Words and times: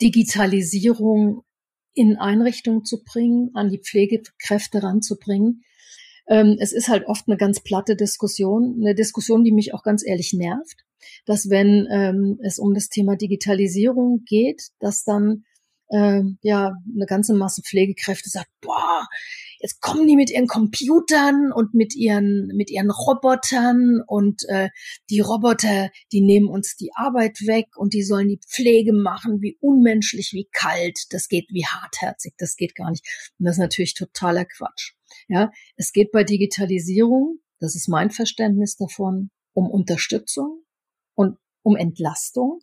Digitalisierung 0.00 1.42
in 1.94 2.16
Einrichtungen 2.16 2.84
zu 2.84 3.02
bringen, 3.02 3.50
an 3.54 3.70
die 3.70 3.78
Pflegekräfte 3.78 4.82
ranzubringen. 4.82 5.64
Ähm, 6.28 6.56
es 6.60 6.72
ist 6.72 6.88
halt 6.88 7.06
oft 7.06 7.26
eine 7.26 7.36
ganz 7.36 7.60
platte 7.60 7.96
Diskussion, 7.96 8.76
eine 8.80 8.94
Diskussion, 8.94 9.44
die 9.44 9.52
mich 9.52 9.74
auch 9.74 9.82
ganz 9.82 10.06
ehrlich 10.06 10.32
nervt, 10.32 10.84
dass 11.26 11.50
wenn 11.50 11.88
ähm, 11.90 12.38
es 12.42 12.58
um 12.58 12.74
das 12.74 12.88
Thema 12.88 13.16
Digitalisierung 13.16 14.24
geht, 14.24 14.68
dass 14.78 15.04
dann 15.04 15.44
äh, 15.88 16.22
ja 16.42 16.74
eine 16.94 17.06
ganze 17.06 17.34
Masse 17.34 17.62
Pflegekräfte 17.62 18.28
sagt, 18.28 18.50
boah, 18.60 19.06
jetzt 19.60 19.80
kommen 19.80 20.06
die 20.06 20.16
mit 20.16 20.30
ihren 20.30 20.46
Computern 20.46 21.52
und 21.52 21.74
mit 21.74 21.94
ihren 21.94 22.48
mit 22.54 22.70
ihren 22.70 22.90
Robotern 22.90 24.02
und 24.06 24.44
äh, 24.48 24.68
die 25.10 25.20
Roboter, 25.20 25.90
die 26.12 26.20
nehmen 26.20 26.48
uns 26.48 26.76
die 26.76 26.90
Arbeit 26.94 27.46
weg 27.46 27.68
und 27.76 27.94
die 27.94 28.02
sollen 28.02 28.28
die 28.28 28.40
Pflege 28.46 28.92
machen, 28.92 29.40
wie 29.40 29.56
unmenschlich, 29.60 30.32
wie 30.32 30.48
kalt, 30.52 30.98
das 31.10 31.28
geht 31.28 31.48
wie 31.50 31.66
hartherzig, 31.66 32.34
das 32.38 32.56
geht 32.56 32.74
gar 32.74 32.90
nicht. 32.90 33.04
Und 33.38 33.46
das 33.46 33.56
ist 33.56 33.60
natürlich 33.60 33.94
totaler 33.94 34.44
Quatsch. 34.44 34.92
Ja, 35.28 35.50
es 35.76 35.92
geht 35.92 36.12
bei 36.12 36.24
Digitalisierung, 36.24 37.40
das 37.60 37.74
ist 37.74 37.88
mein 37.88 38.10
Verständnis 38.10 38.76
davon, 38.76 39.30
um 39.52 39.70
Unterstützung 39.70 40.62
und 41.14 41.38
um 41.62 41.76
Entlastung 41.76 42.60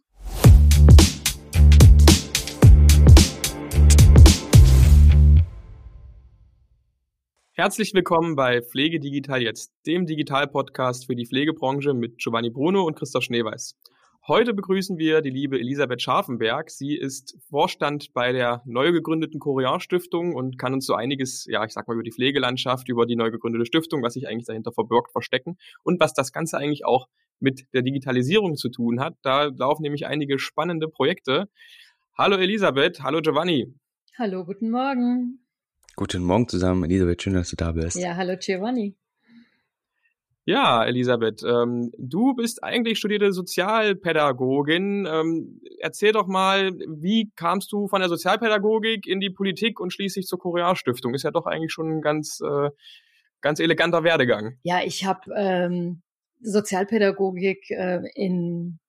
Herzlich 7.58 7.94
willkommen 7.94 8.36
bei 8.36 8.62
Pflege 8.62 9.00
Digital 9.00 9.42
Jetzt, 9.42 9.74
dem 9.86 10.06
Digital-Podcast 10.06 11.06
für 11.06 11.16
die 11.16 11.26
Pflegebranche 11.26 11.94
mit 11.94 12.18
Giovanni 12.18 12.50
Bruno 12.50 12.84
und 12.84 12.98
Christoph 12.98 13.24
Schneeweiß. 13.24 13.80
Heute 14.28 14.54
begrüßen 14.54 14.98
wir 14.98 15.22
die 15.22 15.30
liebe 15.30 15.58
Elisabeth 15.58 16.02
Scharfenberg. 16.02 16.70
Sie 16.70 16.98
ist 16.98 17.38
Vorstand 17.50 18.12
bei 18.14 18.34
der 18.34 18.62
neu 18.66 18.92
gegründeten 18.92 19.40
Korean 19.40 19.80
Stiftung 19.80 20.36
und 20.36 20.58
kann 20.58 20.74
uns 20.74 20.86
so 20.86 20.96
einiges, 20.96 21.46
ja, 21.50 21.64
ich 21.64 21.72
sag 21.72 21.88
mal, 21.88 21.94
über 21.94 22.04
die 22.04 22.12
Pflegelandschaft, 22.12 22.90
über 22.90 23.06
die 23.06 23.16
neu 23.16 23.32
gegründete 23.32 23.66
Stiftung, 23.66 24.04
was 24.04 24.16
sich 24.16 24.28
eigentlich 24.28 24.48
dahinter 24.48 24.74
verbirgt, 24.74 25.14
verstecken 25.14 25.58
und 25.84 26.02
was 26.02 26.12
das 26.14 26.34
Ganze 26.34 26.58
eigentlich 26.58 26.84
auch 26.84 27.08
mit 27.40 27.68
der 27.74 27.84
Digitalisierung 27.84 28.58
zu 28.58 28.68
tun 28.68 29.00
hat. 29.00 29.16
Da 29.22 29.46
laufen 29.46 29.84
nämlich 29.84 30.06
einige 30.06 30.40
spannende 30.40 30.90
Projekte. 30.90 31.48
Hallo 32.18 32.36
Elisabeth, 32.36 33.02
hallo 33.02 33.22
Giovanni. 33.22 33.74
Hallo, 34.18 34.44
guten 34.44 34.72
Morgen. 34.72 35.45
Guten 35.98 36.24
Morgen 36.24 36.50
zusammen, 36.50 36.84
Elisabeth, 36.84 37.24
schön, 37.24 37.36
dass 37.36 37.50
du 37.52 37.56
da 37.56 37.72
bist. 37.72 37.96
Ja, 37.96 38.18
hallo 38.18 38.36
Giovanni. 38.38 38.98
Ja, 40.44 40.84
Elisabeth, 40.84 41.42
ähm, 41.44 41.90
du 41.98 42.36
bist 42.36 42.62
eigentlich 42.66 43.00
studierte 43.00 43.32
Sozialpädagogin. 43.32 45.08
Ähm, 45.10 45.62
erzähl 45.80 46.12
doch 46.12 46.28
mal, 46.28 46.74
wie 46.88 47.32
kamst 47.38 47.72
du 47.72 47.88
von 47.88 48.02
der 48.02 48.10
Sozialpädagogik 48.10 49.08
in 49.08 49.22
die 49.22 49.30
Politik 49.30 49.80
und 49.80 49.94
schließlich 49.94 50.28
zur 50.28 50.38
Koreanstiftung? 50.38 51.14
Ist 51.14 51.24
ja 51.24 51.32
doch 51.32 51.46
eigentlich 51.46 51.72
schon 51.72 52.00
ein 52.00 52.02
ganz, 52.02 52.42
äh, 52.42 52.70
ganz 53.40 53.62
eleganter 53.62 54.04
Werdegang. 54.04 54.60
Ja, 54.64 54.82
ich 54.84 55.06
habe 55.06 55.32
ähm, 55.34 56.02
Sozialpädagogik 56.42 57.72
äh, 57.72 58.02
in 58.16 58.80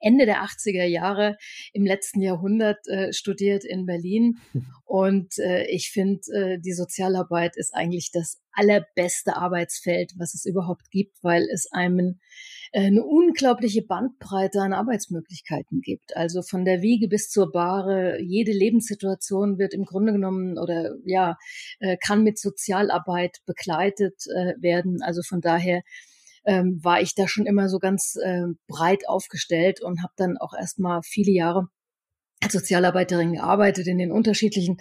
Ende 0.00 0.26
der 0.26 0.42
80er 0.44 0.84
Jahre 0.84 1.36
im 1.72 1.84
letzten 1.84 2.20
Jahrhundert 2.20 2.86
äh, 2.88 3.12
studiert 3.12 3.64
in 3.64 3.86
Berlin. 3.86 4.38
Und 4.84 5.38
äh, 5.38 5.66
ich 5.66 5.90
finde, 5.90 6.20
äh, 6.32 6.58
die 6.60 6.72
Sozialarbeit 6.72 7.56
ist 7.56 7.74
eigentlich 7.74 8.10
das 8.12 8.40
allerbeste 8.52 9.36
Arbeitsfeld, 9.36 10.12
was 10.16 10.34
es 10.34 10.44
überhaupt 10.44 10.90
gibt, 10.90 11.16
weil 11.22 11.46
es 11.52 11.66
einem 11.72 12.20
äh, 12.72 12.86
eine 12.86 13.04
unglaubliche 13.04 13.82
Bandbreite 13.82 14.60
an 14.60 14.72
Arbeitsmöglichkeiten 14.72 15.80
gibt. 15.80 16.16
Also 16.16 16.42
von 16.42 16.64
der 16.64 16.82
Wiege 16.82 17.08
bis 17.08 17.28
zur 17.30 17.52
Bahre, 17.52 18.20
jede 18.20 18.52
Lebenssituation 18.52 19.58
wird 19.58 19.74
im 19.74 19.84
Grunde 19.84 20.12
genommen 20.12 20.58
oder 20.58 20.96
ja, 21.04 21.36
äh, 21.80 21.96
kann 21.96 22.22
mit 22.22 22.38
Sozialarbeit 22.38 23.38
begleitet 23.46 24.24
äh, 24.26 24.54
werden. 24.60 25.02
Also 25.02 25.22
von 25.22 25.40
daher 25.40 25.82
ähm, 26.44 26.80
war 26.82 27.00
ich 27.00 27.14
da 27.14 27.28
schon 27.28 27.46
immer 27.46 27.68
so 27.68 27.78
ganz 27.78 28.16
äh, 28.22 28.44
breit 28.68 29.08
aufgestellt 29.08 29.80
und 29.82 30.02
habe 30.02 30.12
dann 30.16 30.36
auch 30.38 30.54
erstmal 30.54 31.02
viele 31.02 31.32
Jahre 31.32 31.68
als 32.42 32.52
Sozialarbeiterin 32.52 33.32
gearbeitet 33.32 33.86
in 33.86 33.98
den 33.98 34.12
unterschiedlichen 34.12 34.78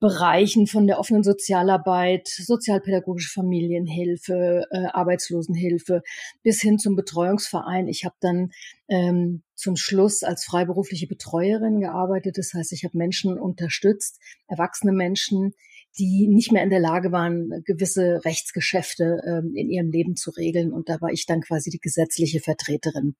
Bereichen 0.00 0.68
von 0.68 0.86
der 0.86 1.00
offenen 1.00 1.24
Sozialarbeit, 1.24 2.28
sozialpädagogische 2.28 3.32
Familienhilfe, 3.32 4.64
äh, 4.70 4.86
Arbeitslosenhilfe 4.92 6.02
bis 6.44 6.60
hin 6.60 6.78
zum 6.78 6.94
Betreuungsverein. 6.94 7.88
Ich 7.88 8.04
habe 8.04 8.14
dann 8.20 8.52
ähm, 8.88 9.42
zum 9.56 9.76
Schluss 9.76 10.22
als 10.22 10.44
freiberufliche 10.44 11.08
Betreuerin 11.08 11.80
gearbeitet. 11.80 12.38
Das 12.38 12.52
heißt, 12.54 12.72
ich 12.72 12.84
habe 12.84 12.96
Menschen 12.96 13.38
unterstützt, 13.40 14.20
erwachsene 14.46 14.92
Menschen, 14.92 15.54
die 15.98 16.28
nicht 16.28 16.52
mehr 16.52 16.62
in 16.62 16.70
der 16.70 16.80
Lage 16.80 17.12
waren, 17.12 17.62
gewisse 17.64 18.24
Rechtsgeschäfte 18.24 19.20
ähm, 19.26 19.54
in 19.54 19.70
ihrem 19.70 19.90
Leben 19.90 20.16
zu 20.16 20.30
regeln. 20.30 20.72
Und 20.72 20.88
da 20.88 21.00
war 21.00 21.10
ich 21.10 21.26
dann 21.26 21.40
quasi 21.40 21.70
die 21.70 21.80
gesetzliche 21.80 22.40
Vertreterin. 22.40 23.16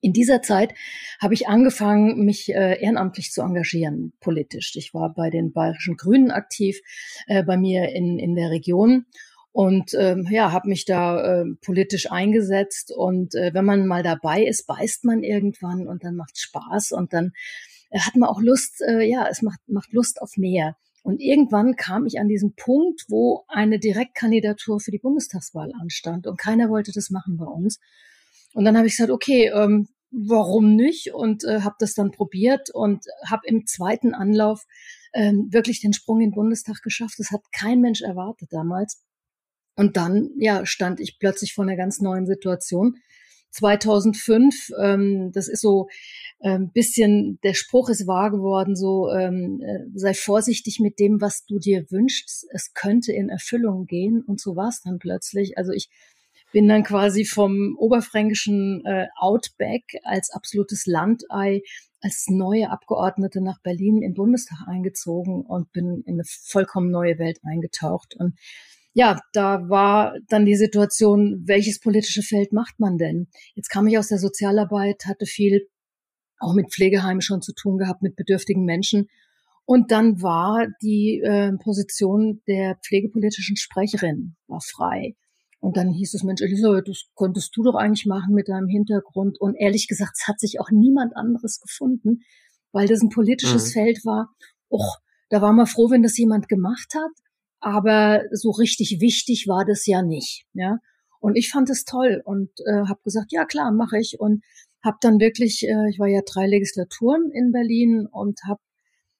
In 0.00 0.12
dieser 0.12 0.42
Zeit 0.42 0.74
habe 1.20 1.34
ich 1.34 1.46
angefangen, 1.46 2.24
mich 2.24 2.52
äh, 2.52 2.82
ehrenamtlich 2.82 3.30
zu 3.30 3.42
engagieren, 3.42 4.12
politisch. 4.20 4.74
Ich 4.74 4.94
war 4.94 5.14
bei 5.14 5.30
den 5.30 5.52
Bayerischen 5.52 5.96
Grünen 5.96 6.32
aktiv, 6.32 6.80
äh, 7.28 7.44
bei 7.44 7.56
mir 7.56 7.90
in, 7.90 8.18
in 8.18 8.34
der 8.34 8.50
Region 8.50 9.06
und 9.52 9.92
ähm, 9.94 10.26
ja, 10.30 10.50
habe 10.50 10.68
mich 10.68 10.86
da 10.86 11.42
äh, 11.42 11.44
politisch 11.60 12.10
eingesetzt. 12.10 12.90
Und 12.90 13.34
äh, 13.34 13.52
wenn 13.52 13.66
man 13.66 13.86
mal 13.86 14.02
dabei 14.02 14.42
ist, 14.42 14.66
beißt 14.66 15.04
man 15.04 15.22
irgendwann 15.22 15.86
und 15.86 16.04
dann 16.04 16.16
macht 16.16 16.38
Spaß 16.38 16.92
und 16.92 17.12
dann 17.12 17.32
äh, 17.90 18.00
hat 18.00 18.16
man 18.16 18.30
auch 18.30 18.40
Lust, 18.40 18.80
äh, 18.80 19.02
ja, 19.02 19.26
es 19.30 19.42
macht, 19.42 19.60
macht 19.68 19.92
Lust 19.92 20.22
auf 20.22 20.36
mehr. 20.36 20.76
Und 21.02 21.20
irgendwann 21.20 21.74
kam 21.74 22.06
ich 22.06 22.20
an 22.20 22.28
diesen 22.28 22.54
Punkt, 22.54 23.04
wo 23.08 23.44
eine 23.48 23.78
Direktkandidatur 23.78 24.78
für 24.80 24.92
die 24.92 24.98
Bundestagswahl 24.98 25.72
anstand 25.80 26.26
und 26.26 26.38
keiner 26.38 26.68
wollte 26.68 26.92
das 26.92 27.10
machen 27.10 27.36
bei 27.36 27.44
uns. 27.44 27.80
Und 28.54 28.64
dann 28.64 28.76
habe 28.76 28.86
ich 28.86 28.96
gesagt, 28.96 29.10
okay, 29.10 29.50
ähm, 29.52 29.88
warum 30.12 30.76
nicht? 30.76 31.12
Und 31.12 31.44
äh, 31.44 31.62
habe 31.62 31.76
das 31.78 31.94
dann 31.94 32.10
probiert 32.12 32.70
und 32.70 33.04
habe 33.26 33.42
im 33.46 33.66
zweiten 33.66 34.14
Anlauf 34.14 34.64
ähm, 35.14 35.48
wirklich 35.50 35.80
den 35.80 35.92
Sprung 35.92 36.20
in 36.20 36.30
den 36.30 36.34
Bundestag 36.34 36.82
geschafft. 36.82 37.14
Das 37.18 37.30
hat 37.30 37.40
kein 37.52 37.80
Mensch 37.80 38.02
erwartet 38.02 38.48
damals. 38.52 39.02
Und 39.74 39.96
dann, 39.96 40.30
ja, 40.38 40.66
stand 40.66 41.00
ich 41.00 41.18
plötzlich 41.18 41.54
vor 41.54 41.64
einer 41.64 41.76
ganz 41.76 42.00
neuen 42.00 42.26
Situation. 42.26 42.98
2005, 43.52 44.70
ähm, 44.82 45.30
das 45.32 45.48
ist 45.48 45.60
so 45.60 45.88
ein 46.40 46.62
ähm, 46.62 46.70
bisschen, 46.72 47.38
der 47.44 47.54
Spruch 47.54 47.88
ist 47.88 48.06
wahr 48.06 48.30
geworden, 48.30 48.74
so 48.74 49.10
ähm, 49.10 49.60
äh, 49.62 49.86
sei 49.94 50.14
vorsichtig 50.14 50.80
mit 50.80 50.98
dem, 50.98 51.20
was 51.20 51.44
du 51.44 51.58
dir 51.58 51.84
wünschst. 51.90 52.46
Es 52.50 52.74
könnte 52.74 53.12
in 53.12 53.28
Erfüllung 53.28 53.86
gehen 53.86 54.22
und 54.26 54.40
so 54.40 54.56
war 54.56 54.68
es 54.68 54.82
dann 54.82 54.98
plötzlich. 54.98 55.56
Also 55.56 55.72
ich 55.72 55.88
bin 56.52 56.68
dann 56.68 56.82
quasi 56.82 57.24
vom 57.24 57.76
oberfränkischen 57.78 58.84
äh, 58.84 59.06
Outback 59.16 59.84
als 60.02 60.30
absolutes 60.30 60.86
Landei 60.86 61.62
als 62.02 62.26
neue 62.28 62.68
Abgeordnete 62.70 63.40
nach 63.40 63.60
Berlin 63.62 63.96
in 63.96 64.10
den 64.10 64.14
Bundestag 64.14 64.66
eingezogen 64.66 65.42
und 65.42 65.72
bin 65.72 66.02
in 66.04 66.14
eine 66.14 66.24
vollkommen 66.24 66.90
neue 66.90 67.18
Welt 67.18 67.38
eingetaucht. 67.44 68.16
Und 68.18 68.34
ja, 68.94 69.20
da 69.32 69.68
war 69.68 70.14
dann 70.28 70.44
die 70.44 70.56
Situation, 70.56 71.42
welches 71.46 71.80
politische 71.80 72.22
Feld 72.22 72.52
macht 72.52 72.78
man 72.78 72.98
denn? 72.98 73.28
Jetzt 73.54 73.70
kam 73.70 73.86
ich 73.86 73.98
aus 73.98 74.08
der 74.08 74.18
Sozialarbeit, 74.18 75.06
hatte 75.06 75.26
viel 75.26 75.68
auch 76.38 76.54
mit 76.54 76.72
Pflegeheimen 76.72 77.22
schon 77.22 77.40
zu 77.40 77.52
tun 77.54 77.78
gehabt, 77.78 78.02
mit 78.02 78.16
bedürftigen 78.16 78.64
Menschen. 78.64 79.08
Und 79.64 79.92
dann 79.92 80.20
war 80.20 80.66
die 80.82 81.20
äh, 81.24 81.52
Position 81.56 82.42
der 82.48 82.76
pflegepolitischen 82.84 83.56
Sprecherin 83.56 84.34
war 84.48 84.60
frei. 84.60 85.14
Und 85.60 85.76
dann 85.76 85.90
hieß 85.90 86.14
es, 86.14 86.24
Mensch, 86.24 86.42
Elisabeth, 86.42 86.88
das 86.88 87.04
konntest 87.14 87.56
du 87.56 87.62
doch 87.62 87.76
eigentlich 87.76 88.06
machen 88.06 88.34
mit 88.34 88.48
deinem 88.48 88.66
Hintergrund. 88.66 89.40
Und 89.40 89.54
ehrlich 89.54 89.86
gesagt, 89.86 90.16
es 90.18 90.26
hat 90.26 90.40
sich 90.40 90.58
auch 90.60 90.70
niemand 90.72 91.16
anderes 91.16 91.60
gefunden, 91.60 92.22
weil 92.72 92.88
das 92.88 93.00
ein 93.00 93.10
politisches 93.10 93.68
mhm. 93.68 93.72
Feld 93.72 94.04
war. 94.04 94.34
Och, 94.68 94.98
da 95.28 95.40
war 95.40 95.52
man 95.52 95.66
froh, 95.66 95.88
wenn 95.90 96.02
das 96.02 96.18
jemand 96.18 96.48
gemacht 96.48 96.94
hat. 96.96 97.12
Aber 97.62 98.22
so 98.32 98.50
richtig 98.50 98.98
wichtig 99.00 99.46
war 99.46 99.64
das 99.64 99.86
ja 99.86 100.02
nicht. 100.02 100.44
Ja. 100.52 100.78
Und 101.20 101.36
ich 101.36 101.48
fand 101.48 101.70
es 101.70 101.84
toll 101.84 102.20
und 102.24 102.50
äh, 102.66 102.88
habe 102.88 103.00
gesagt, 103.04 103.30
ja 103.30 103.44
klar, 103.44 103.70
mache 103.70 103.98
ich. 103.98 104.18
Und 104.18 104.42
habe 104.84 104.96
dann 105.00 105.20
wirklich, 105.20 105.62
äh, 105.62 105.88
ich 105.88 106.00
war 106.00 106.08
ja 106.08 106.20
drei 106.26 106.46
Legislaturen 106.48 107.30
in 107.32 107.52
Berlin 107.52 108.08
und 108.10 108.40
habe, 108.48 108.60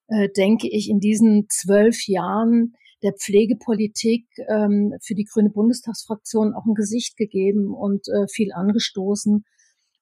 äh, 0.08 0.28
denke 0.36 0.68
ich, 0.68 0.90
in 0.90 0.98
diesen 0.98 1.46
zwölf 1.48 2.08
Jahren 2.08 2.74
der 3.04 3.12
Pflegepolitik 3.12 4.26
ähm, 4.48 4.94
für 5.00 5.14
die 5.14 5.24
Grüne 5.24 5.50
Bundestagsfraktion 5.50 6.54
auch 6.54 6.66
ein 6.66 6.74
Gesicht 6.74 7.16
gegeben 7.16 7.72
und 7.72 8.08
äh, 8.08 8.26
viel 8.28 8.52
angestoßen 8.52 9.44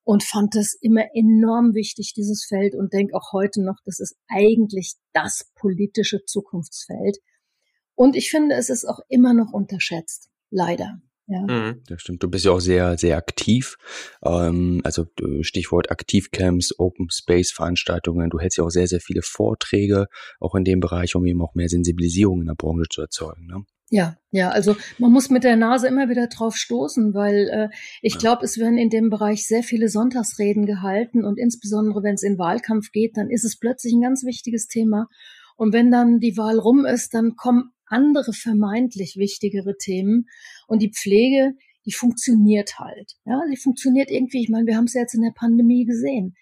und 0.02 0.24
fand 0.24 0.54
das 0.54 0.74
immer 0.80 1.04
enorm 1.14 1.74
wichtig, 1.74 2.14
dieses 2.16 2.46
Feld 2.48 2.74
und 2.74 2.92
denke 2.94 3.14
auch 3.14 3.32
heute 3.32 3.62
noch, 3.62 3.76
das 3.84 4.00
ist 4.00 4.16
eigentlich 4.28 4.94
das 5.12 5.50
politische 5.54 6.24
Zukunftsfeld. 6.24 7.18
Und 8.00 8.16
ich 8.16 8.30
finde, 8.30 8.54
es 8.54 8.70
ist 8.70 8.86
auch 8.86 9.00
immer 9.10 9.34
noch 9.34 9.52
unterschätzt, 9.52 10.30
leider. 10.48 11.02
Ja. 11.26 11.42
Mhm. 11.42 11.82
Das 11.86 12.00
stimmt. 12.00 12.22
Du 12.22 12.30
bist 12.30 12.46
ja 12.46 12.52
auch 12.52 12.60
sehr, 12.60 12.96
sehr 12.96 13.18
aktiv. 13.18 13.76
Ähm, 14.24 14.80
also 14.84 15.04
Stichwort 15.42 15.90
Aktivcamps, 15.90 16.78
Open 16.78 17.08
Space 17.10 17.52
Veranstaltungen. 17.52 18.30
Du 18.30 18.40
hältst 18.40 18.56
ja 18.56 18.64
auch 18.64 18.70
sehr, 18.70 18.86
sehr 18.86 19.00
viele 19.00 19.20
Vorträge, 19.20 20.06
auch 20.40 20.54
in 20.54 20.64
dem 20.64 20.80
Bereich, 20.80 21.14
um 21.14 21.26
eben 21.26 21.42
auch 21.42 21.54
mehr 21.54 21.68
Sensibilisierung 21.68 22.40
in 22.40 22.46
der 22.46 22.54
Branche 22.54 22.88
zu 22.88 23.02
erzeugen. 23.02 23.46
Ne? 23.46 23.64
Ja, 23.90 24.16
ja, 24.30 24.48
also 24.48 24.76
man 24.96 25.12
muss 25.12 25.28
mit 25.28 25.44
der 25.44 25.56
Nase 25.56 25.86
immer 25.86 26.08
wieder 26.08 26.28
drauf 26.28 26.56
stoßen, 26.56 27.12
weil 27.12 27.50
äh, 27.50 27.68
ich 28.00 28.16
glaube, 28.16 28.46
es 28.46 28.56
werden 28.56 28.78
in 28.78 28.88
dem 28.88 29.10
Bereich 29.10 29.46
sehr 29.46 29.62
viele 29.62 29.90
Sonntagsreden 29.90 30.64
gehalten 30.64 31.22
und 31.22 31.38
insbesondere 31.38 32.02
wenn 32.02 32.14
es 32.14 32.22
in 32.22 32.38
Wahlkampf 32.38 32.92
geht, 32.92 33.18
dann 33.18 33.28
ist 33.28 33.44
es 33.44 33.58
plötzlich 33.58 33.92
ein 33.92 34.00
ganz 34.00 34.24
wichtiges 34.24 34.68
Thema. 34.68 35.06
Und 35.60 35.74
wenn 35.74 35.90
dann 35.90 36.20
die 36.20 36.38
Wahl 36.38 36.58
rum 36.58 36.86
ist, 36.86 37.12
dann 37.12 37.36
kommen 37.36 37.72
andere 37.90 38.32
vermeintlich 38.32 39.16
wichtigere 39.16 39.76
Themen 39.76 40.26
und 40.66 40.80
die 40.80 40.92
Pflege, 40.92 41.54
die 41.84 41.92
funktioniert 41.92 42.78
halt. 42.78 43.16
Ja, 43.24 43.40
die 43.50 43.56
funktioniert 43.56 44.10
irgendwie. 44.10 44.42
Ich 44.42 44.48
meine, 44.48 44.66
wir 44.66 44.76
haben 44.76 44.84
es 44.84 44.94
ja 44.94 45.02
jetzt 45.02 45.14
in 45.14 45.22
der 45.22 45.34
Pandemie 45.34 45.84
gesehen. 45.84 46.34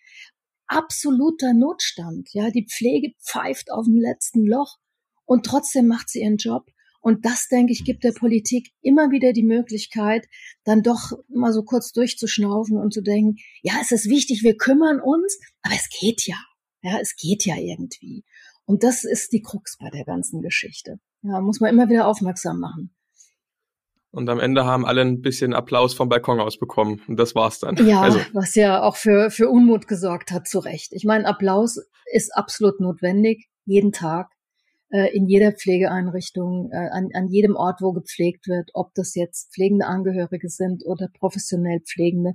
Absoluter 0.67 1.55
Notstand. 1.55 2.29
Ja, 2.33 2.51
die 2.51 2.67
Pflege 2.67 3.15
pfeift 3.25 3.71
auf 3.73 3.87
dem 3.87 3.99
letzten 3.99 4.45
Loch 4.45 4.77
und 5.25 5.47
trotzdem 5.47 5.87
macht 5.87 6.11
sie 6.11 6.21
ihren 6.21 6.37
Job. 6.37 6.67
Und 7.01 7.25
das, 7.25 7.49
denke 7.49 7.73
ich, 7.73 7.85
gibt 7.85 8.05
der 8.05 8.13
Politik 8.13 8.71
immer 8.83 9.11
wieder 9.11 9.33
die 9.33 9.45
Möglichkeit, 9.45 10.27
dann 10.65 10.83
doch 10.83 11.13
mal 11.29 11.53
so 11.53 11.63
kurz 11.63 11.93
durchzuschnaufen 11.93 12.77
und 12.77 12.93
zu 12.93 13.03
denken, 13.03 13.37
ja, 13.63 13.75
es 13.81 13.93
ist 13.93 14.11
wichtig, 14.11 14.43
wir 14.43 14.57
kümmern 14.57 15.01
uns, 15.01 15.39
aber 15.63 15.75
es 15.75 15.89
geht 15.89 16.27
ja. 16.27 16.37
Ja, 16.83 16.99
es 17.01 17.17
geht 17.17 17.45
ja 17.45 17.57
irgendwie. 17.57 18.25
Und 18.69 18.83
das 18.83 19.03
ist 19.03 19.33
die 19.33 19.41
Krux 19.41 19.79
bei 19.79 19.89
der 19.89 20.05
ganzen 20.05 20.43
Geschichte. 20.43 21.01
Ja, 21.23 21.41
muss 21.41 21.59
man 21.59 21.73
immer 21.73 21.89
wieder 21.89 22.07
aufmerksam 22.07 22.61
machen. 22.61 22.95
Und 24.11 24.29
am 24.29 24.39
Ende 24.39 24.67
haben 24.67 24.85
alle 24.85 25.01
ein 25.01 25.23
bisschen 25.23 25.55
Applaus 25.55 25.95
vom 25.95 26.11
Balkon 26.11 26.39
aus 26.39 26.59
bekommen. 26.59 27.01
Und 27.09 27.19
das 27.19 27.35
war's 27.35 27.61
dann. 27.61 27.77
Ja, 27.87 28.03
also. 28.03 28.21
was 28.35 28.55
ja 28.55 28.83
auch 28.83 28.97
für, 28.97 29.31
für 29.31 29.49
Unmut 29.49 29.89
gesorgt 29.89 30.33
hat, 30.33 30.47
zu 30.47 30.59
Recht. 30.59 30.93
Ich 30.93 31.05
meine, 31.05 31.27
Applaus 31.27 31.81
ist 32.13 32.37
absolut 32.37 32.79
notwendig, 32.79 33.49
jeden 33.65 33.91
Tag 33.93 34.29
äh, 34.91 35.17
in 35.17 35.27
jeder 35.27 35.53
Pflegeeinrichtung, 35.53 36.69
äh, 36.71 36.91
an, 36.91 37.09
an 37.15 37.29
jedem 37.29 37.57
Ort, 37.57 37.81
wo 37.81 37.93
gepflegt 37.93 38.49
wird, 38.49 38.69
ob 38.75 38.93
das 38.95 39.15
jetzt 39.15 39.51
pflegende 39.55 39.87
Angehörige 39.87 40.51
sind 40.51 40.85
oder 40.85 41.09
professionell 41.19 41.81
Pflegende. 41.81 42.35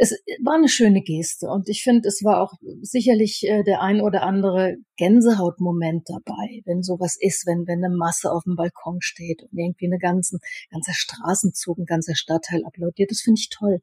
Es 0.00 0.12
war 0.44 0.54
eine 0.54 0.68
schöne 0.68 1.02
Geste 1.02 1.48
und 1.48 1.68
ich 1.68 1.82
finde, 1.82 2.06
es 2.06 2.22
war 2.22 2.40
auch 2.40 2.52
sicherlich 2.82 3.42
äh, 3.42 3.64
der 3.64 3.82
ein 3.82 4.00
oder 4.00 4.22
andere 4.22 4.76
Gänsehautmoment 4.96 6.08
dabei, 6.08 6.62
wenn 6.66 6.84
sowas 6.84 7.16
ist, 7.18 7.46
wenn, 7.46 7.66
wenn 7.66 7.84
eine 7.84 7.94
Masse 7.94 8.30
auf 8.30 8.44
dem 8.44 8.54
Balkon 8.54 8.98
steht 9.00 9.42
und 9.42 9.58
irgendwie 9.58 9.86
eine 9.86 9.98
ganzen, 9.98 10.38
ganzer 10.70 10.92
Straßenzug, 10.94 11.78
ein 11.78 11.84
ganzer 11.84 12.14
Stadtteil 12.14 12.64
applaudiert. 12.64 13.10
Das 13.10 13.22
finde 13.22 13.40
ich 13.40 13.48
toll. 13.48 13.80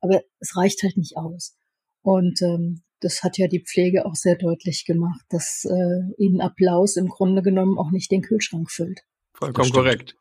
Aber 0.00 0.22
es 0.40 0.56
reicht 0.56 0.82
halt 0.82 0.96
nicht 0.96 1.18
aus. 1.18 1.54
Und 2.00 2.40
ähm, 2.40 2.82
das 3.00 3.22
hat 3.22 3.36
ja 3.36 3.46
die 3.46 3.62
Pflege 3.62 4.06
auch 4.06 4.14
sehr 4.14 4.36
deutlich 4.36 4.86
gemacht, 4.86 5.20
dass 5.28 5.66
äh, 5.66 6.14
ihnen 6.16 6.40
Applaus 6.40 6.96
im 6.96 7.08
Grunde 7.08 7.42
genommen 7.42 7.78
auch 7.78 7.90
nicht 7.90 8.10
den 8.10 8.22
Kühlschrank 8.22 8.70
füllt. 8.70 9.00
Vollkommen 9.34 9.70
korrekt. 9.70 10.16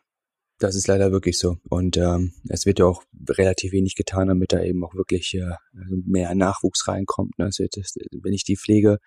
Das 0.59 0.75
ist 0.75 0.87
leider 0.87 1.11
wirklich 1.11 1.37
so. 1.37 1.57
Und 1.69 1.97
ähm, 1.97 2.33
es 2.49 2.65
wird 2.65 2.79
ja 2.79 2.85
auch 2.85 3.03
relativ 3.29 3.73
wenig 3.73 3.95
getan, 3.95 4.27
damit 4.27 4.53
da 4.53 4.63
eben 4.63 4.83
auch 4.83 4.95
wirklich 4.95 5.35
äh, 5.35 5.53
also 5.79 5.95
mehr 6.05 6.33
Nachwuchs 6.33 6.87
reinkommt. 6.87 7.37
Ne? 7.37 7.45
Also 7.45 7.65
das, 7.71 7.95
wenn 8.11 8.33
ich 8.33 8.43
die 8.43 8.57
Pflege 8.57 8.97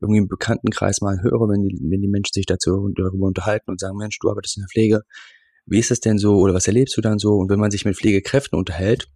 irgendwie 0.00 0.18
im 0.18 0.28
Bekanntenkreis 0.28 1.00
mal 1.00 1.20
höre, 1.22 1.48
wenn 1.48 1.68
die, 1.68 1.78
wenn 1.90 2.00
die 2.00 2.08
Menschen 2.08 2.32
sich 2.32 2.46
dazu 2.46 2.88
darüber 2.94 3.26
unterhalten 3.26 3.70
und 3.70 3.80
sagen, 3.80 3.96
Mensch, 3.96 4.18
du 4.18 4.30
arbeitest 4.30 4.56
in 4.56 4.62
der 4.62 4.68
Pflege, 4.68 5.02
wie 5.66 5.78
ist 5.78 5.90
das 5.90 6.00
denn 6.00 6.18
so 6.18 6.36
oder 6.36 6.54
was 6.54 6.66
erlebst 6.66 6.96
du 6.96 7.00
dann 7.00 7.18
so? 7.18 7.34
Und 7.34 7.50
wenn 7.50 7.58
man 7.58 7.70
sich 7.70 7.84
mit 7.84 7.96
Pflegekräften 7.96 8.58
unterhält, 8.58 9.08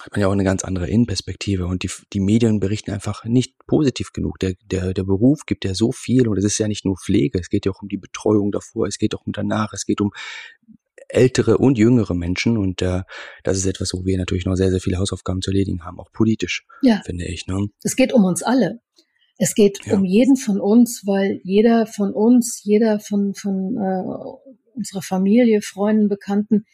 hat 0.00 0.10
man 0.12 0.20
ja 0.20 0.26
auch 0.26 0.32
eine 0.32 0.44
ganz 0.44 0.64
andere 0.64 0.88
Innenperspektive 0.88 1.66
und 1.66 1.84
die, 1.84 1.90
die 2.12 2.20
Medien 2.20 2.58
berichten 2.58 2.90
einfach 2.90 3.24
nicht 3.24 3.54
positiv 3.66 4.12
genug. 4.12 4.38
Der, 4.40 4.54
der, 4.64 4.92
der 4.92 5.04
Beruf 5.04 5.46
gibt 5.46 5.64
ja 5.64 5.74
so 5.74 5.92
viel 5.92 6.26
und 6.26 6.36
es 6.36 6.44
ist 6.44 6.58
ja 6.58 6.66
nicht 6.66 6.84
nur 6.84 6.96
Pflege, 6.96 7.38
es 7.38 7.48
geht 7.48 7.64
ja 7.64 7.72
auch 7.72 7.82
um 7.82 7.88
die 7.88 7.96
Betreuung 7.96 8.50
davor, 8.50 8.86
es 8.88 8.98
geht 8.98 9.14
auch 9.14 9.24
um 9.24 9.32
danach, 9.32 9.72
es 9.72 9.86
geht 9.86 10.00
um 10.00 10.10
ältere 11.14 11.58
und 11.58 11.78
jüngere 11.78 12.14
Menschen 12.14 12.56
und 12.58 12.82
äh, 12.82 13.02
das 13.42 13.58
ist 13.58 13.66
etwas, 13.66 13.92
wo 13.92 14.04
wir 14.04 14.18
natürlich 14.18 14.46
noch 14.46 14.56
sehr, 14.56 14.70
sehr 14.70 14.80
viele 14.80 14.98
Hausaufgaben 14.98 15.42
zu 15.42 15.50
erledigen 15.50 15.84
haben, 15.84 15.98
auch 15.98 16.10
politisch, 16.12 16.66
ja. 16.82 17.00
finde 17.04 17.26
ich. 17.26 17.46
Ne? 17.46 17.68
Es 17.82 17.96
geht 17.96 18.12
um 18.12 18.24
uns 18.24 18.42
alle. 18.42 18.80
Es 19.36 19.54
geht 19.54 19.84
ja. 19.84 19.94
um 19.94 20.04
jeden 20.04 20.36
von 20.36 20.60
uns, 20.60 21.02
weil 21.06 21.40
jeder 21.42 21.86
von 21.86 22.12
uns, 22.12 22.60
jeder 22.62 23.00
von, 23.00 23.34
von 23.34 23.76
äh, 23.76 24.76
unserer 24.76 25.02
Familie, 25.02 25.60
Freunden, 25.62 26.08
Bekannten, 26.08 26.64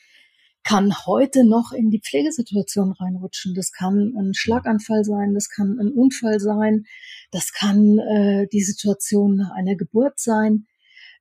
kann 0.63 0.93
heute 1.07 1.47
noch 1.47 1.73
in 1.73 1.91
die 1.91 2.01
Pflegesituation 2.01 2.93
reinrutschen. 2.93 3.55
Das 3.55 3.73
kann 3.73 4.15
ein 4.17 4.35
Schlaganfall 4.35 5.05
sein, 5.05 5.33
das 5.35 5.49
kann 5.49 5.79
ein 5.81 5.91
Unfall 5.91 6.39
sein, 6.39 6.85
das 7.31 7.53
kann 7.53 7.99
äh, 7.99 8.47
die 8.53 8.63
Situation 8.63 9.37
nach 9.37 9.53
einer 9.53 9.77
Geburt 9.77 10.19
sein. 10.19 10.67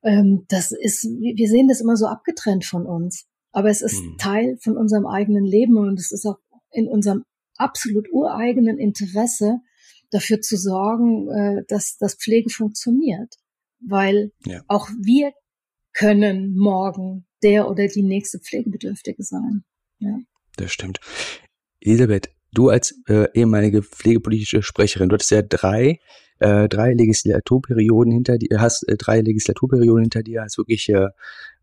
Ähm, 0.02 0.44
das 0.48 0.72
ist, 0.72 1.04
wir 1.04 1.48
sehen 1.48 1.68
das 1.68 1.80
immer 1.80 1.96
so 1.96 2.06
abgetrennt 2.06 2.64
von 2.64 2.86
uns, 2.86 3.26
aber 3.52 3.68
es 3.68 3.82
ist 3.82 4.00
mhm. 4.02 4.16
Teil 4.18 4.58
von 4.62 4.76
unserem 4.76 5.06
eigenen 5.06 5.44
Leben 5.44 5.76
und 5.76 5.98
es 5.98 6.12
ist 6.12 6.26
auch 6.26 6.38
in 6.72 6.88
unserem 6.88 7.24
absolut 7.56 8.08
ureigenen 8.10 8.78
Interesse, 8.78 9.60
dafür 10.10 10.40
zu 10.40 10.56
sorgen, 10.56 11.28
äh, 11.30 11.64
dass 11.68 11.96
das 11.98 12.14
Pflege 12.14 12.50
funktioniert, 12.50 13.36
weil 13.80 14.32
ja. 14.44 14.62
auch 14.68 14.88
wir 15.00 15.32
können 15.92 16.56
morgen 16.56 17.26
der 17.42 17.68
oder 17.68 17.86
die 17.86 18.02
nächste 18.02 18.38
Pflegebedürftige 18.38 19.22
sein. 19.22 19.64
Ja. 19.98 20.18
Das 20.56 20.72
stimmt. 20.72 21.00
Elisabeth, 21.80 22.30
du 22.52 22.68
als 22.68 23.00
äh, 23.08 23.28
ehemalige 23.34 23.82
pflegepolitische 23.82 24.62
Sprecherin, 24.62 25.08
du 25.08 25.14
hattest 25.14 25.30
ja 25.30 25.42
drei, 25.42 26.00
äh, 26.40 26.68
drei 26.68 26.92
Legislaturperioden 26.94 28.12
hinter 28.12 28.38
dir, 28.38 28.60
hast 28.60 28.88
äh, 28.88 28.96
drei 28.96 29.20
Legislaturperioden 29.20 30.04
hinter 30.04 30.22
dir, 30.22 30.42
hast 30.42 30.58
wirklich, 30.58 30.88
äh, 30.88 31.08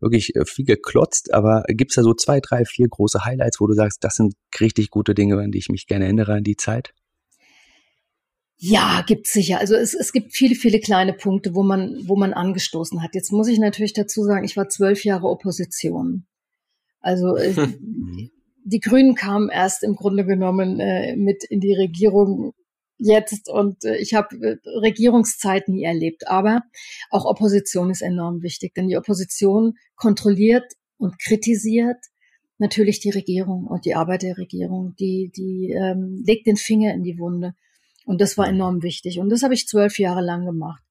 wirklich 0.00 0.34
äh, 0.36 0.44
viel 0.44 0.64
geklotzt, 0.64 1.34
aber 1.34 1.64
gibt's 1.68 1.96
da 1.96 2.02
so 2.02 2.14
zwei, 2.14 2.40
drei, 2.40 2.64
vier 2.64 2.88
große 2.88 3.24
Highlights, 3.24 3.60
wo 3.60 3.66
du 3.66 3.74
sagst, 3.74 4.04
das 4.04 4.14
sind 4.14 4.34
richtig 4.60 4.90
gute 4.90 5.14
Dinge, 5.14 5.38
an 5.38 5.50
die 5.50 5.58
ich 5.58 5.68
mich 5.68 5.86
gerne 5.86 6.04
erinnere 6.04 6.34
an 6.34 6.44
die 6.44 6.56
Zeit? 6.56 6.94
Ja, 8.60 9.04
gibt 9.06 9.28
sicher. 9.28 9.60
Also 9.60 9.76
es, 9.76 9.94
es 9.94 10.12
gibt 10.12 10.34
viele, 10.34 10.56
viele 10.56 10.80
kleine 10.80 11.12
Punkte, 11.12 11.54
wo 11.54 11.62
man, 11.62 12.02
wo 12.06 12.16
man 12.16 12.32
angestoßen 12.32 13.02
hat. 13.02 13.14
Jetzt 13.14 13.30
muss 13.30 13.46
ich 13.46 13.60
natürlich 13.60 13.92
dazu 13.92 14.24
sagen, 14.24 14.44
ich 14.44 14.56
war 14.56 14.68
zwölf 14.68 15.04
Jahre 15.04 15.28
Opposition. 15.28 16.26
Also 17.00 17.36
äh, 17.36 17.54
die 18.64 18.80
Grünen 18.80 19.14
kamen 19.14 19.48
erst 19.48 19.84
im 19.84 19.94
Grunde 19.94 20.24
genommen 20.24 20.80
äh, 20.80 21.14
mit 21.16 21.44
in 21.44 21.60
die 21.60 21.74
Regierung 21.74 22.52
jetzt 22.98 23.48
und 23.48 23.84
äh, 23.84 23.96
ich 23.96 24.14
habe 24.14 24.36
äh, 24.36 24.68
Regierungszeit 24.80 25.68
nie 25.68 25.84
erlebt. 25.84 26.28
Aber 26.28 26.62
auch 27.10 27.24
Opposition 27.24 27.90
ist 27.90 28.02
enorm 28.02 28.42
wichtig, 28.42 28.74
denn 28.74 28.88
die 28.88 28.96
Opposition 28.96 29.74
kontrolliert 29.96 30.72
und 30.98 31.18
kritisiert 31.18 31.98
natürlich 32.58 33.00
die 33.00 33.10
Regierung 33.10 33.66
und 33.66 33.84
die 33.84 33.94
Arbeit 33.94 34.22
der 34.22 34.36
Regierung. 34.36 34.94
Die, 34.98 35.30
die 35.34 35.70
ähm, 35.70 36.22
legt 36.26 36.46
den 36.46 36.56
Finger 36.56 36.92
in 36.92 37.04
die 37.04 37.18
Wunde. 37.18 37.54
Und 38.04 38.20
das 38.20 38.36
war 38.36 38.48
enorm 38.48 38.82
wichtig. 38.82 39.18
Und 39.18 39.28
das 39.30 39.42
habe 39.42 39.54
ich 39.54 39.68
zwölf 39.68 39.98
Jahre 39.98 40.22
lang 40.22 40.44
gemacht. 40.44 40.82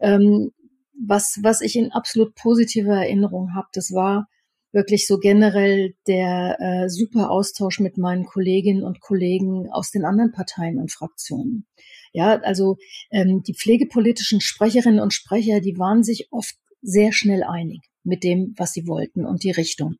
Ähm, 0.00 0.52
was, 0.98 1.38
was 1.42 1.60
ich 1.60 1.76
in 1.76 1.92
absolut 1.92 2.34
positiver 2.34 2.96
Erinnerung 2.96 3.54
habe, 3.54 3.68
das 3.72 3.92
war 3.92 4.28
wirklich 4.72 5.06
so 5.06 5.18
generell 5.18 5.94
der 6.06 6.56
äh, 6.60 6.88
super 6.88 7.30
Austausch 7.30 7.80
mit 7.80 7.98
meinen 7.98 8.24
Kolleginnen 8.24 8.82
und 8.82 9.00
Kollegen 9.00 9.68
aus 9.70 9.90
den 9.90 10.04
anderen 10.04 10.32
Parteien 10.32 10.78
und 10.78 10.92
Fraktionen. 10.92 11.66
Ja, 12.12 12.40
also 12.40 12.76
ähm, 13.10 13.42
die 13.42 13.54
pflegepolitischen 13.54 14.40
Sprecherinnen 14.40 15.00
und 15.00 15.14
Sprecher, 15.14 15.60
die 15.60 15.78
waren 15.78 16.02
sich 16.02 16.28
oft 16.30 16.56
sehr 16.82 17.12
schnell 17.12 17.42
einig 17.42 17.80
mit 18.04 18.22
dem, 18.22 18.54
was 18.56 18.72
sie 18.72 18.86
wollten 18.86 19.26
und 19.26 19.42
die 19.42 19.50
Richtung. 19.50 19.96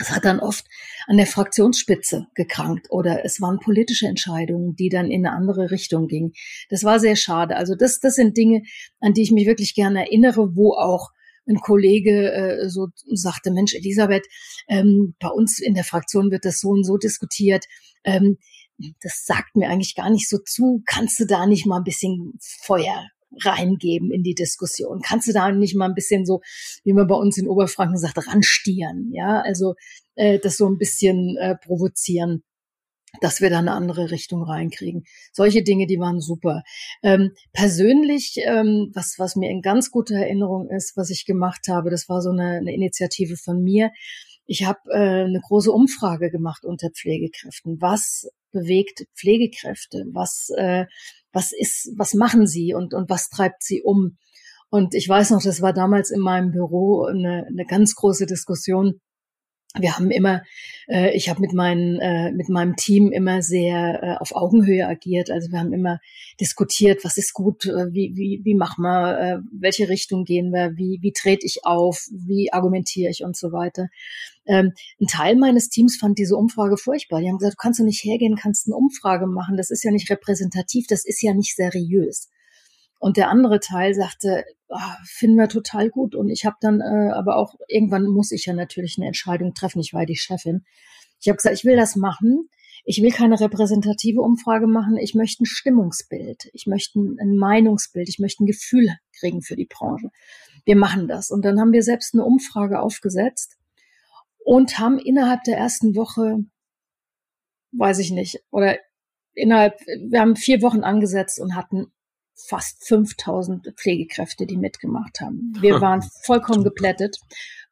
Es 0.00 0.10
hat 0.10 0.24
dann 0.24 0.38
oft 0.38 0.64
an 1.08 1.16
der 1.16 1.26
Fraktionsspitze 1.26 2.28
gekrankt 2.34 2.86
oder 2.90 3.24
es 3.24 3.40
waren 3.40 3.58
politische 3.58 4.06
Entscheidungen, 4.06 4.76
die 4.76 4.90
dann 4.90 5.10
in 5.10 5.26
eine 5.26 5.34
andere 5.34 5.72
Richtung 5.72 6.06
gingen. 6.06 6.34
Das 6.68 6.84
war 6.84 7.00
sehr 7.00 7.16
schade. 7.16 7.56
Also 7.56 7.74
das, 7.74 7.98
das 7.98 8.14
sind 8.14 8.36
Dinge, 8.36 8.62
an 9.00 9.12
die 9.12 9.22
ich 9.22 9.32
mich 9.32 9.46
wirklich 9.46 9.74
gerne 9.74 10.00
erinnere, 10.06 10.54
wo 10.54 10.74
auch 10.74 11.10
ein 11.48 11.60
Kollege 11.60 12.32
äh, 12.32 12.68
so 12.68 12.88
sagte, 13.06 13.50
Mensch, 13.50 13.74
Elisabeth, 13.74 14.26
ähm, 14.68 15.14
bei 15.18 15.28
uns 15.28 15.58
in 15.58 15.74
der 15.74 15.84
Fraktion 15.84 16.30
wird 16.30 16.44
das 16.44 16.60
so 16.60 16.68
und 16.70 16.84
so 16.84 16.96
diskutiert. 16.96 17.64
Ähm, 18.04 18.38
das 19.02 19.24
sagt 19.26 19.56
mir 19.56 19.68
eigentlich 19.68 19.96
gar 19.96 20.10
nicht 20.10 20.28
so 20.28 20.38
zu. 20.38 20.82
Kannst 20.86 21.18
du 21.18 21.26
da 21.26 21.46
nicht 21.46 21.66
mal 21.66 21.78
ein 21.78 21.84
bisschen 21.84 22.34
Feuer 22.62 23.08
reingeben 23.42 24.10
in 24.10 24.22
die 24.22 24.34
Diskussion? 24.34 25.00
Kannst 25.04 25.28
du 25.28 25.32
da 25.32 25.50
nicht 25.50 25.74
mal 25.74 25.86
ein 25.86 25.94
bisschen 25.94 26.24
so, 26.24 26.40
wie 26.84 26.92
man 26.92 27.06
bei 27.06 27.16
uns 27.16 27.38
in 27.38 27.48
Oberfranken 27.48 27.98
sagt, 27.98 28.18
ranstieren? 28.26 29.10
Ja, 29.12 29.40
also 29.40 29.74
äh, 30.14 30.38
das 30.38 30.56
so 30.56 30.68
ein 30.68 30.78
bisschen 30.78 31.36
äh, 31.38 31.56
provozieren 31.56 32.42
dass 33.20 33.40
wir 33.40 33.50
da 33.50 33.58
eine 33.58 33.72
andere 33.72 34.10
Richtung 34.10 34.42
reinkriegen. 34.42 35.04
Solche 35.32 35.62
Dinge, 35.62 35.86
die 35.86 35.98
waren 35.98 36.20
super. 36.20 36.62
Ähm, 37.02 37.32
persönlich, 37.52 38.36
ähm, 38.44 38.90
was, 38.94 39.14
was 39.18 39.36
mir 39.36 39.50
in 39.50 39.62
ganz 39.62 39.90
guter 39.90 40.16
Erinnerung 40.16 40.68
ist, 40.70 40.96
was 40.96 41.10
ich 41.10 41.24
gemacht 41.24 41.68
habe, 41.68 41.90
das 41.90 42.08
war 42.08 42.20
so 42.20 42.30
eine, 42.30 42.58
eine 42.58 42.74
Initiative 42.74 43.36
von 43.36 43.62
mir. 43.62 43.90
Ich 44.46 44.64
habe 44.64 44.80
äh, 44.90 45.24
eine 45.24 45.40
große 45.42 45.70
Umfrage 45.70 46.30
gemacht 46.30 46.64
unter 46.64 46.90
Pflegekräften. 46.90 47.80
Was 47.80 48.28
bewegt 48.50 49.06
Pflegekräfte? 49.14 50.04
Was, 50.12 50.48
äh, 50.56 50.86
was 51.32 51.52
ist, 51.52 51.92
was 51.96 52.14
machen 52.14 52.46
sie 52.46 52.74
und, 52.74 52.94
und 52.94 53.10
was 53.10 53.28
treibt 53.28 53.62
sie 53.62 53.82
um? 53.82 54.16
Und 54.70 54.94
ich 54.94 55.08
weiß 55.08 55.30
noch, 55.30 55.42
das 55.42 55.62
war 55.62 55.72
damals 55.72 56.10
in 56.10 56.20
meinem 56.20 56.50
Büro 56.50 57.04
eine, 57.04 57.46
eine 57.46 57.64
ganz 57.64 57.94
große 57.94 58.26
Diskussion 58.26 59.00
wir 59.74 59.94
haben 59.94 60.10
immer, 60.10 60.42
äh, 60.88 61.14
ich 61.14 61.28
habe 61.28 61.40
mit, 61.40 61.52
meinen, 61.52 62.00
äh, 62.00 62.32
mit 62.32 62.48
meinem 62.48 62.76
Team 62.76 63.12
immer 63.12 63.42
sehr 63.42 64.02
äh, 64.02 64.16
auf 64.16 64.34
Augenhöhe 64.34 64.86
agiert. 64.86 65.30
Also 65.30 65.50
wir 65.52 65.58
haben 65.58 65.72
immer 65.72 66.00
diskutiert, 66.40 67.04
was 67.04 67.18
ist 67.18 67.34
gut, 67.34 67.66
äh, 67.66 67.92
wie, 67.92 68.12
wie, 68.16 68.40
wie 68.44 68.54
machen 68.54 68.82
wir, 68.82 69.18
äh, 69.20 69.38
welche 69.52 69.88
Richtung 69.88 70.24
gehen 70.24 70.52
wir, 70.52 70.76
wie, 70.76 70.98
wie 71.02 71.12
trete 71.12 71.44
ich 71.44 71.64
auf, 71.64 72.06
wie 72.10 72.52
argumentiere 72.52 73.10
ich 73.10 73.22
und 73.24 73.36
so 73.36 73.52
weiter. 73.52 73.88
Ähm, 74.46 74.72
ein 75.00 75.06
Teil 75.06 75.36
meines 75.36 75.68
Teams 75.68 75.98
fand 75.98 76.18
diese 76.18 76.36
Umfrage 76.36 76.78
furchtbar. 76.78 77.20
Die 77.20 77.28
haben 77.28 77.38
gesagt, 77.38 77.58
du 77.58 77.62
kannst 77.62 77.78
doch 77.78 77.84
nicht 77.84 78.02
hergehen, 78.02 78.36
kannst 78.36 78.66
eine 78.66 78.76
Umfrage 78.76 79.26
machen, 79.26 79.58
das 79.58 79.70
ist 79.70 79.84
ja 79.84 79.90
nicht 79.90 80.10
repräsentativ, 80.10 80.86
das 80.88 81.04
ist 81.04 81.22
ja 81.22 81.34
nicht 81.34 81.54
seriös. 81.54 82.30
Und 82.98 83.16
der 83.16 83.28
andere 83.28 83.60
Teil 83.60 83.94
sagte, 83.94 84.44
oh, 84.68 84.78
finden 85.04 85.36
wir 85.36 85.48
total 85.48 85.90
gut. 85.90 86.14
Und 86.14 86.30
ich 86.30 86.44
habe 86.44 86.56
dann 86.60 86.80
äh, 86.80 87.10
aber 87.12 87.36
auch, 87.36 87.54
irgendwann 87.68 88.06
muss 88.06 88.32
ich 88.32 88.46
ja 88.46 88.52
natürlich 88.52 88.96
eine 88.98 89.06
Entscheidung 89.06 89.54
treffen. 89.54 89.80
Ich 89.80 89.92
war 89.92 90.06
die 90.06 90.16
Chefin. 90.16 90.64
Ich 91.20 91.28
habe 91.28 91.36
gesagt, 91.36 91.56
ich 91.56 91.64
will 91.64 91.76
das 91.76 91.96
machen. 91.96 92.48
Ich 92.84 93.02
will 93.02 93.10
keine 93.10 93.38
repräsentative 93.38 94.20
Umfrage 94.20 94.66
machen. 94.66 94.96
Ich 94.96 95.14
möchte 95.14 95.42
ein 95.42 95.46
Stimmungsbild. 95.46 96.48
Ich 96.52 96.66
möchte 96.66 96.98
ein 96.98 97.36
Meinungsbild. 97.36 98.08
Ich 98.08 98.18
möchte 98.18 98.44
ein 98.44 98.46
Gefühl 98.46 98.88
kriegen 99.18 99.42
für 99.42 99.56
die 99.56 99.66
Branche. 99.66 100.10
Wir 100.64 100.76
machen 100.76 101.08
das. 101.08 101.30
Und 101.30 101.44
dann 101.44 101.60
haben 101.60 101.72
wir 101.72 101.82
selbst 101.82 102.14
eine 102.14 102.24
Umfrage 102.24 102.80
aufgesetzt 102.80 103.56
und 104.38 104.78
haben 104.78 104.98
innerhalb 104.98 105.44
der 105.44 105.58
ersten 105.58 105.96
Woche, 105.96 106.38
weiß 107.72 107.98
ich 107.98 108.10
nicht, 108.10 108.42
oder 108.50 108.78
innerhalb, 109.34 109.78
wir 109.80 110.20
haben 110.20 110.36
vier 110.36 110.62
Wochen 110.62 110.84
angesetzt 110.84 111.40
und 111.40 111.54
hatten 111.54 111.92
fast 112.46 112.86
5000 112.86 113.74
Pflegekräfte, 113.76 114.46
die 114.46 114.56
mitgemacht 114.56 115.20
haben. 115.20 115.52
Wir 115.60 115.80
waren 115.80 116.02
vollkommen 116.22 116.64
geplättet. 116.64 117.18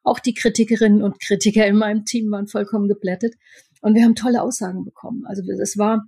Auch 0.03 0.19
die 0.19 0.33
Kritikerinnen 0.33 1.01
und 1.01 1.19
Kritiker 1.19 1.65
in 1.65 1.77
meinem 1.77 2.05
Team 2.05 2.31
waren 2.31 2.47
vollkommen 2.47 2.87
geplättet. 2.87 3.35
Und 3.81 3.95
wir 3.95 4.03
haben 4.03 4.15
tolle 4.15 4.41
Aussagen 4.41 4.83
bekommen. 4.83 5.25
Also 5.25 5.43
es 5.61 5.77
war 5.77 6.07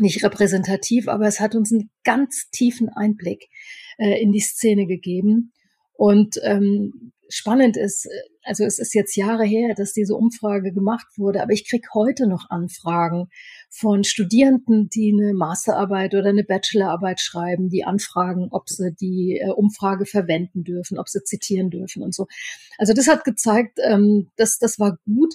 nicht 0.00 0.24
repräsentativ, 0.24 1.08
aber 1.08 1.26
es 1.26 1.40
hat 1.40 1.54
uns 1.54 1.72
einen 1.72 1.90
ganz 2.02 2.50
tiefen 2.50 2.88
Einblick 2.88 3.48
äh, 3.98 4.20
in 4.20 4.32
die 4.32 4.40
Szene 4.40 4.86
gegeben. 4.86 5.52
Und 5.92 6.40
ähm, 6.42 7.12
spannend 7.28 7.76
ist, 7.76 8.06
äh, 8.06 8.10
also 8.42 8.64
es 8.64 8.78
ist 8.78 8.94
jetzt 8.94 9.16
Jahre 9.16 9.44
her, 9.44 9.74
dass 9.76 9.92
diese 9.92 10.16
Umfrage 10.16 10.72
gemacht 10.72 11.06
wurde, 11.16 11.42
aber 11.42 11.52
ich 11.52 11.68
krieg 11.68 11.86
heute 11.94 12.26
noch 12.26 12.50
Anfragen 12.50 13.28
von 13.76 14.04
Studierenden, 14.04 14.88
die 14.88 15.12
eine 15.12 15.34
Masterarbeit 15.34 16.14
oder 16.14 16.28
eine 16.28 16.44
Bachelorarbeit 16.44 17.20
schreiben, 17.20 17.70
die 17.70 17.82
anfragen, 17.84 18.46
ob 18.52 18.68
sie 18.68 18.94
die 18.94 19.40
äh, 19.42 19.50
Umfrage 19.50 20.06
verwenden 20.06 20.62
dürfen, 20.62 20.96
ob 20.96 21.08
sie 21.08 21.24
zitieren 21.24 21.70
dürfen 21.70 22.04
und 22.04 22.14
so. 22.14 22.28
Also 22.78 22.92
das 22.92 23.08
hat 23.08 23.24
gezeigt, 23.24 23.80
ähm, 23.82 24.30
dass 24.36 24.58
das 24.58 24.78
war 24.78 24.96
gut, 25.04 25.34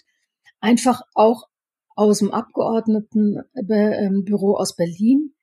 einfach 0.61 1.01
auch 1.15 1.49
aus 1.95 2.19
dem 2.19 2.31
Abgeordnetenbüro 2.31 4.55
aus 4.55 4.77
Berlin 4.77 5.33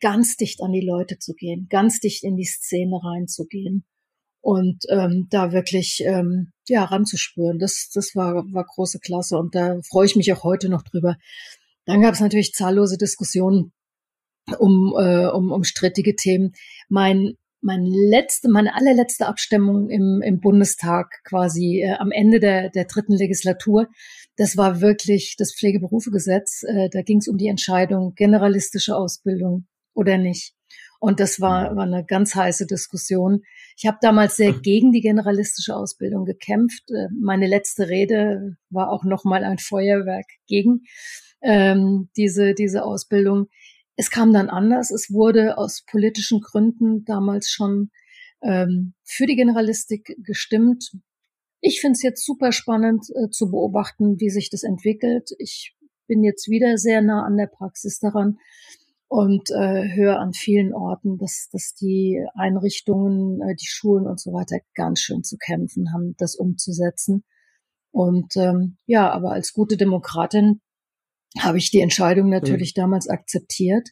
ganz 0.00 0.38
dicht 0.38 0.62
an 0.62 0.72
die 0.72 0.80
Leute 0.80 1.18
zu 1.18 1.34
gehen, 1.34 1.66
ganz 1.68 2.00
dicht 2.00 2.24
in 2.24 2.36
die 2.36 2.46
Szene 2.46 2.98
reinzugehen 3.02 3.84
und 4.40 4.86
ähm, 4.88 5.26
da 5.28 5.52
wirklich 5.52 6.02
ähm, 6.06 6.52
ja 6.66 6.84
ranzuspüren. 6.84 7.58
Das 7.58 7.90
das 7.92 8.14
war 8.14 8.36
war 8.54 8.64
große 8.64 9.00
Klasse 9.00 9.36
und 9.36 9.54
da 9.54 9.78
freue 9.86 10.06
ich 10.06 10.16
mich 10.16 10.32
auch 10.32 10.44
heute 10.44 10.70
noch 10.70 10.82
drüber. 10.82 11.18
Dann 11.88 12.02
gab 12.02 12.12
es 12.12 12.20
natürlich 12.20 12.52
zahllose 12.52 12.98
Diskussionen 12.98 13.72
um 14.58 14.94
äh, 14.98 15.26
um, 15.26 15.50
um 15.50 15.64
strittige 15.64 16.14
Themen. 16.14 16.52
Mein 16.90 17.34
mein 17.60 17.84
letzte, 17.86 18.48
meine 18.48 18.74
allerletzte 18.74 19.26
Abstimmung 19.26 19.88
im, 19.88 20.22
im 20.22 20.38
Bundestag 20.38 21.10
quasi 21.24 21.82
äh, 21.82 21.94
am 21.94 22.12
Ende 22.12 22.40
der, 22.40 22.68
der 22.68 22.84
dritten 22.84 23.14
Legislatur, 23.14 23.88
das 24.36 24.56
war 24.56 24.80
wirklich 24.80 25.34
das 25.38 25.54
Pflegeberufegesetz. 25.54 26.62
Äh, 26.62 26.88
da 26.90 27.02
ging 27.02 27.18
es 27.18 27.26
um 27.26 27.38
die 27.38 27.48
Entscheidung 27.48 28.14
generalistische 28.14 28.94
Ausbildung 28.94 29.66
oder 29.94 30.18
nicht. 30.18 30.54
Und 31.00 31.20
das 31.20 31.40
war, 31.40 31.74
war 31.74 31.84
eine 31.84 32.04
ganz 32.04 32.34
heiße 32.34 32.66
Diskussion. 32.66 33.42
Ich 33.76 33.86
habe 33.86 33.98
damals 34.02 34.36
sehr 34.36 34.52
gegen 34.52 34.92
die 34.92 35.00
generalistische 35.00 35.74
Ausbildung 35.74 36.26
gekämpft. 36.26 36.90
Äh, 36.90 37.08
meine 37.18 37.48
letzte 37.48 37.88
Rede 37.88 38.56
war 38.68 38.92
auch 38.92 39.04
nochmal 39.04 39.42
ein 39.42 39.58
Feuerwerk 39.58 40.26
gegen 40.46 40.82
ähm, 41.42 42.08
diese, 42.16 42.54
diese 42.54 42.84
Ausbildung. 42.84 43.48
Es 43.96 44.10
kam 44.10 44.32
dann 44.32 44.48
anders. 44.48 44.90
Es 44.90 45.10
wurde 45.10 45.58
aus 45.58 45.84
politischen 45.90 46.40
Gründen 46.40 47.04
damals 47.04 47.50
schon 47.50 47.90
ähm, 48.42 48.94
für 49.04 49.26
die 49.26 49.36
Generalistik 49.36 50.16
gestimmt. 50.18 50.92
Ich 51.60 51.80
finde 51.80 51.96
es 51.96 52.02
jetzt 52.02 52.24
super 52.24 52.52
spannend 52.52 53.06
äh, 53.14 53.30
zu 53.30 53.50
beobachten, 53.50 54.20
wie 54.20 54.30
sich 54.30 54.50
das 54.50 54.62
entwickelt. 54.62 55.30
Ich 55.38 55.74
bin 56.06 56.22
jetzt 56.22 56.48
wieder 56.48 56.78
sehr 56.78 57.02
nah 57.02 57.24
an 57.24 57.36
der 57.36 57.48
Praxis 57.48 57.98
daran 57.98 58.38
und 59.08 59.50
äh, 59.50 59.94
höre 59.94 60.18
an 60.18 60.32
vielen 60.32 60.74
Orten, 60.74 61.18
dass, 61.18 61.48
dass 61.50 61.74
die 61.74 62.22
Einrichtungen, 62.34 63.40
äh, 63.40 63.54
die 63.56 63.66
Schulen 63.66 64.06
und 64.06 64.20
so 64.20 64.32
weiter 64.32 64.58
ganz 64.74 65.00
schön 65.00 65.24
zu 65.24 65.36
kämpfen 65.38 65.92
haben, 65.92 66.14
das 66.18 66.36
umzusetzen. 66.36 67.24
Und 67.90 68.36
ähm, 68.36 68.76
ja, 68.86 69.10
aber 69.10 69.32
als 69.32 69.52
gute 69.52 69.76
Demokratin 69.76 70.60
habe 71.38 71.58
ich 71.58 71.70
die 71.70 71.80
Entscheidung 71.80 72.28
natürlich 72.28 72.74
mhm. 72.76 72.80
damals 72.82 73.08
akzeptiert 73.08 73.90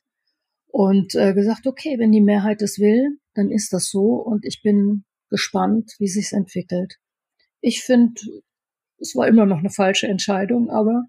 und 0.69 1.15
äh, 1.15 1.35
gesagt, 1.35 1.67
okay, 1.67 1.99
wenn 1.99 2.13
die 2.13 2.21
Mehrheit 2.21 2.61
das 2.61 2.79
will, 2.79 3.19
dann 3.35 3.51
ist 3.51 3.73
das 3.73 3.91
so 3.91 4.15
und 4.15 4.45
ich 4.45 4.63
bin 4.63 5.05
gespannt, 5.31 5.93
wie 5.99 6.09
sich's 6.09 6.33
entwickelt. 6.33 6.97
Ich 7.61 7.83
finde, 7.83 8.21
es 8.99 9.15
war 9.15 9.27
immer 9.27 9.47
noch 9.47 9.59
eine 9.59 9.71
falsche 9.71 10.07
Entscheidung, 10.07 10.71
aber 10.71 11.05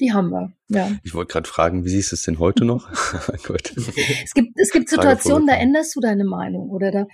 die 0.00 0.12
haben 0.12 0.30
wir, 0.30 0.52
ja. 0.68 0.90
Ich 1.04 1.14
wollte 1.14 1.32
gerade 1.32 1.48
fragen, 1.48 1.84
wie 1.84 1.90
siehst 1.90 2.10
du 2.10 2.16
es 2.16 2.24
denn 2.24 2.40
heute 2.40 2.64
noch? 2.64 2.90
Gut. 3.46 3.74
Es 3.76 4.34
gibt, 4.34 4.50
es 4.56 4.70
gibt 4.72 4.88
Situationen, 4.88 5.46
da 5.46 5.54
änderst 5.54 5.94
du 5.94 6.00
deine 6.00 6.24
Meinung 6.24 6.68
oder 6.70 6.90
da, 6.90 7.06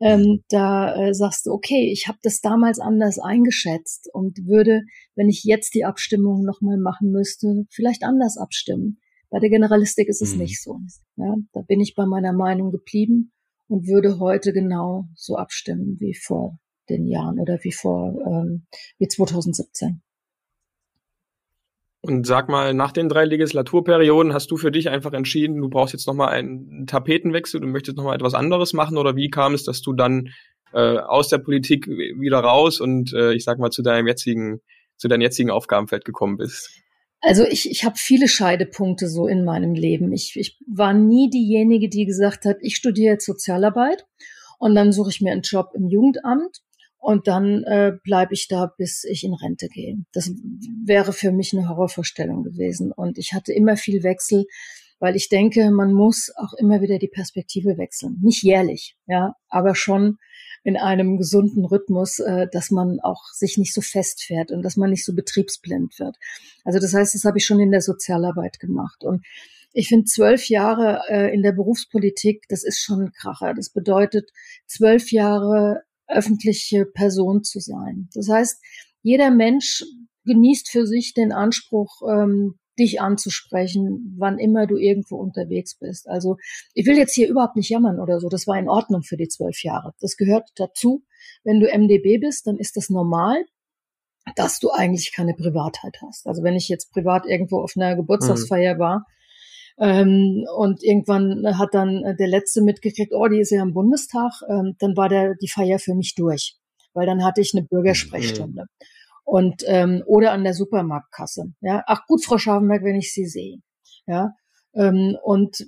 ähm, 0.00 0.42
da 0.48 0.94
äh, 0.94 1.12
sagst 1.12 1.46
du, 1.46 1.50
okay, 1.50 1.90
ich 1.92 2.08
habe 2.08 2.18
das 2.22 2.40
damals 2.40 2.80
anders 2.80 3.18
eingeschätzt 3.18 4.08
und 4.12 4.38
würde, 4.46 4.82
wenn 5.14 5.28
ich 5.28 5.44
jetzt 5.44 5.74
die 5.74 5.84
Abstimmung 5.84 6.44
nochmal 6.44 6.78
machen 6.78 7.10
müsste, 7.10 7.66
vielleicht 7.70 8.02
anders 8.02 8.38
abstimmen. 8.38 8.98
Bei 9.28 9.38
der 9.38 9.50
Generalistik 9.50 10.08
ist 10.08 10.22
es 10.22 10.32
mhm. 10.32 10.40
nicht 10.40 10.62
so. 10.62 10.78
Ja, 11.16 11.34
da 11.52 11.60
bin 11.62 11.80
ich 11.80 11.94
bei 11.94 12.06
meiner 12.06 12.32
Meinung 12.32 12.70
geblieben 12.70 13.32
und 13.68 13.86
würde 13.86 14.18
heute 14.18 14.52
genau 14.52 15.04
so 15.14 15.36
abstimmen 15.36 15.96
wie 15.98 16.14
vor 16.14 16.58
den 16.88 17.06
Jahren 17.06 17.40
oder 17.40 17.58
wie 17.62 17.72
vor 17.72 18.14
ähm, 18.26 18.66
wie 18.98 19.08
2017. 19.08 20.02
Und 22.04 22.26
sag 22.26 22.48
mal, 22.48 22.74
nach 22.74 22.90
den 22.90 23.08
drei 23.08 23.24
Legislaturperioden 23.24 24.34
hast 24.34 24.50
du 24.50 24.56
für 24.56 24.72
dich 24.72 24.88
einfach 24.88 25.12
entschieden, 25.12 25.60
du 25.60 25.68
brauchst 25.68 25.92
jetzt 25.92 26.08
nochmal 26.08 26.30
einen 26.30 26.86
Tapetenwechsel, 26.88 27.60
du 27.60 27.68
möchtest 27.68 27.96
nochmal 27.96 28.16
etwas 28.16 28.34
anderes 28.34 28.72
machen 28.72 28.98
oder 28.98 29.14
wie 29.14 29.30
kam 29.30 29.54
es, 29.54 29.62
dass 29.62 29.82
du 29.82 29.92
dann 29.92 30.30
äh, 30.72 30.98
aus 30.98 31.28
der 31.28 31.38
Politik 31.38 31.86
wieder 31.86 32.40
raus 32.40 32.80
und 32.80 33.12
äh, 33.12 33.32
ich 33.34 33.44
sag 33.44 33.60
mal 33.60 33.70
zu 33.70 33.82
deinem 33.82 34.08
jetzigen, 34.08 34.60
zu 34.96 35.06
deinem 35.06 35.20
jetzigen 35.20 35.50
Aufgabenfeld 35.50 36.04
gekommen 36.04 36.38
bist? 36.38 36.70
Also 37.20 37.44
ich, 37.44 37.70
ich 37.70 37.84
habe 37.84 37.94
viele 37.96 38.26
Scheidepunkte 38.26 39.08
so 39.08 39.28
in 39.28 39.44
meinem 39.44 39.74
Leben. 39.74 40.12
Ich, 40.12 40.34
ich 40.34 40.58
war 40.66 40.92
nie 40.92 41.30
diejenige, 41.30 41.88
die 41.88 42.04
gesagt 42.04 42.44
hat, 42.46 42.56
ich 42.62 42.74
studiere 42.74 43.12
jetzt 43.12 43.26
Sozialarbeit 43.26 44.06
und 44.58 44.74
dann 44.74 44.90
suche 44.90 45.10
ich 45.10 45.20
mir 45.20 45.30
einen 45.30 45.42
Job 45.42 45.70
im 45.74 45.86
Jugendamt 45.86 46.62
und 47.02 47.26
dann 47.26 47.64
äh, 47.64 47.92
bleibe 48.04 48.32
ich 48.32 48.46
da, 48.46 48.72
bis 48.78 49.02
ich 49.02 49.24
in 49.24 49.34
Rente 49.34 49.68
gehe. 49.68 49.96
Das 50.12 50.30
wäre 50.84 51.12
für 51.12 51.32
mich 51.32 51.52
eine 51.52 51.68
Horrorvorstellung 51.68 52.44
gewesen. 52.44 52.92
Und 52.92 53.18
ich 53.18 53.32
hatte 53.32 53.52
immer 53.52 53.76
viel 53.76 54.04
Wechsel, 54.04 54.46
weil 55.00 55.16
ich 55.16 55.28
denke, 55.28 55.72
man 55.72 55.92
muss 55.92 56.30
auch 56.36 56.52
immer 56.52 56.80
wieder 56.80 57.00
die 57.00 57.08
Perspektive 57.08 57.76
wechseln. 57.76 58.18
Nicht 58.22 58.44
jährlich, 58.44 58.96
ja, 59.08 59.34
aber 59.48 59.74
schon 59.74 60.18
in 60.62 60.76
einem 60.76 61.16
gesunden 61.16 61.64
Rhythmus, 61.64 62.20
äh, 62.20 62.46
dass 62.52 62.70
man 62.70 63.00
auch 63.00 63.24
sich 63.32 63.58
nicht 63.58 63.74
so 63.74 63.80
festfährt 63.80 64.52
und 64.52 64.62
dass 64.62 64.76
man 64.76 64.90
nicht 64.90 65.04
so 65.04 65.12
betriebsblind 65.12 65.98
wird. 65.98 66.14
Also 66.64 66.78
das 66.78 66.94
heißt, 66.94 67.16
das 67.16 67.24
habe 67.24 67.38
ich 67.38 67.44
schon 67.44 67.58
in 67.58 67.72
der 67.72 67.80
Sozialarbeit 67.80 68.60
gemacht. 68.60 69.02
Und 69.02 69.26
ich 69.72 69.88
finde 69.88 70.04
zwölf 70.04 70.48
Jahre 70.48 71.02
äh, 71.08 71.34
in 71.34 71.42
der 71.42 71.50
Berufspolitik, 71.50 72.44
das 72.48 72.62
ist 72.62 72.80
schon 72.80 73.06
ein 73.06 73.12
Kracher. 73.12 73.54
Das 73.54 73.70
bedeutet 73.70 74.30
zwölf 74.66 75.10
Jahre 75.10 75.82
öffentliche 76.08 76.84
Person 76.86 77.42
zu 77.42 77.60
sein. 77.60 78.08
Das 78.14 78.28
heißt, 78.28 78.60
jeder 79.02 79.30
Mensch 79.30 79.84
genießt 80.24 80.70
für 80.70 80.86
sich 80.86 81.14
den 81.14 81.32
Anspruch, 81.32 82.02
ähm, 82.08 82.58
dich 82.78 83.00
anzusprechen, 83.00 84.14
wann 84.18 84.38
immer 84.38 84.66
du 84.66 84.76
irgendwo 84.76 85.16
unterwegs 85.16 85.76
bist. 85.78 86.08
Also 86.08 86.36
ich 86.74 86.86
will 86.86 86.96
jetzt 86.96 87.14
hier 87.14 87.28
überhaupt 87.28 87.56
nicht 87.56 87.68
jammern 87.68 88.00
oder 88.00 88.18
so. 88.18 88.28
Das 88.28 88.46
war 88.46 88.58
in 88.58 88.68
Ordnung 88.68 89.02
für 89.02 89.16
die 89.16 89.28
zwölf 89.28 89.62
Jahre. 89.62 89.92
Das 90.00 90.16
gehört 90.16 90.48
dazu. 90.56 91.04
Wenn 91.44 91.60
du 91.60 91.66
MDB 91.66 92.18
bist, 92.18 92.46
dann 92.46 92.56
ist 92.56 92.76
das 92.76 92.88
normal. 92.88 93.44
dass 94.36 94.60
du 94.60 94.70
eigentlich 94.70 95.12
keine 95.12 95.34
Privatheit 95.34 95.98
hast. 96.00 96.28
Also 96.28 96.44
wenn 96.44 96.54
ich 96.54 96.68
jetzt 96.68 96.92
privat 96.92 97.26
irgendwo 97.26 97.60
auf 97.60 97.72
einer 97.76 97.96
Geburtstagsfeier 97.96 98.76
mhm. 98.76 98.78
war, 98.78 99.06
ähm, 99.82 100.46
und 100.56 100.84
irgendwann 100.84 101.58
hat 101.58 101.70
dann 101.74 102.14
der 102.16 102.28
Letzte 102.28 102.62
mitgekriegt, 102.62 103.12
oh, 103.12 103.26
die 103.26 103.40
ist 103.40 103.50
ja 103.50 103.62
im 103.62 103.74
Bundestag, 103.74 104.30
ähm, 104.48 104.76
dann 104.78 104.96
war 104.96 105.08
der, 105.08 105.34
die 105.34 105.48
Feier 105.48 105.80
für 105.80 105.96
mich 105.96 106.14
durch, 106.14 106.56
weil 106.94 107.04
dann 107.04 107.24
hatte 107.24 107.40
ich 107.40 107.52
eine 107.52 107.66
Bürgersprechstunde. 107.66 108.62
Mhm. 108.62 108.86
Und 109.24 109.64
ähm, 109.66 110.04
oder 110.06 110.30
an 110.30 110.44
der 110.44 110.54
Supermarktkasse. 110.54 111.52
Ja, 111.60 111.82
ach 111.88 112.06
gut, 112.06 112.24
Frau 112.24 112.38
Scharfenberg, 112.38 112.84
wenn 112.84 112.94
ich 112.94 113.12
Sie 113.12 113.26
sehe. 113.26 113.58
Ja, 114.06 114.30
ähm, 114.72 115.16
und 115.24 115.66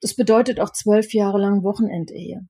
das 0.00 0.14
bedeutet 0.14 0.60
auch 0.60 0.70
zwölf 0.70 1.12
Jahre 1.12 1.40
lang 1.40 1.64
Wochenendehe. 1.64 2.46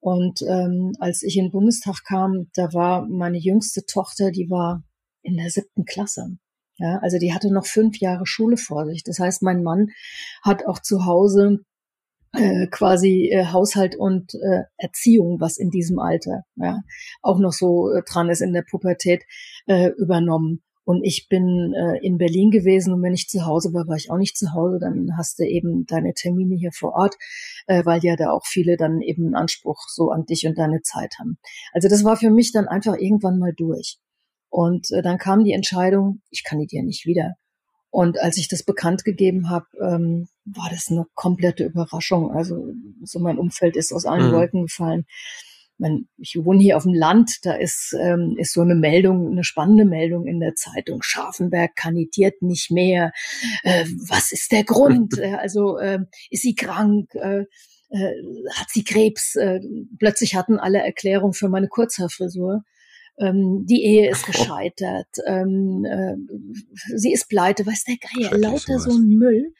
Und 0.00 0.42
ähm, 0.42 0.94
als 0.98 1.22
ich 1.22 1.36
in 1.36 1.46
den 1.46 1.52
Bundestag 1.52 2.02
kam, 2.04 2.48
da 2.54 2.72
war 2.72 3.06
meine 3.08 3.38
jüngste 3.38 3.84
Tochter, 3.84 4.32
die 4.32 4.50
war 4.50 4.82
in 5.22 5.36
der 5.36 5.50
siebten 5.50 5.84
Klasse. 5.84 6.38
Ja, 6.78 6.98
also 7.02 7.18
die 7.18 7.32
hatte 7.34 7.52
noch 7.52 7.66
fünf 7.66 7.98
Jahre 7.98 8.26
Schule 8.26 8.56
vor 8.56 8.86
sich. 8.86 9.02
Das 9.02 9.18
heißt, 9.18 9.42
mein 9.42 9.62
Mann 9.62 9.88
hat 10.42 10.66
auch 10.66 10.80
zu 10.80 11.06
Hause 11.06 11.64
äh, 12.32 12.66
quasi 12.68 13.30
äh, 13.32 13.46
Haushalt 13.46 13.96
und 13.96 14.34
äh, 14.34 14.62
Erziehung, 14.76 15.40
was 15.40 15.58
in 15.58 15.70
diesem 15.70 15.98
Alter 15.98 16.44
ja, 16.56 16.80
auch 17.22 17.38
noch 17.38 17.52
so 17.52 17.90
äh, 17.90 18.02
dran 18.02 18.28
ist 18.30 18.42
in 18.42 18.52
der 18.52 18.62
Pubertät, 18.62 19.24
äh, 19.66 19.88
übernommen. 19.96 20.62
Und 20.84 21.04
ich 21.04 21.28
bin 21.28 21.74
äh, 21.74 21.98
in 22.00 22.16
Berlin 22.16 22.50
gewesen 22.50 22.94
und 22.94 23.02
wenn 23.02 23.12
ich 23.12 23.28
zu 23.28 23.44
Hause 23.44 23.74
war, 23.74 23.86
war 23.88 23.96
ich 23.96 24.10
auch 24.10 24.16
nicht 24.16 24.38
zu 24.38 24.54
Hause. 24.54 24.78
Dann 24.80 25.18
hast 25.18 25.38
du 25.38 25.44
eben 25.44 25.84
deine 25.84 26.14
Termine 26.14 26.54
hier 26.54 26.72
vor 26.72 26.94
Ort, 26.94 27.16
äh, 27.66 27.84
weil 27.84 28.00
ja 28.02 28.16
da 28.16 28.30
auch 28.30 28.46
viele 28.46 28.78
dann 28.78 29.02
eben 29.02 29.26
einen 29.26 29.34
Anspruch 29.34 29.80
so 29.88 30.10
an 30.10 30.24
dich 30.24 30.46
und 30.46 30.56
deine 30.56 30.80
Zeit 30.80 31.16
haben. 31.18 31.38
Also 31.72 31.88
das 31.88 32.04
war 32.04 32.16
für 32.16 32.30
mich 32.30 32.52
dann 32.52 32.68
einfach 32.68 32.96
irgendwann 32.96 33.38
mal 33.38 33.52
durch. 33.54 33.98
Und 34.50 34.90
äh, 34.92 35.02
dann 35.02 35.18
kam 35.18 35.44
die 35.44 35.52
Entscheidung, 35.52 36.20
ich 36.30 36.44
kandidiere 36.44 36.84
nicht 36.84 37.06
wieder. 37.06 37.34
Und 37.90 38.20
als 38.20 38.36
ich 38.36 38.48
das 38.48 38.62
bekannt 38.62 39.04
gegeben 39.04 39.50
habe, 39.50 39.66
ähm, 39.80 40.28
war 40.44 40.68
das 40.70 40.88
eine 40.90 41.06
komplette 41.14 41.64
Überraschung. 41.64 42.30
Also 42.32 42.68
so 43.02 43.18
mein 43.18 43.38
Umfeld 43.38 43.76
ist 43.76 43.92
aus 43.92 44.04
allen 44.04 44.28
mhm. 44.28 44.34
Wolken 44.34 44.62
gefallen 44.62 45.06
man, 45.78 46.08
ich 46.18 46.36
wohne 46.36 46.60
hier 46.60 46.76
auf 46.76 46.82
dem 46.82 46.94
Land, 46.94 47.38
da 47.42 47.54
ist, 47.54 47.94
ähm, 47.98 48.34
ist 48.36 48.52
so 48.52 48.60
eine 48.60 48.74
Meldung, 48.74 49.30
eine 49.30 49.44
spannende 49.44 49.84
Meldung 49.84 50.26
in 50.26 50.40
der 50.40 50.54
Zeitung. 50.54 51.02
Scharfenberg 51.02 51.74
kandidiert 51.76 52.42
nicht 52.42 52.70
mehr. 52.70 53.12
Äh, 53.62 53.84
was 54.08 54.32
ist 54.32 54.52
der 54.52 54.64
Grund? 54.64 55.18
äh, 55.18 55.34
also 55.34 55.78
äh, 55.78 56.00
ist 56.30 56.42
sie 56.42 56.54
krank? 56.54 57.14
Äh, 57.14 57.44
äh, 57.90 58.12
hat 58.54 58.68
sie 58.70 58.84
Krebs? 58.84 59.36
Äh, 59.36 59.60
plötzlich 59.98 60.34
hatten 60.34 60.58
alle 60.58 60.78
Erklärung 60.80 61.32
für 61.32 61.48
meine 61.48 61.68
Kurzhaarfrisur. 61.68 62.64
Ähm, 63.18 63.66
die 63.66 63.84
Ehe 63.84 64.10
ist 64.10 64.26
gescheitert. 64.26 65.08
Ähm, 65.26 65.84
äh, 65.84 66.16
sie 66.96 67.12
ist 67.12 67.28
pleite. 67.28 67.66
Weiß 67.66 67.84
der 67.84 67.96
Geier, 67.96 68.38
lauter 68.38 68.78
so 68.78 68.92
ein 68.92 69.08
Müll. 69.08 69.52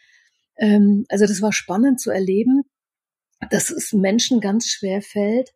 Ähm, 0.56 1.04
also 1.08 1.26
das 1.26 1.42
war 1.42 1.52
spannend 1.52 2.00
zu 2.00 2.10
erleben, 2.10 2.62
dass 3.50 3.70
es 3.70 3.92
Menschen 3.92 4.40
ganz 4.40 4.66
schwer 4.66 5.02
fällt, 5.02 5.50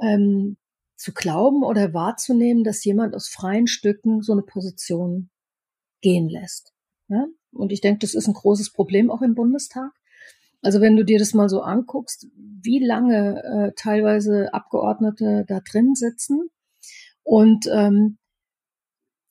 ähm, 0.00 0.56
zu 0.96 1.12
glauben 1.12 1.62
oder 1.62 1.92
wahrzunehmen, 1.92 2.64
dass 2.64 2.84
jemand 2.84 3.14
aus 3.14 3.28
freien 3.28 3.66
Stücken 3.66 4.22
so 4.22 4.32
eine 4.32 4.42
Position 4.42 5.30
gehen 6.00 6.28
lässt. 6.28 6.72
Ja? 7.08 7.26
Und 7.52 7.72
ich 7.72 7.80
denke, 7.80 8.00
das 8.00 8.14
ist 8.14 8.26
ein 8.26 8.34
großes 8.34 8.72
Problem 8.72 9.10
auch 9.10 9.22
im 9.22 9.34
Bundestag. 9.34 9.90
Also 10.62 10.80
wenn 10.80 10.96
du 10.96 11.04
dir 11.04 11.18
das 11.18 11.34
mal 11.34 11.48
so 11.48 11.60
anguckst, 11.60 12.26
wie 12.36 12.84
lange 12.84 13.42
äh, 13.42 13.72
teilweise 13.76 14.52
Abgeordnete 14.54 15.44
da 15.46 15.60
drin 15.60 15.94
sitzen 15.94 16.48
und 17.26 17.66
ähm, 17.72 18.18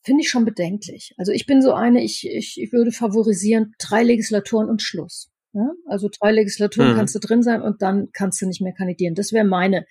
finde 0.02 0.22
ich 0.22 0.28
schon 0.28 0.44
bedenklich. 0.44 1.14
Also 1.16 1.32
ich 1.32 1.46
bin 1.46 1.62
so 1.62 1.72
eine, 1.72 2.04
ich, 2.04 2.28
ich, 2.28 2.60
ich 2.60 2.72
würde 2.72 2.92
favorisieren 2.92 3.74
drei 3.78 4.04
Legislaturen 4.04 4.68
und 4.68 4.82
Schluss. 4.82 5.30
Ja? 5.52 5.72
Also 5.86 6.08
drei 6.08 6.30
Legislaturen 6.30 6.92
mhm. 6.92 6.96
kannst 6.96 7.14
du 7.14 7.18
drin 7.18 7.42
sein 7.42 7.62
und 7.62 7.82
dann 7.82 8.10
kannst 8.12 8.40
du 8.40 8.46
nicht 8.46 8.60
mehr 8.60 8.74
kandidieren. 8.74 9.14
Das 9.14 9.32
wäre 9.32 9.44
meine 9.44 9.86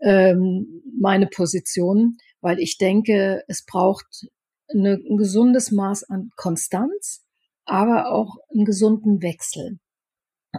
ähm, 0.00 0.82
meine 1.00 1.26
Position, 1.26 2.18
weil 2.40 2.58
ich 2.58 2.78
denke, 2.78 3.42
es 3.48 3.64
braucht 3.64 4.26
eine, 4.68 4.94
ein 4.94 5.16
gesundes 5.16 5.70
Maß 5.70 6.04
an 6.04 6.30
Konstanz, 6.36 7.24
aber 7.64 8.12
auch 8.12 8.36
einen 8.52 8.64
gesunden 8.64 9.22
Wechsel. 9.22 9.78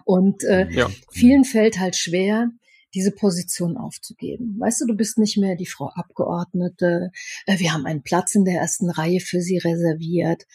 Und 0.05 0.43
äh, 0.43 0.69
ja. 0.69 0.89
vielen 1.11 1.43
fällt 1.43 1.79
halt 1.79 1.95
schwer, 1.95 2.49
diese 2.93 3.11
Position 3.11 3.77
aufzugeben. 3.77 4.55
Weißt 4.59 4.81
du, 4.81 4.85
du 4.85 4.95
bist 4.95 5.17
nicht 5.17 5.37
mehr 5.37 5.55
die 5.55 5.65
Frau 5.65 5.89
Abgeordnete. 5.93 7.11
Äh, 7.45 7.59
wir 7.59 7.73
haben 7.73 7.85
einen 7.85 8.03
Platz 8.03 8.35
in 8.35 8.45
der 8.45 8.59
ersten 8.59 8.89
Reihe 8.89 9.19
für 9.19 9.41
sie 9.41 9.57
reserviert. 9.57 10.45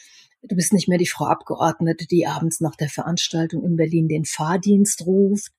Du 0.43 0.57
bist 0.57 0.73
nicht 0.73 0.89
mehr 0.89 0.99
die 0.99 1.07
Frau 1.07 1.27
Abgeordnete, 1.27 2.07
die 2.07 2.27
abends 2.27 2.61
nach 2.61 2.75
der 2.75 2.89
Veranstaltung 2.89 3.65
in 3.65 3.77
Berlin 3.77 4.09
den 4.09 4.25
Fahrdienst 4.25 5.07
ruft. 5.07 5.53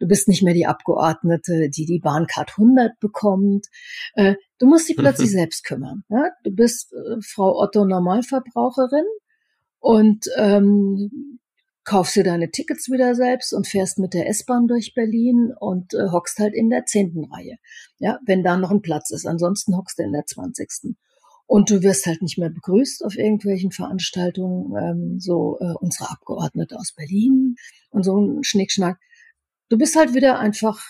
Du 0.00 0.06
bist 0.08 0.26
nicht 0.28 0.42
mehr 0.42 0.54
die 0.54 0.66
Abgeordnete, 0.66 1.70
die 1.70 1.86
die 1.86 2.00
Bahncard 2.00 2.50
100 2.50 2.98
bekommt. 2.98 3.66
Äh, 4.14 4.34
du 4.58 4.66
musst 4.66 4.88
dich 4.88 4.96
plötzlich 4.96 5.30
selbst 5.30 5.64
kümmern. 5.64 6.04
Du 6.42 6.50
bist 6.50 6.92
äh, 6.92 7.20
Frau 7.20 7.56
Otto 7.60 7.84
Normalverbraucherin 7.84 9.06
und 9.78 10.26
ähm, 10.36 11.38
kaufst 11.86 12.16
dir 12.16 12.24
deine 12.24 12.50
Tickets 12.50 12.90
wieder 12.90 13.14
selbst 13.14 13.54
und 13.54 13.66
fährst 13.66 13.98
mit 13.98 14.12
der 14.12 14.28
S-Bahn 14.28 14.66
durch 14.66 14.92
Berlin 14.94 15.52
und 15.58 15.94
äh, 15.94 16.10
hockst 16.12 16.38
halt 16.38 16.52
in 16.52 16.68
der 16.68 16.84
zehnten 16.84 17.24
Reihe. 17.24 17.56
Ja, 17.98 18.18
wenn 18.26 18.42
da 18.42 18.58
noch 18.58 18.70
ein 18.70 18.82
Platz 18.82 19.10
ist. 19.10 19.26
Ansonsten 19.26 19.76
hockst 19.76 19.98
du 19.98 20.02
in 20.02 20.12
der 20.12 20.26
zwanzigsten. 20.26 20.98
Und 21.46 21.70
du 21.70 21.82
wirst 21.82 22.06
halt 22.06 22.22
nicht 22.22 22.38
mehr 22.38 22.50
begrüßt 22.50 23.04
auf 23.04 23.16
irgendwelchen 23.16 23.70
Veranstaltungen, 23.70 24.74
ähm, 24.76 25.20
so 25.20 25.58
äh, 25.60 25.74
unsere 25.80 26.10
Abgeordnete 26.10 26.76
aus 26.76 26.92
Berlin 26.92 27.54
und 27.90 28.02
so 28.02 28.18
ein 28.18 28.42
Schnickschnack 28.42 28.98
du 29.68 29.78
bist 29.78 29.96
halt 29.96 30.14
wieder 30.14 30.38
einfach, 30.38 30.80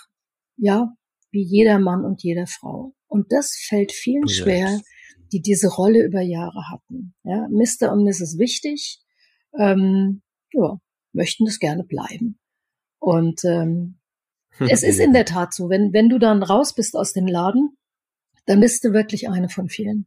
ja, 0.56 0.94
wie 1.30 1.42
jeder 1.42 1.78
Mann 1.78 2.04
und 2.04 2.22
jede 2.22 2.46
Frau. 2.46 2.94
Und 3.06 3.32
das 3.32 3.56
fällt 3.56 3.92
vielen 3.92 4.28
schwer, 4.28 4.80
die 5.32 5.42
diese 5.42 5.68
Rolle 5.68 6.04
über 6.04 6.20
Jahre 6.20 6.70
hatten. 6.70 7.14
Ja, 7.24 7.48
Mr. 7.50 7.92
und 7.92 8.04
Mrs. 8.04 8.38
Wichtig, 8.38 9.00
ähm, 9.58 10.22
ja, 10.52 10.78
möchten 11.16 11.44
das 11.44 11.58
gerne 11.58 11.82
bleiben. 11.82 12.38
Und 12.98 13.44
ähm, 13.44 13.98
es 14.70 14.82
ist 14.82 15.00
in 15.00 15.12
der 15.12 15.24
Tat 15.24 15.52
so, 15.52 15.68
wenn, 15.68 15.92
wenn 15.92 16.08
du 16.08 16.18
dann 16.18 16.42
raus 16.42 16.74
bist 16.74 16.96
aus 16.96 17.12
dem 17.12 17.26
Laden, 17.26 17.76
dann 18.46 18.60
bist 18.60 18.84
du 18.84 18.92
wirklich 18.92 19.28
eine 19.28 19.48
von 19.48 19.68
vielen. 19.68 20.06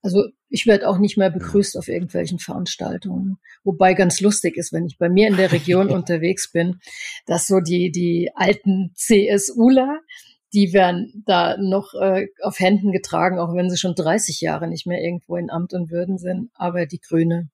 Also 0.00 0.24
ich 0.48 0.66
werde 0.66 0.88
auch 0.88 0.98
nicht 0.98 1.16
mehr 1.18 1.30
begrüßt 1.30 1.76
auf 1.76 1.88
irgendwelchen 1.88 2.38
Veranstaltungen. 2.38 3.38
Wobei 3.64 3.94
ganz 3.94 4.20
lustig 4.20 4.56
ist, 4.56 4.72
wenn 4.72 4.86
ich 4.86 4.96
bei 4.96 5.08
mir 5.08 5.28
in 5.28 5.36
der 5.36 5.52
Region 5.52 5.88
unterwegs 5.90 6.50
bin, 6.50 6.80
dass 7.26 7.46
so 7.46 7.60
die, 7.60 7.90
die 7.90 8.30
alten 8.34 8.92
CSUler, 8.94 10.00
die 10.54 10.72
werden 10.72 11.24
da 11.26 11.56
noch 11.58 11.94
äh, 11.94 12.28
auf 12.42 12.58
Händen 12.58 12.92
getragen, 12.92 13.38
auch 13.38 13.54
wenn 13.54 13.68
sie 13.68 13.76
schon 13.76 13.94
30 13.94 14.40
Jahre 14.40 14.68
nicht 14.68 14.86
mehr 14.86 15.02
irgendwo 15.02 15.36
in 15.36 15.50
Amt 15.50 15.74
und 15.74 15.90
Würden 15.90 16.16
sind. 16.16 16.50
Aber 16.54 16.86
die 16.86 17.00
Grüne, 17.00 17.50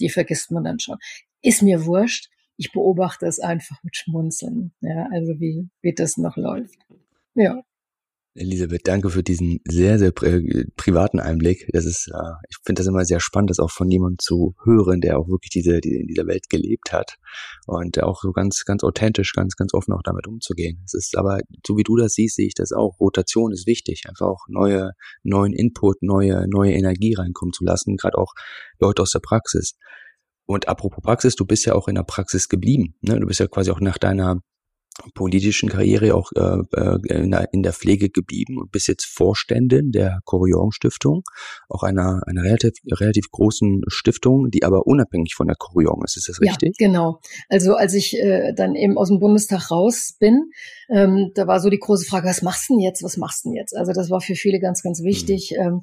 die 0.00 0.10
vergisst 0.10 0.50
man 0.50 0.64
dann 0.64 0.78
schon. 0.78 0.98
Ist 1.42 1.62
mir 1.62 1.84
wurscht. 1.84 2.28
Ich 2.56 2.72
beobachte 2.72 3.26
es 3.26 3.38
einfach 3.38 3.82
mit 3.82 3.96
Schmunzeln. 3.96 4.72
Ja, 4.80 5.08
also 5.12 5.38
wie, 5.38 5.68
wie 5.82 5.94
das 5.94 6.16
noch 6.16 6.36
läuft. 6.36 6.78
Ja. 7.34 7.62
Elisabeth, 8.38 8.86
danke 8.86 9.08
für 9.08 9.22
diesen 9.22 9.60
sehr, 9.66 9.98
sehr 9.98 10.12
pri 10.12 10.66
privaten 10.76 11.20
Einblick. 11.20 11.66
Das 11.72 11.86
ist, 11.86 12.08
äh, 12.08 12.32
ich 12.50 12.56
finde 12.64 12.80
das 12.80 12.86
immer 12.86 13.04
sehr 13.04 13.20
spannend, 13.20 13.50
das 13.50 13.58
auch 13.58 13.70
von 13.70 13.90
jemandem 13.90 14.18
zu 14.18 14.54
hören, 14.62 15.00
der 15.00 15.18
auch 15.18 15.28
wirklich 15.28 15.50
diese, 15.50 15.80
die 15.80 15.94
in 15.94 16.06
dieser 16.06 16.26
Welt 16.26 16.48
gelebt 16.50 16.92
hat 16.92 17.16
und 17.66 18.02
auch 18.02 18.20
so 18.20 18.32
ganz, 18.32 18.64
ganz 18.64 18.84
authentisch, 18.84 19.32
ganz, 19.32 19.56
ganz 19.56 19.72
offen 19.72 19.94
auch 19.94 20.02
damit 20.02 20.26
umzugehen. 20.26 20.82
Es 20.84 20.94
ist 20.94 21.16
aber, 21.16 21.40
so 21.66 21.76
wie 21.76 21.82
du 21.82 21.96
das 21.96 22.12
siehst, 22.12 22.36
sehe 22.36 22.46
ich 22.46 22.54
das 22.54 22.72
auch. 22.72 23.00
Rotation 23.00 23.52
ist 23.52 23.66
wichtig, 23.66 24.02
einfach 24.06 24.26
auch 24.26 24.44
neue, 24.48 24.90
neuen 25.22 25.54
Input, 25.54 26.02
neue, 26.02 26.46
neue 26.48 26.72
Energie 26.72 27.14
reinkommen 27.14 27.54
zu 27.54 27.64
lassen, 27.64 27.96
gerade 27.96 28.18
auch 28.18 28.34
Leute 28.78 29.02
aus 29.02 29.12
der 29.12 29.20
Praxis. 29.20 29.76
Und 30.46 30.68
apropos 30.68 31.02
Praxis, 31.02 31.34
du 31.34 31.44
bist 31.44 31.66
ja 31.66 31.74
auch 31.74 31.88
in 31.88 31.96
der 31.96 32.04
Praxis 32.04 32.48
geblieben. 32.48 32.94
Ne? 33.00 33.18
Du 33.18 33.26
bist 33.26 33.40
ja 33.40 33.48
quasi 33.48 33.70
auch 33.70 33.80
nach 33.80 33.98
deiner 33.98 34.40
politischen 35.14 35.68
Karriere 35.68 36.14
auch 36.14 36.30
äh, 36.34 36.58
äh 36.74 36.98
in, 37.22 37.30
der, 37.30 37.52
in 37.52 37.62
der 37.62 37.72
Pflege 37.72 38.08
geblieben 38.08 38.58
und 38.58 38.70
bis 38.70 38.86
jetzt 38.86 39.04
Vorständin 39.04 39.92
der 39.92 40.20
Corion 40.24 40.72
Stiftung, 40.72 41.22
auch 41.68 41.82
einer, 41.82 42.22
einer 42.26 42.42
relativ, 42.42 42.72
relativ 42.90 43.30
großen 43.30 43.82
Stiftung, 43.88 44.50
die 44.50 44.64
aber 44.64 44.86
unabhängig 44.86 45.34
von 45.34 45.46
der 45.46 45.56
Corion 45.56 46.02
ist. 46.04 46.16
Ist 46.16 46.28
das 46.28 46.40
richtig? 46.40 46.76
Ja, 46.78 46.86
genau. 46.86 47.20
Also 47.48 47.74
als 47.74 47.94
ich 47.94 48.14
äh, 48.18 48.52
dann 48.54 48.74
eben 48.74 48.96
aus 48.96 49.08
dem 49.08 49.18
Bundestag 49.18 49.70
raus 49.70 50.16
bin, 50.18 50.50
ähm, 50.88 51.32
da 51.34 51.46
war 51.46 51.60
so 51.60 51.68
die 51.68 51.78
große 51.78 52.06
Frage, 52.06 52.28
was 52.28 52.42
machst 52.42 52.68
du 52.68 52.74
denn 52.74 52.80
jetzt? 52.80 53.02
Was 53.02 53.16
machst 53.16 53.44
du 53.44 53.50
denn 53.50 53.56
jetzt? 53.56 53.76
Also 53.76 53.92
das 53.92 54.10
war 54.10 54.20
für 54.20 54.34
viele 54.34 54.60
ganz, 54.60 54.82
ganz 54.82 55.02
wichtig 55.02 55.54
mhm. 55.56 55.66
ähm, 55.66 55.80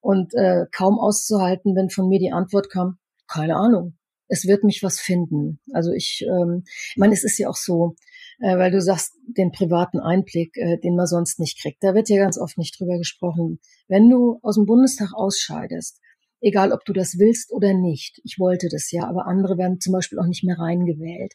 und 0.00 0.34
äh, 0.34 0.66
kaum 0.72 0.98
auszuhalten, 0.98 1.74
wenn 1.76 1.90
von 1.90 2.08
mir 2.08 2.18
die 2.18 2.32
Antwort 2.32 2.70
kam, 2.70 2.98
keine 3.26 3.56
Ahnung. 3.56 3.94
Es 4.28 4.46
wird 4.46 4.64
mich 4.64 4.82
was 4.82 5.00
finden. 5.00 5.60
Also 5.72 5.92
ich, 5.92 6.24
ähm, 6.26 6.64
ich 6.66 6.96
meine, 6.96 7.12
es 7.14 7.24
ist 7.24 7.38
ja 7.38 7.48
auch 7.48 7.56
so, 7.56 7.94
äh, 8.40 8.56
weil 8.56 8.70
du 8.70 8.80
sagst, 8.80 9.12
den 9.26 9.52
privaten 9.52 10.00
Einblick, 10.00 10.56
äh, 10.56 10.78
den 10.78 10.96
man 10.96 11.06
sonst 11.06 11.38
nicht 11.38 11.60
kriegt. 11.60 11.82
Da 11.82 11.94
wird 11.94 12.08
ja 12.08 12.18
ganz 12.18 12.38
oft 12.38 12.58
nicht 12.58 12.78
drüber 12.78 12.98
gesprochen. 12.98 13.60
Wenn 13.88 14.08
du 14.08 14.38
aus 14.42 14.56
dem 14.56 14.66
Bundestag 14.66 15.12
ausscheidest, 15.14 16.00
egal 16.40 16.72
ob 16.72 16.84
du 16.84 16.92
das 16.92 17.18
willst 17.18 17.52
oder 17.52 17.74
nicht, 17.74 18.20
ich 18.24 18.38
wollte 18.38 18.68
das 18.70 18.90
ja, 18.90 19.06
aber 19.08 19.26
andere 19.26 19.56
werden 19.56 19.80
zum 19.80 19.92
Beispiel 19.92 20.18
auch 20.18 20.26
nicht 20.26 20.44
mehr 20.44 20.58
reingewählt, 20.58 21.32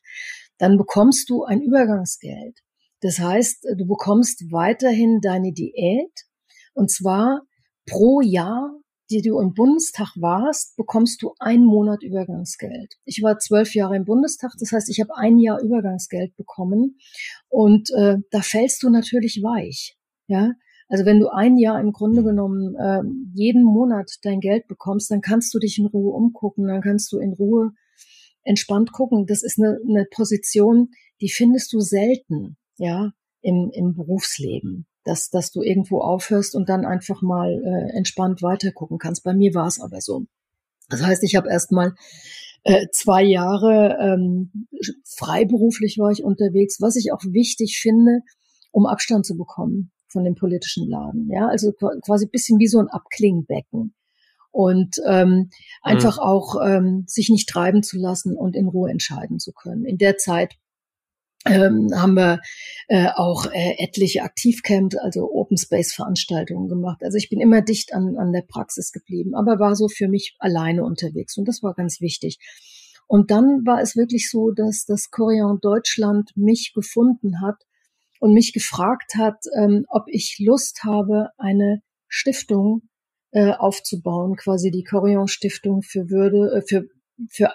dann 0.58 0.78
bekommst 0.78 1.30
du 1.30 1.44
ein 1.44 1.62
Übergangsgeld. 1.62 2.60
Das 3.02 3.20
heißt, 3.20 3.66
du 3.78 3.86
bekommst 3.86 4.52
weiterhin 4.52 5.20
deine 5.22 5.54
Diät 5.54 6.12
und 6.74 6.92
zwar 6.92 7.42
pro 7.86 8.22
Jahr 8.22 8.72
die 9.10 9.22
du 9.22 9.40
im 9.40 9.54
Bundestag 9.54 10.10
warst, 10.16 10.76
bekommst 10.76 11.22
du 11.22 11.34
einen 11.40 11.66
Monat 11.66 12.04
Übergangsgeld. 12.04 12.96
Ich 13.06 13.22
war 13.24 13.40
zwölf 13.40 13.74
Jahre 13.74 13.96
im 13.96 14.06
Bundestag, 14.06 14.52
das 14.60 14.72
heißt, 14.72 14.90
ich 14.90 15.00
habe 15.00 15.16
ein 15.18 15.40
Jahr 15.40 15.62
Übergangsgeld 15.62 16.36
bekommen 16.36 16.98
und 17.48 17.90
äh, 17.92 18.18
da 18.32 18.42
fällst 18.42 18.84
du 18.84 18.90
natürlich 18.90 19.42
weich. 19.44 19.98
Ja, 20.28 20.52
also 20.88 21.06
wenn 21.06 21.20
du 21.20 21.30
ein 21.30 21.58
Jahr 21.58 21.80
im 21.80 21.92
Grunde 21.92 22.24
genommen 22.24 22.76
äh, 22.76 23.02
jeden 23.34 23.64
Monat 23.64 24.12
dein 24.22 24.40
Geld 24.40 24.68
bekommst, 24.68 25.10
dann 25.10 25.22
kannst 25.22 25.54
du 25.54 25.60
dich 25.60 25.80
in 25.80 25.88
Ruhe 25.88 26.14
umgucken, 26.14 26.68
dann 26.68 26.82
kannst 26.82 27.12
du 27.12 27.20
in 27.20 27.34
Ruhe 27.34 27.72
entspannt 28.44 28.92
gucken. 28.92 29.26
Das 29.26 29.44
ist 29.44 29.60
eine, 29.60 29.80
eine 29.88 30.06
Position, 30.06 30.90
die 31.22 31.30
findest 31.30 31.74
du 31.74 31.80
selten, 31.80 32.58
ja, 32.78 33.12
im, 33.42 33.72
im 33.74 33.94
Berufsleben 33.96 34.89
dass, 35.04 35.30
dass 35.30 35.52
du 35.52 35.62
irgendwo 35.62 36.02
aufhörst 36.02 36.56
und 36.56 36.70
dann 36.70 36.86
einfach 36.86 37.22
mal 37.22 37.52
äh, 37.52 37.98
entspannt 37.98 38.42
weitergucken 38.42 38.98
kannst. 38.98 39.24
Bei 39.24 39.34
mir 39.34 39.54
war 39.54 39.68
es 39.68 39.80
aber 39.80 40.02
so. 40.02 40.26
Das 40.90 41.04
heißt, 41.04 41.24
ich 41.24 41.36
habe 41.36 41.50
erst 41.50 41.72
mal 41.72 41.94
äh, 42.64 42.88
zwei 42.92 43.24
Jahre 43.24 43.98
ähm, 44.02 44.68
freiberuflich 45.06 45.98
war 45.98 46.12
ich 46.12 46.24
unterwegs, 46.24 46.82
was 46.82 46.96
ich 46.96 47.14
auch 47.14 47.24
wichtig 47.24 47.80
finde, 47.82 48.22
um 48.72 48.86
Abstand 48.86 49.26
zu 49.26 49.38
bekommen 49.38 49.92
von 50.08 50.24
dem 50.24 50.36
politischen 50.36 50.90
Laden. 50.90 51.30
Ja, 51.32 51.48
also 51.48 51.72
quasi 51.72 52.28
bisschen 52.28 52.60
wie 52.60 52.68
so 52.68 52.80
ein 52.80 52.88
Abklingbecken 52.88 53.94
und 54.52 54.96
ähm, 55.06 55.50
einfach 55.82 56.18
mhm. 56.18 56.24
auch 56.24 56.56
ähm, 56.64 57.04
sich 57.08 57.30
nicht 57.30 57.48
treiben 57.48 57.84
zu 57.84 57.98
lassen 57.98 58.36
und 58.36 58.56
in 58.56 58.68
Ruhe 58.68 58.90
entscheiden 58.90 59.40
zu 59.40 59.54
können. 59.54 59.86
In 59.86 59.98
der 59.98 60.18
Zeit 60.18 60.56
ähm, 61.46 61.90
haben 61.96 62.16
wir 62.16 62.42
äh, 62.88 63.08
auch 63.16 63.46
äh, 63.46 63.76
etliche 63.78 64.24
Aktivcamps, 64.24 64.98
also 64.98 65.32
Open 65.32 65.58
Space 65.58 65.94
Veranstaltungen 65.94 66.68
gemacht. 66.68 67.02
Also 67.04 67.18
ich 67.18 67.30
bin 67.30 67.40
immer 67.40 67.62
dicht 67.62 67.94
an, 67.94 68.18
an 68.18 68.34
der 68.34 68.42
Praxis 68.42 68.92
geblieben, 68.92 69.36
aber 69.36 69.60
war 69.60 69.76
so 69.76 69.88
für 69.88 70.08
mich 70.08 70.36
alleine 70.40 70.84
unterwegs 70.84 71.38
und 71.38 71.48
das 71.48 71.64
war 71.64 71.74
ganz 71.74 72.02
wichtig. 72.02 72.40
Und 73.08 73.32
dann 73.32 73.66
war 73.66 73.82
es 73.82 73.96
wirklich 73.96 74.30
so, 74.30 74.52
dass 74.52 74.86
das 74.86 75.10
Corian 75.10 75.60
Deutschland 75.62 76.32
mich 76.36 76.74
gefunden 76.76 77.42
hat 77.42 77.56
und 78.20 78.34
mich 78.34 78.54
gefragt 78.54 79.16
hat, 79.16 79.38
ähm, 79.58 79.86
ob 79.90 80.04
ich 80.08 80.38
Lust 80.40 80.84
habe, 80.84 81.30
eine 81.38 81.82
Stiftung 82.08 82.84
äh, 83.32 83.54
aufzubauen, 83.54 84.36
quasi 84.36 84.72
die 84.72 84.84
Corian 84.84 85.28
Stiftung 85.28 85.82
für 85.82 86.10
Würde, 86.10 86.58
äh, 86.58 86.62
für, 86.62 86.86
für 87.30 87.54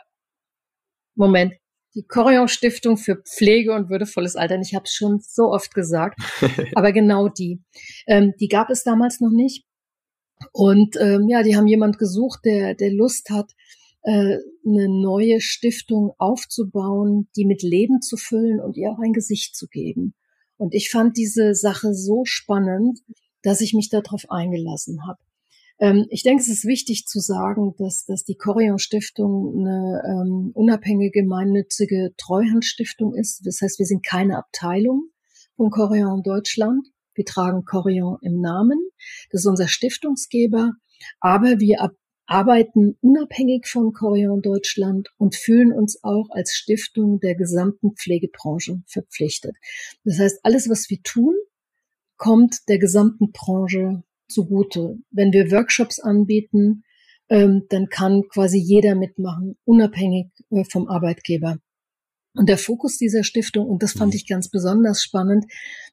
Moment, 1.15 1.55
die 1.95 2.05
Corion 2.05 2.49
Stiftung 2.49 2.97
für 2.97 3.17
Pflege 3.17 3.73
und 3.73 3.89
würdevolles 3.89 4.37
Altern. 4.37 4.63
Ich 4.63 4.75
habe 4.75 4.85
es 4.85 4.93
schon 4.93 5.21
so 5.21 5.53
oft 5.53 5.75
gesagt, 5.75 6.19
aber 6.75 6.93
genau 6.93 7.29
die. 7.29 7.63
Ähm, 8.07 8.35
die 8.41 8.49
gab 8.49 8.71
es 8.71 8.83
damals 8.83 9.21
noch 9.21 9.31
nicht. 9.31 9.65
Und 10.53 10.97
ähm, 11.01 11.29
ja, 11.29 11.43
die 11.43 11.57
haben 11.57 11.67
jemand 11.67 11.99
gesucht, 11.99 12.41
der, 12.45 12.75
der 12.75 12.93
Lust 12.93 13.31
hat, 13.31 13.53
äh, 14.03 14.39
eine 14.67 14.89
neue 14.89 15.41
Stiftung 15.41 16.13
aufzubauen, 16.19 17.29
die 17.37 17.47
mit 17.47 17.63
Leben 17.63 18.01
zu 18.03 18.17
füllen 18.17 18.61
und 18.61 18.77
ihr 18.77 18.91
auch 18.91 18.99
ein 18.99 19.13
Gesicht 19.13 19.57
zu 19.57 19.67
geben. 19.69 20.15
Und 20.57 20.75
ich 20.75 20.91
fand 20.91 21.17
diese 21.17 21.55
Sache 21.55 21.95
so 21.95 22.25
spannend, 22.25 23.01
dass 23.43 23.61
ich 23.61 23.73
mich 23.73 23.89
darauf 23.89 24.31
eingelassen 24.31 25.07
habe. 25.07 25.19
Ähm, 25.79 26.07
ich 26.11 26.23
denke, 26.23 26.43
es 26.43 26.49
ist 26.49 26.65
wichtig 26.65 27.07
zu 27.07 27.21
sagen, 27.21 27.75
dass, 27.79 28.05
dass 28.05 28.25
die 28.25 28.37
Corion 28.37 28.79
Stiftung 28.79 29.59
eine 29.59 30.03
ähm, 30.07 30.51
unabhängige, 30.55 31.23
gemeinnützige 31.23 32.15
Treuhandstiftung 32.17 33.15
ist. 33.15 33.47
Das 33.47 33.61
heißt, 33.61 33.79
wir 33.79 33.87
sind 33.87 34.05
keine 34.05 34.39
Abteilung 34.39 35.11
von 35.57 35.71
Corion 35.71 36.23
Deutschland. 36.23 36.87
Wir 37.15 37.25
tragen 37.25 37.65
Corion 37.65 38.19
im 38.23 38.41
Namen. 38.41 38.79
Das 39.31 39.43
ist 39.43 39.47
unser 39.47 39.69
Stiftungsgeber. 39.69 40.73
Aber 41.21 41.61
wir 41.61 41.91
arbeiten 42.27 42.97
unabhängig 43.01 43.67
von 43.67 43.93
Corion 43.93 44.41
Deutschland 44.41 45.11
und 45.19 45.37
fühlen 45.37 45.73
uns 45.73 46.03
auch 46.03 46.29
als 46.31 46.53
Stiftung 46.53 47.21
der 47.21 47.35
gesamten 47.35 47.95
Pflegebranche 47.97 48.83
verpflichtet. 48.87 49.57
Das 50.05 50.19
heißt, 50.19 50.41
alles, 50.43 50.69
was 50.71 50.89
wir 50.89 51.03
tun, 51.03 51.35
kommt 52.17 52.69
der 52.69 52.79
gesamten 52.79 53.33
Branche 53.33 54.03
zugute. 54.35 54.97
Wenn 55.11 55.33
wir 55.33 55.51
Workshops 55.51 56.01
anbieten, 56.01 56.83
ähm, 57.31 57.63
dann 57.71 57.89
kann 57.89 58.23
quasi 58.29 58.59
jeder 58.59 58.95
mitmachen, 58.95 59.57
unabhängig 59.65 60.27
äh, 60.51 60.65
vom 60.71 60.89
Arbeitgeber. 60.89 61.59
Und 62.37 62.49
der 62.49 62.59
Fokus 62.59 62.99
dieser 62.99 63.23
Stiftung, 63.23 63.67
und 63.67 63.83
das 63.83 63.93
fand 63.93 64.13
mhm. 64.13 64.17
ich 64.17 64.27
ganz 64.27 64.51
besonders 64.51 65.03
spannend, 65.03 65.45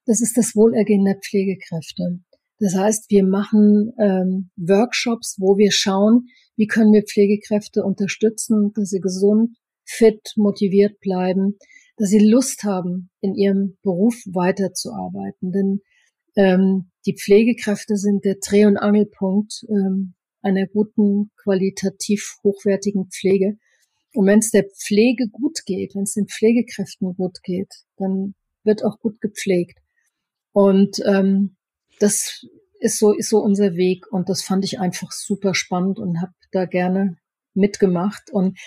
das 0.06 0.22
ist 0.22 0.38
das 0.38 0.56
Wohlergehen 0.56 1.06
der 1.06 1.20
Pflegekräfte. 1.20 2.20
Das 2.60 2.76
heißt, 2.76 3.10
wir 3.10 3.24
machen 3.24 3.92
ähm, 4.00 4.52
Workshops, 4.56 5.38
wo 5.40 5.58
wir 5.58 5.72
schauen, 5.72 6.28
wie 6.56 6.68
können 6.68 6.94
wir 6.94 7.04
Pflegekräfte 7.04 7.84
unterstützen, 7.84 8.72
dass 8.76 8.90
sie 8.90 9.00
gesund, 9.00 9.58
fit, 9.84 10.34
motiviert 10.36 11.00
bleiben, 11.00 11.58
dass 11.98 12.10
sie 12.10 12.20
Lust 12.20 12.64
haben, 12.64 13.10
in 13.22 13.36
ihrem 13.36 13.78
Beruf 13.82 14.16
weiterzuarbeiten. 14.26 15.52
Denn 15.52 15.82
ähm, 16.36 16.91
die 17.06 17.16
Pflegekräfte 17.16 17.98
sind 17.98 18.26
der 18.26 18.36
Dreh- 18.36 18.66
und 18.66 18.78
Angelpunkt 18.78 19.66
ähm, 19.70 20.14
einer 20.42 20.68
guten, 20.68 21.32
qualitativ 21.36 22.38
hochwertigen 22.44 23.10
Pflege. 23.10 23.58
Und 24.14 24.28
wenn 24.28 24.40
es 24.40 24.52
der 24.52 24.66
Pflege 24.66 25.28
gut 25.30 25.66
geht, 25.66 25.96
wenn 25.96 26.04
es 26.04 26.14
den 26.14 26.28
Pflegekräften 26.28 27.16
gut 27.16 27.42
geht, 27.44 27.74
dann 27.98 28.36
wird 28.64 28.84
auch 28.84 29.00
gut 29.00 29.22
gepflegt. 29.22 29.80
Und 30.52 31.02
ähm, 31.06 31.56
das 32.00 32.46
ist 32.80 33.00
so, 33.00 33.14
ist 33.14 33.30
so 33.30 33.40
unser 33.40 33.76
Weg. 33.76 34.12
Und 34.12 34.30
das 34.30 34.44
fand 34.44 34.66
ich 34.66 34.80
einfach 34.80 35.12
super 35.12 35.54
spannend 35.54 36.00
und 36.00 36.22
habe 36.22 36.34
da 36.52 36.66
gerne 36.66 37.18
mitgemacht. 37.54 38.32
Und 38.32 38.60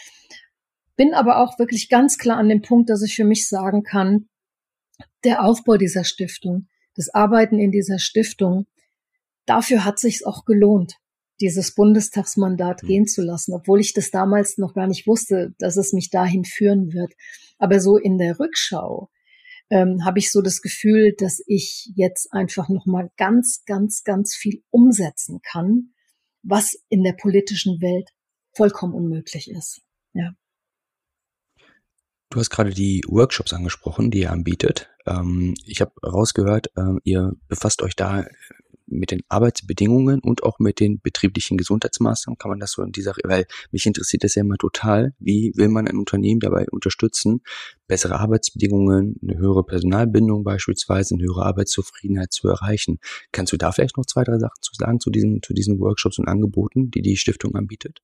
bin 0.97 1.13
aber 1.13 1.39
auch 1.39 1.59
wirklich 1.59 1.89
ganz 1.89 2.19
klar 2.19 2.39
an 2.39 2.49
dem 2.49 2.63
Punkt, 2.63 2.89
dass 2.89 3.03
ich 3.03 3.15
für 3.15 3.25
mich 3.25 3.49
sagen 3.49 3.83
kann, 3.83 4.29
der 5.25 5.45
Aufbau 5.45 5.77
dieser 5.77 6.05
Stiftung, 6.05 6.69
das 6.95 7.13
Arbeiten 7.13 7.59
in 7.59 7.71
dieser 7.71 7.99
Stiftung, 7.99 8.67
dafür 9.47 9.85
hat 9.85 9.99
sich's 9.99 10.25
auch 10.25 10.45
gelohnt, 10.45 10.95
dieses 11.41 11.75
Bundestagsmandat 11.75 12.83
mhm. 12.83 12.87
gehen 12.87 13.07
zu 13.07 13.23
lassen, 13.23 13.55
obwohl 13.55 13.81
ich 13.81 13.93
das 13.93 14.11
damals 14.11 14.59
noch 14.59 14.75
gar 14.75 14.87
nicht 14.87 15.07
wusste, 15.07 15.55
dass 15.59 15.77
es 15.77 15.93
mich 15.93 16.11
dahin 16.11 16.45
führen 16.45 16.93
wird. 16.93 17.13
Aber 17.59 17.81
so 17.81 17.97
in 17.97 18.19
der 18.19 18.39
Rückschau 18.39 19.11
ähm, 19.71 20.05
habe 20.05 20.19
ich 20.19 20.31
so 20.31 20.43
das 20.43 20.63
Gefühl, 20.63 21.15
dass 21.17 21.43
ich 21.47 21.91
jetzt 21.95 22.33
einfach 22.33 22.69
noch 22.69 22.87
mal 22.87 23.11
ganz, 23.17 23.65
ganz, 23.67 24.05
ganz 24.05 24.35
viel 24.35 24.63
umsetzen 24.71 25.41
kann, 25.43 25.95
was 26.43 26.79
in 26.89 27.03
der 27.03 27.15
politischen 27.15 27.81
Welt 27.81 28.11
vollkommen 28.53 28.95
unmöglich 28.95 29.51
ist. 29.51 29.83
Ja. 30.13 30.35
Du 32.35 32.41
hast 32.41 32.51
gerade 32.51 32.71
die 32.71 33.01
Workshops 33.07 33.53
angesprochen, 33.53 34.11
die 34.11 34.23
ihr 34.23 34.33
anbietet. 34.33 34.91
Ähm, 35.07 35.55
ich 35.67 35.81
habe 35.81 35.93
rausgehört, 36.05 36.67
ähm, 36.77 36.99
ihr 37.05 37.37
befasst 37.47 37.81
euch 37.81 37.95
da 37.95 38.25
mit 38.87 39.13
den 39.13 39.23
Arbeitsbedingungen 39.29 40.19
und 40.19 40.43
auch 40.43 40.59
mit 40.59 40.81
den 40.81 41.01
betrieblichen 41.01 41.57
Gesundheitsmaßnahmen. 41.57 42.37
Kann 42.37 42.49
man 42.49 42.59
das 42.59 42.73
so 42.73 42.83
in 42.83 42.91
dieser, 42.91 43.15
weil 43.23 43.47
mich 43.71 43.87
interessiert 43.87 44.25
das 44.25 44.35
ja 44.35 44.43
immer 44.43 44.57
total. 44.57 45.15
Wie 45.21 45.53
will 45.55 45.69
man 45.69 45.87
ein 45.87 45.97
Unternehmen 45.97 46.41
dabei 46.41 46.67
unterstützen, 46.73 47.41
bessere 47.87 48.19
Arbeitsbedingungen, 48.19 49.15
eine 49.23 49.39
höhere 49.39 49.63
Personalbindung 49.63 50.43
beispielsweise, 50.43 51.15
eine 51.15 51.23
höhere 51.23 51.47
Arbeitszufriedenheit 51.47 52.33
zu 52.33 52.49
erreichen? 52.49 52.99
Kannst 53.31 53.53
du 53.53 53.57
da 53.57 53.71
vielleicht 53.71 53.97
noch 53.97 54.07
zwei, 54.07 54.25
drei 54.25 54.41
Sachen 54.41 54.61
zu 54.61 54.73
sagen 54.75 54.99
zu 54.99 55.11
diesen, 55.11 55.41
zu 55.41 55.55
diesen 55.55 55.79
Workshops 55.79 56.19
und 56.19 56.27
Angeboten, 56.27 56.91
die 56.91 57.01
die 57.01 57.17
Stiftung 57.17 57.55
anbietet? 57.55 58.01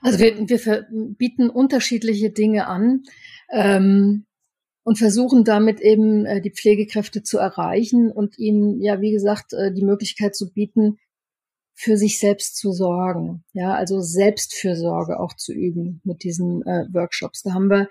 Also 0.00 0.18
wir, 0.18 0.48
wir 0.48 0.86
bieten 1.16 1.50
unterschiedliche 1.50 2.30
Dinge 2.30 2.66
an 2.66 3.02
ähm, 3.50 4.26
und 4.82 4.98
versuchen 4.98 5.44
damit 5.44 5.80
eben 5.80 6.26
äh, 6.26 6.40
die 6.40 6.52
Pflegekräfte 6.52 7.22
zu 7.22 7.38
erreichen 7.38 8.10
und 8.10 8.38
ihnen 8.38 8.80
ja, 8.80 9.00
wie 9.00 9.12
gesagt, 9.12 9.52
äh, 9.52 9.72
die 9.72 9.84
Möglichkeit 9.84 10.34
zu 10.34 10.50
bieten, 10.50 10.98
für 11.80 11.96
sich 11.96 12.18
selbst 12.18 12.56
zu 12.56 12.72
sorgen, 12.72 13.42
ja, 13.54 13.72
also 13.72 14.02
Selbstfürsorge 14.02 15.18
auch 15.18 15.34
zu 15.34 15.54
üben 15.54 16.02
mit 16.04 16.24
diesen 16.24 16.60
äh, 16.66 16.84
Workshops. 16.92 17.42
Da 17.42 17.54
haben 17.54 17.70
wir 17.70 17.88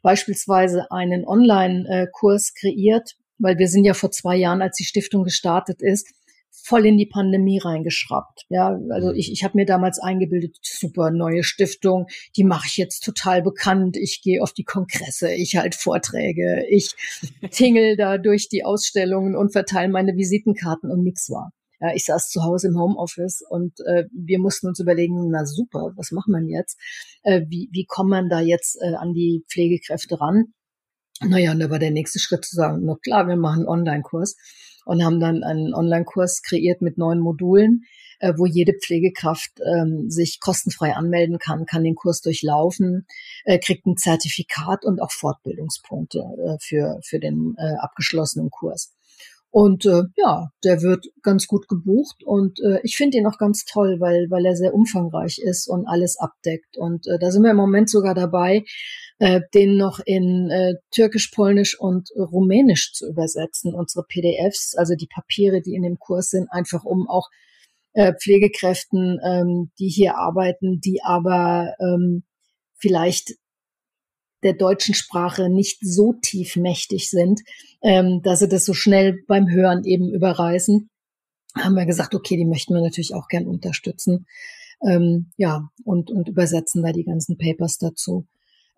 beispielsweise 0.00 0.92
einen 0.92 1.26
Online-Kurs 1.26 2.54
kreiert, 2.54 3.16
weil 3.38 3.58
wir 3.58 3.66
sind 3.66 3.84
ja 3.84 3.94
vor 3.94 4.12
zwei 4.12 4.36
Jahren, 4.36 4.62
als 4.62 4.76
die 4.76 4.84
Stiftung 4.84 5.24
gestartet 5.24 5.82
ist, 5.82 6.12
voll 6.52 6.86
in 6.86 6.98
die 6.98 7.06
Pandemie 7.06 7.58
reingeschraubt. 7.58 8.44
Ja, 8.48 8.78
also 8.90 9.12
ich, 9.12 9.32
ich 9.32 9.42
habe 9.42 9.56
mir 9.56 9.66
damals 9.66 9.98
eingebildet, 9.98 10.58
super 10.62 11.10
neue 11.10 11.42
Stiftung, 11.42 12.06
die 12.36 12.44
mache 12.44 12.66
ich 12.68 12.76
jetzt 12.76 13.00
total 13.00 13.42
bekannt. 13.42 13.96
Ich 13.96 14.22
gehe 14.22 14.42
auf 14.42 14.52
die 14.52 14.64
Kongresse, 14.64 15.32
ich 15.32 15.56
halte 15.56 15.78
Vorträge, 15.78 16.64
ich 16.68 16.94
tingel 17.50 17.96
da 17.96 18.18
durch 18.18 18.48
die 18.48 18.64
Ausstellungen 18.64 19.34
und 19.34 19.52
verteile 19.52 19.90
meine 19.90 20.16
Visitenkarten 20.16 20.90
und 20.90 21.02
nix 21.02 21.30
war. 21.30 21.52
Ja, 21.80 21.92
ich 21.94 22.04
saß 22.04 22.28
zu 22.28 22.44
Hause 22.44 22.68
im 22.68 22.78
Homeoffice 22.78 23.42
und 23.48 23.80
äh, 23.86 24.04
wir 24.12 24.38
mussten 24.38 24.68
uns 24.68 24.78
überlegen, 24.78 25.30
na 25.30 25.44
super, 25.44 25.92
was 25.96 26.12
macht 26.12 26.28
man 26.28 26.46
jetzt? 26.48 26.78
Äh, 27.24 27.42
wie, 27.48 27.68
wie 27.72 27.86
kommt 27.86 28.10
man 28.10 28.28
da 28.28 28.40
jetzt 28.40 28.78
äh, 28.80 28.94
an 28.94 29.14
die 29.14 29.44
Pflegekräfte 29.48 30.20
ran? 30.20 30.52
Naja, 31.20 31.50
und 31.50 31.58
da 31.58 31.70
war 31.70 31.80
der 31.80 31.90
nächste 31.90 32.20
Schritt 32.20 32.44
zu 32.44 32.54
sagen, 32.54 32.82
na 32.84 32.96
klar, 33.02 33.26
wir 33.26 33.36
machen 33.36 33.60
einen 33.60 33.68
Online-Kurs 33.68 34.36
und 34.84 35.04
haben 35.04 35.20
dann 35.20 35.42
einen 35.42 35.74
Online-Kurs 35.74 36.42
kreiert 36.42 36.82
mit 36.82 36.98
neun 36.98 37.20
Modulen, 37.20 37.84
äh, 38.18 38.32
wo 38.36 38.46
jede 38.46 38.72
Pflegekraft 38.72 39.50
ähm, 39.60 40.08
sich 40.08 40.38
kostenfrei 40.40 40.94
anmelden 40.94 41.38
kann, 41.38 41.66
kann 41.66 41.84
den 41.84 41.94
Kurs 41.94 42.20
durchlaufen, 42.20 43.06
äh, 43.44 43.58
kriegt 43.58 43.86
ein 43.86 43.96
Zertifikat 43.96 44.84
und 44.84 45.00
auch 45.02 45.10
Fortbildungspunkte 45.10 46.18
äh, 46.18 46.56
für, 46.60 47.00
für 47.04 47.18
den 47.18 47.54
äh, 47.58 47.74
abgeschlossenen 47.80 48.50
Kurs. 48.50 48.92
Und 49.52 49.84
äh, 49.84 50.04
ja, 50.16 50.48
der 50.64 50.80
wird 50.80 51.04
ganz 51.22 51.46
gut 51.46 51.68
gebucht 51.68 52.24
und 52.24 52.58
äh, 52.60 52.80
ich 52.84 52.96
finde 52.96 53.18
ihn 53.18 53.26
auch 53.26 53.36
ganz 53.36 53.66
toll, 53.66 53.98
weil, 54.00 54.28
weil 54.30 54.46
er 54.46 54.56
sehr 54.56 54.72
umfangreich 54.72 55.38
ist 55.44 55.68
und 55.68 55.86
alles 55.86 56.18
abdeckt. 56.18 56.78
Und 56.78 57.06
äh, 57.06 57.18
da 57.18 57.30
sind 57.30 57.42
wir 57.42 57.50
im 57.50 57.58
Moment 57.58 57.90
sogar 57.90 58.14
dabei, 58.14 58.64
äh, 59.18 59.42
den 59.52 59.76
noch 59.76 60.00
in 60.06 60.48
äh, 60.50 60.76
Türkisch, 60.90 61.30
Polnisch 61.34 61.78
und 61.78 62.08
Rumänisch 62.16 62.94
zu 62.94 63.06
übersetzen, 63.06 63.74
unsere 63.74 64.06
PDFs, 64.08 64.74
also 64.74 64.94
die 64.94 65.08
Papiere, 65.14 65.60
die 65.60 65.74
in 65.74 65.82
dem 65.82 65.98
Kurs 65.98 66.30
sind, 66.30 66.50
einfach 66.50 66.84
um 66.84 67.06
auch 67.06 67.28
äh, 67.92 68.14
Pflegekräften, 68.14 69.20
ähm, 69.22 69.70
die 69.78 69.88
hier 69.88 70.16
arbeiten, 70.16 70.80
die 70.80 71.02
aber 71.04 71.74
ähm, 71.78 72.22
vielleicht 72.78 73.34
der 74.42 74.54
deutschen 74.54 74.94
Sprache 74.94 75.48
nicht 75.48 75.78
so 75.80 76.14
tief 76.14 76.56
mächtig 76.56 77.10
sind, 77.10 77.40
ähm, 77.82 78.22
dass 78.22 78.40
sie 78.40 78.48
das 78.48 78.64
so 78.64 78.74
schnell 78.74 79.22
beim 79.26 79.48
Hören 79.50 79.84
eben 79.84 80.12
überreißen, 80.12 80.88
haben 81.56 81.74
wir 81.74 81.86
gesagt, 81.86 82.14
okay, 82.14 82.36
die 82.36 82.46
möchten 82.46 82.74
wir 82.74 82.80
natürlich 82.80 83.14
auch 83.14 83.28
gern 83.28 83.46
unterstützen. 83.46 84.26
Ähm, 84.84 85.30
ja, 85.36 85.68
und, 85.84 86.10
und 86.10 86.28
übersetzen 86.28 86.82
da 86.82 86.92
die 86.92 87.04
ganzen 87.04 87.38
Papers 87.38 87.78
dazu. 87.78 88.26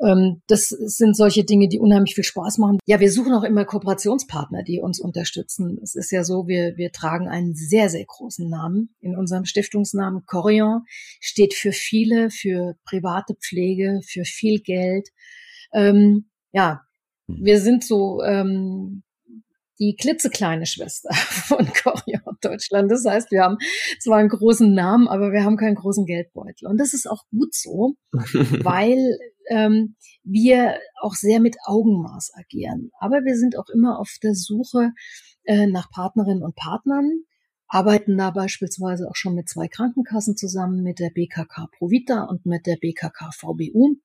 Ähm, 0.00 0.42
das 0.48 0.68
sind 0.68 1.16
solche 1.16 1.44
Dinge, 1.44 1.68
die 1.68 1.79
unheimlich 1.79 2.14
viel 2.14 2.24
Spaß 2.24 2.59
machen. 2.59 2.79
Ja, 2.87 3.00
wir 3.00 3.11
suchen 3.11 3.33
auch 3.33 3.44
immer 3.44 3.64
Kooperationspartner, 3.64 4.62
die 4.62 4.81
uns 4.81 5.00
unterstützen. 5.00 5.79
Es 5.83 5.94
ist 5.94 6.11
ja 6.11 6.24
so, 6.24 6.46
wir, 6.48 6.77
wir 6.77 6.90
tragen 6.90 7.29
einen 7.29 7.55
sehr, 7.55 7.88
sehr 7.88 8.05
großen 8.05 8.48
Namen 8.48 8.94
in 9.00 9.16
unserem 9.16 9.44
Stiftungsnamen. 9.44 10.27
Corion 10.27 10.83
steht 11.20 11.55
für 11.55 11.72
viele, 11.72 12.31
für 12.31 12.77
private 12.85 13.35
Pflege, 13.35 14.00
für 14.05 14.24
viel 14.24 14.61
Geld. 14.61 15.11
Ähm, 15.75 16.31
ja, 16.53 16.83
hm. 17.27 17.45
wir 17.45 17.61
sind 17.61 17.85
so 17.85 18.23
ähm, 18.23 19.03
die 19.79 19.97
klitzekleine 19.97 20.67
Schwester 20.67 21.13
von 21.15 21.67
Choreo 21.67 22.21
Deutschland. 22.41 22.91
Das 22.91 23.05
heißt, 23.05 23.31
wir 23.31 23.43
haben 23.43 23.59
zwar 24.01 24.19
einen 24.19 24.29
großen 24.29 24.73
Namen, 24.73 25.09
aber 25.09 25.33
wir 25.33 25.45
haben 25.45 25.57
keinen 25.57 25.75
großen 25.75 26.07
Geldbeutel. 26.07 26.69
Und 26.69 26.79
das 26.79 26.95
ist 26.95 27.09
auch 27.11 27.25
gut 27.31 27.55
so, 27.55 27.95
weil 28.13 29.19
ähm, 29.49 29.97
wir 30.23 30.79
auch 31.01 31.15
sehr 31.15 31.41
mit 31.41 31.57
Augenmaß 31.65 32.33
agieren. 32.35 32.91
Aber 32.99 33.25
wir 33.25 33.37
sind 33.37 33.59
auch 33.59 33.69
immer 33.69 33.99
auf 33.99 34.17
der 34.23 34.35
Suche 34.35 34.93
äh, 35.45 35.67
nach 35.67 35.91
Partnerinnen 35.91 36.43
und 36.43 36.57
Partnern, 36.57 37.11
arbeiten 37.67 38.17
da 38.17 38.31
beispielsweise 38.31 39.09
auch 39.09 39.17
schon 39.17 39.35
mit 39.35 39.49
zwei 39.49 39.69
Krankenkassen 39.69 40.37
zusammen, 40.37 40.83
mit 40.83 41.01
der 41.01 41.11
BKK 41.11 41.69
Provita 41.77 42.25
und 42.25 42.47
mit 42.47 42.67
der 42.67 42.77
BKK 42.77 43.31
VBU. 43.33 43.97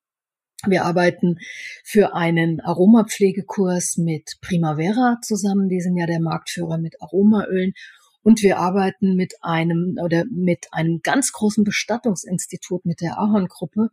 Wir 0.67 0.83
arbeiten 0.83 1.37
für 1.83 2.13
einen 2.15 2.59
Aromapflegekurs 2.59 3.97
mit 3.97 4.37
Primavera 4.41 5.17
zusammen. 5.21 5.69
Die 5.69 5.79
sind 5.79 5.95
ja 5.95 6.05
der 6.05 6.19
Marktführer 6.19 6.77
mit 6.77 7.01
Aromaölen. 7.01 7.73
Und 8.21 8.41
wir 8.41 8.59
arbeiten 8.59 9.15
mit 9.15 9.35
einem 9.41 9.97
oder 10.03 10.25
mit 10.29 10.67
einem 10.71 10.99
ganz 11.01 11.31
großen 11.31 11.63
Bestattungsinstitut 11.63 12.85
mit 12.85 12.99
der 12.99 13.17
Ahorn-Gruppe 13.17 13.89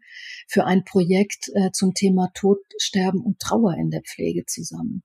für 0.48 0.64
ein 0.64 0.84
Projekt 0.84 1.48
äh, 1.54 1.70
zum 1.70 1.94
Thema 1.94 2.30
Tod, 2.34 2.58
Sterben 2.76 3.20
und 3.20 3.38
Trauer 3.38 3.74
in 3.74 3.90
der 3.90 4.02
Pflege 4.02 4.44
zusammen. 4.44 5.04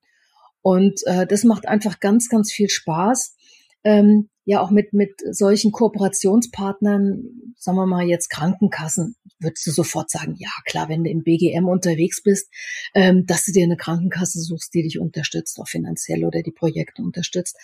Und 0.64 1.02
äh, 1.06 1.28
das 1.28 1.44
macht 1.44 1.68
einfach 1.68 2.00
ganz, 2.00 2.30
ganz 2.30 2.52
viel 2.52 2.70
Spaß. 2.70 3.36
Ähm, 3.84 4.31
ja, 4.44 4.62
auch 4.62 4.72
mit, 4.72 4.94
mit 4.94 5.22
solchen 5.32 5.72
Kooperationspartnern, 5.72 7.54
sagen 7.58 7.78
wir 7.78 7.86
mal 7.86 8.08
jetzt 8.08 8.30
Krankenkassen, 8.30 9.16
würdest 9.40 9.68
du 9.68 9.72
sofort 9.72 10.10
sagen, 10.10 10.36
ja 10.38 10.50
klar, 10.66 10.90
wenn 10.90 11.04
du 11.04 11.12
im 11.12 11.24
BGM 11.24 11.68
unterwegs 11.68 12.24
bist, 12.24 12.50
ähm, 12.96 13.26
dass 13.28 13.46
du 13.46 13.52
dir 13.52 13.64
eine 13.64 13.78
Krankenkasse 13.78 14.40
suchst, 14.40 14.74
die 14.74 14.84
dich 14.84 15.00
unterstützt, 15.00 15.60
auch 15.60 15.68
finanziell 15.68 16.26
oder 16.26 16.42
die 16.42 16.52
Projekte 16.52 17.04
unterstützt. 17.04 17.56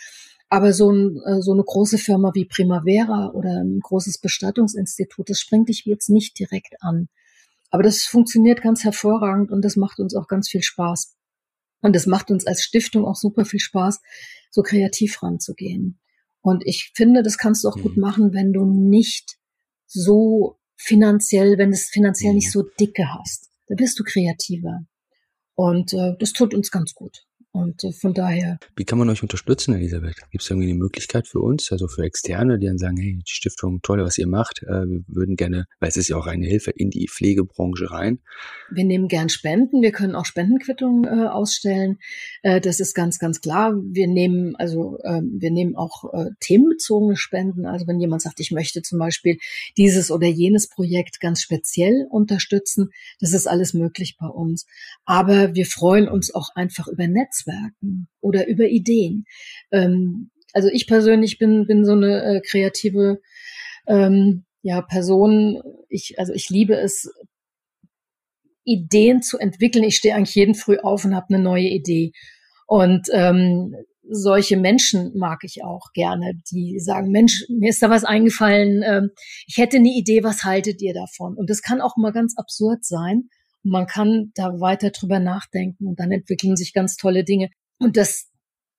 Aber 0.50 0.72
so, 0.72 0.92
ein, 0.92 1.20
äh, 1.26 1.42
so 1.42 1.52
eine 1.52 1.63
große 1.63 1.98
Firma 1.98 2.32
wie 2.34 2.46
Primavera 2.46 3.32
oder 3.32 3.63
ein 3.63 3.80
großes 3.80 4.20
Bestattungsinstitut, 4.20 5.30
das 5.30 5.40
springt 5.40 5.70
dich 5.70 5.84
jetzt 5.86 6.10
nicht 6.10 6.38
direkt 6.40 6.76
an. 6.82 7.10
Aber 7.70 7.84
das 7.84 8.04
funktioniert 8.04 8.62
ganz 8.62 8.84
hervorragend 8.84 9.52
und 9.52 9.66
das 9.66 9.76
macht 9.76 10.00
uns 10.00 10.16
auch 10.16 10.28
ganz 10.28 10.48
viel 10.48 10.63
Spaß. 10.63 11.16
Und 11.82 11.96
das 11.96 12.06
macht 12.06 12.32
uns 12.32 12.48
als 12.48 12.63
Stiftung 12.63 13.06
auch 13.06 13.16
super 13.16 13.46
viel 13.46 13.60
Spaß, 13.60 14.00
so 14.52 14.62
kreativ 14.62 15.22
ranzugehen. 15.22 16.00
Und 16.47 16.65
ich 16.65 16.93
finde, 16.95 17.23
das 17.23 17.38
kannst 17.38 17.65
du 17.65 17.67
auch 17.67 17.75
mhm. 17.75 17.81
gut 17.81 17.97
machen, 17.97 18.33
wenn 18.33 18.53
du 18.53 18.63
nicht 18.63 19.36
so 19.86 20.57
finanziell, 20.77 21.57
wenn 21.57 21.71
du 21.71 21.75
es 21.75 21.89
finanziell 21.89 22.33
nicht 22.33 22.47
mhm. 22.47 22.51
so 22.51 22.63
dicke 22.79 23.13
hast. 23.19 23.49
Da 23.67 23.75
bist 23.75 23.99
du 23.99 24.05
kreativer. 24.05 24.86
Und 25.55 25.91
äh, 25.91 26.13
das 26.17 26.31
tut 26.31 26.53
uns 26.53 26.71
ganz 26.71 26.93
gut. 26.93 27.25
Und 27.51 27.83
äh, 27.83 27.91
von 27.91 28.13
daher. 28.13 28.60
Wie 28.75 28.83
kann 28.83 28.99
man 28.99 29.10
euch 29.10 29.23
unterstützen, 29.23 29.73
Elisabeth? 29.73 30.15
Gibt 30.31 30.43
es 30.43 30.49
irgendwie 30.49 30.69
eine 30.69 30.77
Möglichkeit 30.77 31.27
für 31.27 31.39
uns, 31.39 31.71
also 31.71 31.88
für 31.88 32.03
Externe, 32.03 32.60
die 32.60 32.67
dann 32.67 32.77
sagen, 32.77 32.97
hey, 32.97 33.19
die 33.25 33.31
Stiftung, 33.31 33.81
toll, 33.81 34.03
was 34.03 34.17
ihr 34.17 34.27
macht, 34.27 34.62
äh, 34.63 34.86
wir 34.86 35.03
würden 35.07 35.36
gerne, 35.36 35.65
weil 35.79 35.89
es 35.89 35.97
ist 35.97 36.10
ja 36.10 36.17
auch 36.17 36.27
eine 36.27 36.45
Hilfe 36.45 36.71
in 36.71 36.89
die 36.89 37.07
Pflegebranche 37.07 37.89
rein. 37.89 38.19
Wir 38.71 38.83
nehmen 38.83 39.07
gern 39.07 39.29
Spenden, 39.29 39.81
wir 39.81 39.91
können 39.91 40.15
auch 40.15 40.25
Spendenquittungen 40.25 41.05
äh, 41.05 41.27
ausstellen. 41.27 41.97
Äh, 42.43 42.62
das 42.62 42.79
ist 42.79 42.93
ganz, 42.93 43.17
ganz 43.17 43.41
klar. 43.41 43.73
Wir 43.75 44.07
nehmen, 44.07 44.55
also 44.57 44.99
äh, 45.03 45.21
wir 45.23 45.51
nehmen 45.51 45.75
auch 45.75 46.13
äh, 46.13 46.31
themenbezogene 46.39 47.15
Spenden. 47.15 47.65
Also 47.65 47.88
wenn 47.88 47.99
jemand 47.99 48.21
sagt, 48.21 48.39
ich 48.39 48.51
möchte 48.51 48.81
zum 48.81 48.99
Beispiel 48.99 49.38
dieses 49.77 50.12
oder 50.12 50.27
jenes 50.27 50.67
Projekt 50.69 51.19
ganz 51.19 51.41
speziell 51.41 52.05
unterstützen, 52.10 52.89
das 53.19 53.33
ist 53.33 53.47
alles 53.47 53.73
möglich 53.73 54.17
bei 54.19 54.27
uns. 54.27 54.65
Aber 55.05 55.55
wir 55.55 55.65
freuen 55.65 56.07
uns 56.07 56.33
auch 56.36 56.49
einfach 56.53 56.88
über 56.88 57.07
Netzwerke. 57.07 57.37
Netzwerken 57.38 58.08
oder 58.21 58.47
über 58.47 58.65
Ideen. 58.65 59.26
Ähm, 59.71 60.32
also 60.54 60.69
ich 60.71 60.88
persönlich 60.88 61.38
bin, 61.38 61.67
bin 61.67 61.86
so 61.86 61.93
eine 61.93 62.23
äh, 62.23 62.41
kreative 62.41 63.19
ähm, 63.88 64.45
ja, 64.62 64.82
Person. 64.82 65.62
Ich, 65.89 66.17
also 66.17 66.34
ich 66.34 66.50
liebe 66.50 66.76
es, 66.76 67.12
Ideen 68.63 69.21
zu 69.21 69.38
entwickeln. 69.38 69.84
Ich 69.86 69.95
stehe 69.95 70.15
eigentlich 70.15 70.36
jeden 70.36 70.56
Früh 70.56 70.78
auf 70.78 71.06
und 71.06 71.15
habe 71.15 71.34
eine 71.34 71.41
neue 71.41 71.69
Idee. 71.69 72.12
Und 72.65 73.08
ähm, 73.13 73.76
solche 74.10 74.58
Menschen 74.58 75.17
mag 75.17 75.39
ich 75.43 75.63
auch 75.63 75.93
gerne, 75.93 76.34
die 76.52 76.80
sagen, 76.80 77.12
Mensch, 77.12 77.45
mir 77.50 77.69
ist 77.69 77.82
da 77.82 77.89
was 77.89 78.04
eingefallen, 78.04 78.84
ähm, 78.86 79.12
ich 79.47 79.58
hätte 79.58 79.78
eine 79.78 79.89
Idee, 79.89 80.23
was 80.23 80.43
haltet 80.43 80.82
ihr 80.82 80.93
davon? 80.93 81.36
Und 81.38 81.50
das 81.50 81.62
kann 81.62 81.80
auch 81.80 81.95
mal 81.95 82.12
ganz 82.12 82.38
absurd 82.38 82.84
sein 82.84 83.30
man 83.63 83.88
kann 83.88 84.32
da 84.36 84.60
weiter 84.60 84.91
drüber 84.91 85.20
nachdenken 85.20 85.88
und 85.88 86.00
dann 86.00 86.12
entwickeln 86.12 86.56
sich 86.56 86.74
ganz 86.74 86.96
tolle 86.98 87.24
Dinge. 87.24 87.50
Und 87.80 87.98
das, 87.98 88.30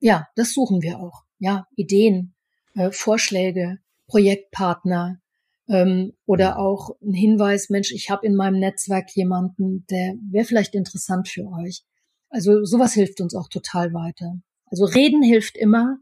ja, 0.00 0.28
das 0.34 0.54
suchen 0.54 0.82
wir 0.82 0.98
auch. 0.98 1.24
Ja, 1.38 1.66
Ideen, 1.76 2.34
äh, 2.74 2.90
Vorschläge, 2.90 3.78
Projektpartner 4.06 5.20
ähm, 5.68 6.14
oder 6.26 6.58
auch 6.58 6.90
ein 7.02 7.12
Hinweis, 7.12 7.68
Mensch, 7.68 7.92
ich 7.92 8.10
habe 8.10 8.26
in 8.26 8.34
meinem 8.34 8.58
Netzwerk 8.58 9.14
jemanden, 9.14 9.84
der 9.90 10.14
wäre 10.30 10.44
vielleicht 10.44 10.74
interessant 10.74 11.28
für 11.28 11.46
euch. 11.46 11.84
Also 12.30 12.64
sowas 12.64 12.94
hilft 12.94 13.20
uns 13.20 13.34
auch 13.34 13.48
total 13.48 13.92
weiter. 13.92 14.40
Also 14.66 14.84
reden 14.84 15.22
hilft 15.22 15.56
immer, 15.56 15.98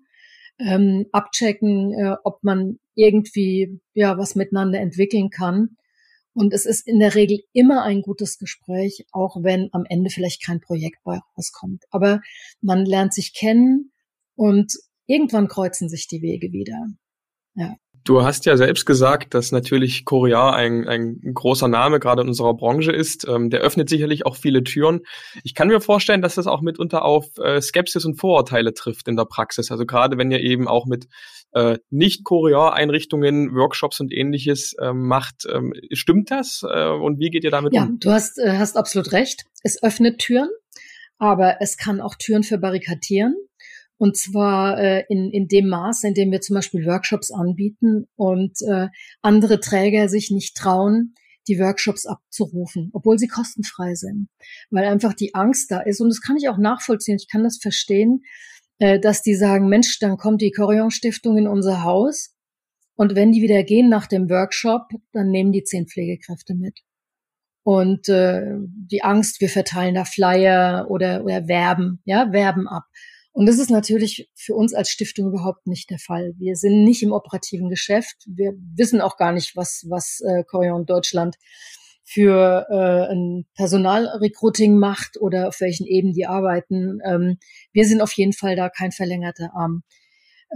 ähm, 0.58 1.06
abchecken, 1.12 1.92
äh, 1.92 2.16
ob 2.24 2.42
man 2.42 2.78
irgendwie 2.94 3.80
ja 3.94 4.16
was 4.18 4.34
miteinander 4.34 4.80
entwickeln 4.80 5.30
kann. 5.30 5.76
Und 6.36 6.52
es 6.52 6.66
ist 6.66 6.86
in 6.86 6.98
der 6.98 7.14
Regel 7.14 7.38
immer 7.54 7.82
ein 7.82 8.02
gutes 8.02 8.36
Gespräch, 8.36 9.06
auch 9.10 9.42
wenn 9.42 9.70
am 9.72 9.84
Ende 9.88 10.10
vielleicht 10.10 10.44
kein 10.44 10.60
Projekt 10.60 10.98
bei 11.02 11.18
rauskommt. 11.34 11.84
Aber 11.90 12.20
man 12.60 12.84
lernt 12.84 13.14
sich 13.14 13.32
kennen 13.32 13.90
und 14.34 14.74
irgendwann 15.06 15.48
kreuzen 15.48 15.88
sich 15.88 16.08
die 16.08 16.20
Wege 16.20 16.52
wieder. 16.52 16.88
Ja. 17.54 17.76
Du 18.04 18.22
hast 18.22 18.44
ja 18.44 18.58
selbst 18.58 18.84
gesagt, 18.84 19.32
dass 19.32 19.50
natürlich 19.50 20.04
Korea 20.04 20.50
ein, 20.52 20.86
ein 20.86 21.18
großer 21.32 21.68
Name 21.68 22.00
gerade 22.00 22.20
in 22.20 22.28
unserer 22.28 22.54
Branche 22.54 22.92
ist. 22.92 23.26
Ähm, 23.26 23.48
der 23.48 23.60
öffnet 23.60 23.88
sicherlich 23.88 24.26
auch 24.26 24.36
viele 24.36 24.62
Türen. 24.62 25.00
Ich 25.42 25.54
kann 25.54 25.68
mir 25.68 25.80
vorstellen, 25.80 26.20
dass 26.20 26.34
das 26.34 26.46
auch 26.46 26.60
mitunter 26.60 27.02
auf 27.02 27.26
äh, 27.38 27.62
Skepsis 27.62 28.04
und 28.04 28.20
Vorurteile 28.20 28.74
trifft 28.74 29.08
in 29.08 29.16
der 29.16 29.24
Praxis. 29.24 29.70
Also 29.70 29.86
gerade 29.86 30.18
wenn 30.18 30.30
ihr 30.30 30.40
eben 30.40 30.68
auch 30.68 30.84
mit 30.84 31.08
äh, 31.52 31.78
Nicht-Korea-Einrichtungen, 31.90 33.54
Workshops 33.54 34.00
und 34.00 34.12
ähnliches 34.12 34.74
äh, 34.80 34.92
macht. 34.92 35.46
Ähm, 35.52 35.72
stimmt 35.92 36.30
das? 36.30 36.62
Äh, 36.68 36.88
und 36.88 37.18
wie 37.18 37.30
geht 37.30 37.44
ihr 37.44 37.50
damit 37.50 37.72
ja, 37.72 37.84
um? 37.84 37.92
Ja, 37.92 37.96
du 37.98 38.10
hast, 38.10 38.38
äh, 38.38 38.56
hast 38.58 38.76
absolut 38.76 39.12
recht. 39.12 39.44
Es 39.62 39.82
öffnet 39.82 40.18
Türen, 40.18 40.50
aber 41.18 41.56
es 41.60 41.76
kann 41.76 42.00
auch 42.00 42.14
Türen 42.14 42.42
verbarrikadieren. 42.42 43.34
Und 43.98 44.16
zwar 44.16 44.78
äh, 44.78 45.04
in, 45.08 45.30
in 45.30 45.48
dem 45.48 45.68
Maß, 45.68 46.04
in 46.04 46.14
dem 46.14 46.30
wir 46.30 46.42
zum 46.42 46.54
Beispiel 46.54 46.84
Workshops 46.84 47.30
anbieten 47.30 48.06
und 48.14 48.60
äh, 48.68 48.88
andere 49.22 49.58
Träger 49.60 50.08
sich 50.08 50.30
nicht 50.30 50.54
trauen, 50.54 51.14
die 51.48 51.58
Workshops 51.58 52.06
abzurufen, 52.06 52.90
obwohl 52.92 53.18
sie 53.18 53.28
kostenfrei 53.28 53.94
sind, 53.94 54.28
weil 54.70 54.84
einfach 54.84 55.14
die 55.14 55.34
Angst 55.34 55.70
da 55.70 55.80
ist. 55.80 56.00
Und 56.00 56.08
das 56.08 56.20
kann 56.20 56.36
ich 56.36 56.48
auch 56.48 56.58
nachvollziehen. 56.58 57.16
Ich 57.16 57.28
kann 57.30 57.44
das 57.44 57.58
verstehen, 57.58 58.22
äh, 58.78 58.98
dass 58.98 59.22
die 59.22 59.34
sagen, 59.34 59.68
Mensch, 59.68 59.98
dann 59.98 60.16
kommt 60.16 60.42
die 60.42 60.50
Corion 60.50 60.90
Stiftung 60.90 61.38
in 61.38 61.48
unser 61.48 61.84
Haus. 61.84 62.34
Und 62.94 63.14
wenn 63.14 63.32
die 63.32 63.42
wieder 63.42 63.62
gehen 63.62 63.88
nach 63.88 64.06
dem 64.06 64.30
Workshop, 64.30 64.88
dann 65.12 65.30
nehmen 65.30 65.52
die 65.52 65.64
zehn 65.64 65.86
Pflegekräfte 65.86 66.54
mit. 66.54 66.80
Und 67.62 68.08
äh, 68.08 68.42
die 68.58 69.02
Angst, 69.02 69.40
wir 69.40 69.48
verteilen 69.48 69.96
da 69.96 70.04
Flyer 70.04 70.86
oder, 70.88 71.24
oder 71.24 71.48
werben, 71.48 72.00
ja, 72.04 72.32
werben 72.32 72.68
ab. 72.68 72.84
Und 73.32 73.46
das 73.46 73.58
ist 73.58 73.70
natürlich 73.70 74.30
für 74.34 74.54
uns 74.54 74.72
als 74.72 74.88
Stiftung 74.88 75.28
überhaupt 75.28 75.66
nicht 75.66 75.90
der 75.90 75.98
Fall. 75.98 76.32
Wir 76.38 76.56
sind 76.56 76.84
nicht 76.84 77.02
im 77.02 77.12
operativen 77.12 77.68
Geschäft. 77.68 78.16
Wir 78.26 78.54
wissen 78.74 79.02
auch 79.02 79.18
gar 79.18 79.32
nicht, 79.32 79.56
was, 79.56 79.84
was 79.90 80.20
äh, 80.20 80.42
Corion 80.44 80.86
Deutschland 80.86 81.36
für 82.02 82.66
äh, 82.70 83.12
ein 83.12 83.44
Personalrecruiting 83.56 84.78
macht 84.78 85.20
oder 85.20 85.48
auf 85.48 85.60
welchen 85.60 85.86
Ebenen 85.86 86.14
die 86.14 86.26
arbeiten. 86.26 87.00
Ähm, 87.04 87.38
wir 87.76 87.84
sind 87.84 88.00
auf 88.00 88.12
jeden 88.14 88.32
Fall 88.32 88.56
da 88.56 88.70
kein 88.70 88.90
verlängerter 88.90 89.50
Arm. 89.54 89.82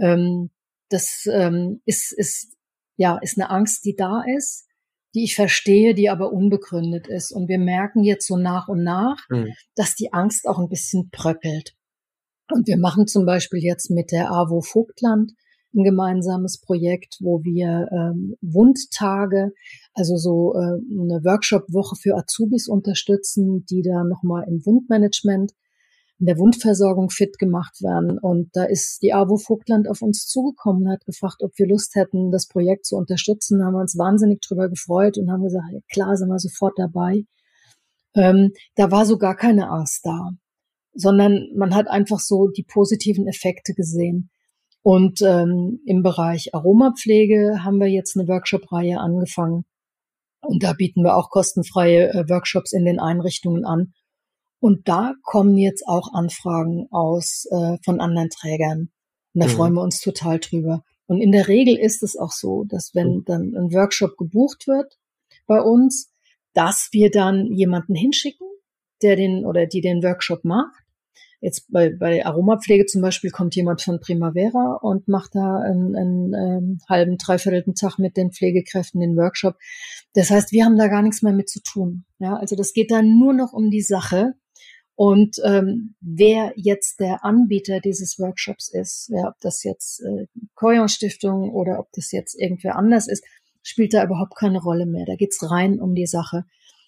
Ähm, 0.01 0.49
das 0.89 1.27
ähm, 1.31 1.79
ist, 1.85 2.11
ist, 2.11 2.57
ja, 2.97 3.19
ist 3.19 3.37
eine 3.37 3.51
Angst, 3.51 3.85
die 3.85 3.95
da 3.95 4.23
ist, 4.35 4.65
die 5.13 5.23
ich 5.23 5.35
verstehe, 5.35 5.93
die 5.93 6.09
aber 6.09 6.33
unbegründet 6.33 7.07
ist. 7.07 7.31
Und 7.31 7.47
wir 7.47 7.59
merken 7.59 8.03
jetzt 8.03 8.25
so 8.25 8.37
nach 8.37 8.67
und 8.69 8.83
nach, 8.83 9.17
mhm. 9.29 9.53
dass 9.75 9.93
die 9.93 10.13
Angst 10.13 10.47
auch 10.47 10.57
ein 10.57 10.67
bisschen 10.67 11.09
bröckelt. 11.11 11.75
Und 12.51 12.67
wir 12.67 12.77
machen 12.77 13.05
zum 13.05 13.27
Beispiel 13.27 13.59
jetzt 13.61 13.91
mit 13.91 14.11
der 14.11 14.31
AWO 14.31 14.61
Vogtland 14.61 15.33
ein 15.75 15.83
gemeinsames 15.83 16.59
Projekt, 16.59 17.17
wo 17.21 17.43
wir 17.43 17.87
ähm, 17.91 18.35
Wundtage, 18.41 19.53
also 19.93 20.17
so 20.17 20.55
äh, 20.55 20.57
eine 20.57 21.23
Workshop-Woche 21.23 21.95
für 21.97 22.15
Azubis 22.15 22.67
unterstützen, 22.67 23.63
die 23.69 23.83
da 23.83 24.03
nochmal 24.03 24.45
im 24.47 24.65
Wundmanagement, 24.65 25.53
in 26.21 26.27
der 26.27 26.37
Wundversorgung 26.37 27.09
fit 27.09 27.37
gemacht 27.37 27.81
werden. 27.81 28.17
Und 28.17 28.49
da 28.53 28.63
ist 28.63 29.01
die 29.01 29.13
AWO 29.13 29.35
Vogtland 29.35 29.89
auf 29.89 30.01
uns 30.01 30.27
zugekommen 30.27 30.83
und 30.83 30.91
hat 30.91 31.05
gefragt, 31.05 31.41
ob 31.43 31.51
wir 31.57 31.67
Lust 31.67 31.95
hätten, 31.95 32.31
das 32.31 32.47
Projekt 32.47 32.85
zu 32.85 32.95
unterstützen. 32.95 33.59
Da 33.59 33.65
haben 33.65 33.73
wir 33.73 33.81
uns 33.81 33.97
wahnsinnig 33.97 34.39
drüber 34.39 34.69
gefreut 34.69 35.17
und 35.17 35.29
haben 35.29 35.43
gesagt, 35.43 35.65
klar, 35.91 36.15
sind 36.15 36.29
wir 36.29 36.39
sofort 36.39 36.77
dabei. 36.77 37.25
Ähm, 38.15 38.53
da 38.75 38.91
war 38.91 39.05
so 39.05 39.17
gar 39.17 39.35
keine 39.35 39.69
Angst 39.69 40.05
da 40.05 40.29
sondern 40.93 41.49
man 41.55 41.73
hat 41.73 41.87
einfach 41.87 42.19
so 42.19 42.47
die 42.47 42.63
positiven 42.63 43.27
Effekte 43.27 43.73
gesehen. 43.73 44.29
Und 44.83 45.21
ähm, 45.21 45.79
im 45.85 46.01
Bereich 46.01 46.53
Aromapflege 46.55 47.63
haben 47.63 47.79
wir 47.79 47.87
jetzt 47.87 48.17
eine 48.17 48.27
Workshop-Reihe 48.27 48.99
angefangen. 48.99 49.63
Und 50.41 50.63
da 50.63 50.73
bieten 50.73 51.03
wir 51.03 51.15
auch 51.15 51.29
kostenfreie 51.29 52.09
äh, 52.09 52.29
Workshops 52.29 52.73
in 52.73 52.83
den 52.83 52.99
Einrichtungen 52.99 53.63
an. 53.63 53.93
Und 54.61 54.87
da 54.87 55.15
kommen 55.23 55.57
jetzt 55.57 55.85
auch 55.87 56.13
Anfragen 56.13 56.87
aus 56.91 57.45
äh, 57.51 57.77
von 57.83 57.99
anderen 57.99 58.29
Trägern. 58.29 58.91
Und 59.33 59.43
da 59.43 59.47
mhm. 59.47 59.51
freuen 59.51 59.73
wir 59.73 59.81
uns 59.81 59.99
total 59.99 60.39
drüber. 60.39 60.83
Und 61.07 61.19
in 61.19 61.33
der 61.33 61.49
Regel 61.49 61.75
ist 61.75 62.03
es 62.03 62.15
auch 62.15 62.31
so, 62.31 62.63
dass 62.63 62.95
wenn 62.95 63.23
dann 63.25 63.53
ein 63.53 63.73
Workshop 63.73 64.17
gebucht 64.17 64.67
wird 64.67 64.97
bei 65.45 65.59
uns, 65.61 66.13
dass 66.53 66.87
wir 66.93 67.11
dann 67.11 67.47
jemanden 67.47 67.95
hinschicken, 67.95 68.47
der 69.01 69.17
den 69.17 69.45
oder 69.45 69.65
die 69.65 69.81
den 69.81 70.03
Workshop 70.03 70.45
macht 70.45 70.81
Jetzt 71.41 71.71
bei, 71.71 71.89
bei 71.89 72.23
Aromapflege 72.23 72.85
zum 72.85 73.01
Beispiel 73.01 73.31
kommt 73.31 73.55
jemand 73.55 73.81
von 73.81 73.99
Primavera 73.99 74.77
und 74.79 75.07
macht 75.07 75.33
da 75.33 75.57
einen, 75.57 75.95
einen, 75.95 76.35
einen 76.35 76.63
ähm, 76.63 76.79
halben, 76.87 77.17
dreiviertelten 77.17 77.73
Tag 77.73 77.97
mit 77.97 78.15
den 78.15 78.31
Pflegekräften 78.31 79.01
den 79.01 79.17
Workshop. 79.17 79.55
Das 80.13 80.29
heißt, 80.29 80.51
wir 80.51 80.65
haben 80.65 80.77
da 80.77 80.87
gar 80.87 81.01
nichts 81.01 81.23
mehr 81.23 81.33
mit 81.33 81.49
zu 81.49 81.59
tun. 81.63 82.05
Ja, 82.19 82.35
also 82.35 82.55
das 82.55 82.73
geht 82.73 82.91
dann 82.91 83.17
nur 83.17 83.33
noch 83.33 83.53
um 83.53 83.71
die 83.71 83.81
Sache. 83.81 84.33
Und 84.95 85.37
ähm, 85.43 85.95
wer 85.99 86.53
jetzt 86.55 86.99
der 86.99 87.25
Anbieter 87.25 87.79
dieses 87.79 88.19
Workshops 88.19 88.69
ist, 88.69 89.09
ja, 89.09 89.27
ob 89.27 89.39
das 89.41 89.63
jetzt 89.63 90.01
äh, 90.01 90.27
Koyon 90.53 90.89
Stiftung 90.89 91.51
oder 91.51 91.79
ob 91.79 91.91
das 91.93 92.11
jetzt 92.11 92.39
irgendwer 92.39 92.75
anders 92.75 93.07
ist, 93.07 93.23
spielt 93.63 93.93
da 93.93 94.03
überhaupt 94.03 94.35
keine 94.35 94.61
Rolle 94.61 94.85
mehr. 94.85 95.05
Da 95.05 95.15
geht's 95.15 95.39
rein 95.49 95.79
um 95.79 95.95
die 95.95 96.05
Sache. 96.05 96.45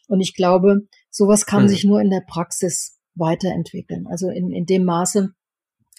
Und 0.07 0.21
ich 0.21 0.35
glaube, 0.35 0.87
sowas 1.09 1.45
kann 1.45 1.63
mhm. 1.63 1.67
sich 1.69 1.85
nur 1.85 2.01
in 2.01 2.09
der 2.09 2.23
Praxis 2.27 2.99
weiterentwickeln. 3.15 4.07
Also 4.07 4.29
in, 4.29 4.51
in 4.51 4.65
dem 4.65 4.83
Maße, 4.83 5.33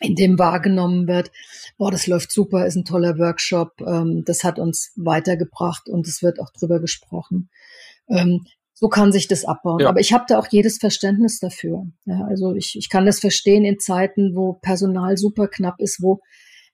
in 0.01 0.15
dem 0.15 0.39
wahrgenommen 0.39 1.07
wird, 1.07 1.31
boah, 1.79 1.91
das 1.91 2.07
läuft 2.07 2.33
super, 2.33 2.67
ist 2.67 2.77
ein 2.77 2.85
toller 2.85 3.19
Workshop, 3.19 3.81
ähm, 3.81 4.25
das 4.27 4.45
hat 4.45 4.59
uns 4.59 4.93
weitergebracht 4.97 5.89
und 5.89 6.07
es 6.07 6.23
wird 6.23 6.41
auch 6.41 6.51
drüber 6.51 6.81
gesprochen. 6.81 7.49
Ähm, 8.09 8.45
so 8.75 8.89
kann 8.89 9.13
sich 9.13 9.29
das 9.29 9.45
abbauen. 9.45 9.81
Ja. 9.81 9.89
Aber 9.89 10.01
ich 10.01 10.13
habe 10.13 10.25
da 10.27 10.39
auch 10.39 10.49
jedes 10.51 10.79
Verständnis 10.79 11.39
dafür. 11.39 11.87
Ja, 12.05 12.25
also 12.29 12.55
ich, 12.55 12.77
ich 12.77 12.91
kann 12.91 13.07
das 13.07 13.21
verstehen 13.21 13.65
in 13.65 13.79
Zeiten, 13.79 14.35
wo 14.35 14.55
Personal 14.55 15.17
super 15.17 15.47
knapp 15.49 15.81
ist, 15.81 16.03
wo 16.03 16.21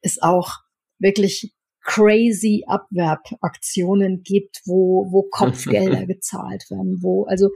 es 0.01 0.21
auch 0.21 0.51
wirklich 0.99 1.55
crazy 1.83 2.65
Abwerbaktionen 2.67 4.23
gibt, 4.23 4.63
wo, 4.65 5.09
wo 5.11 5.23
Kopfgelder 5.31 6.07
gezahlt 6.07 6.71
werden, 6.71 6.99
wo, 7.03 7.25
also 7.25 7.51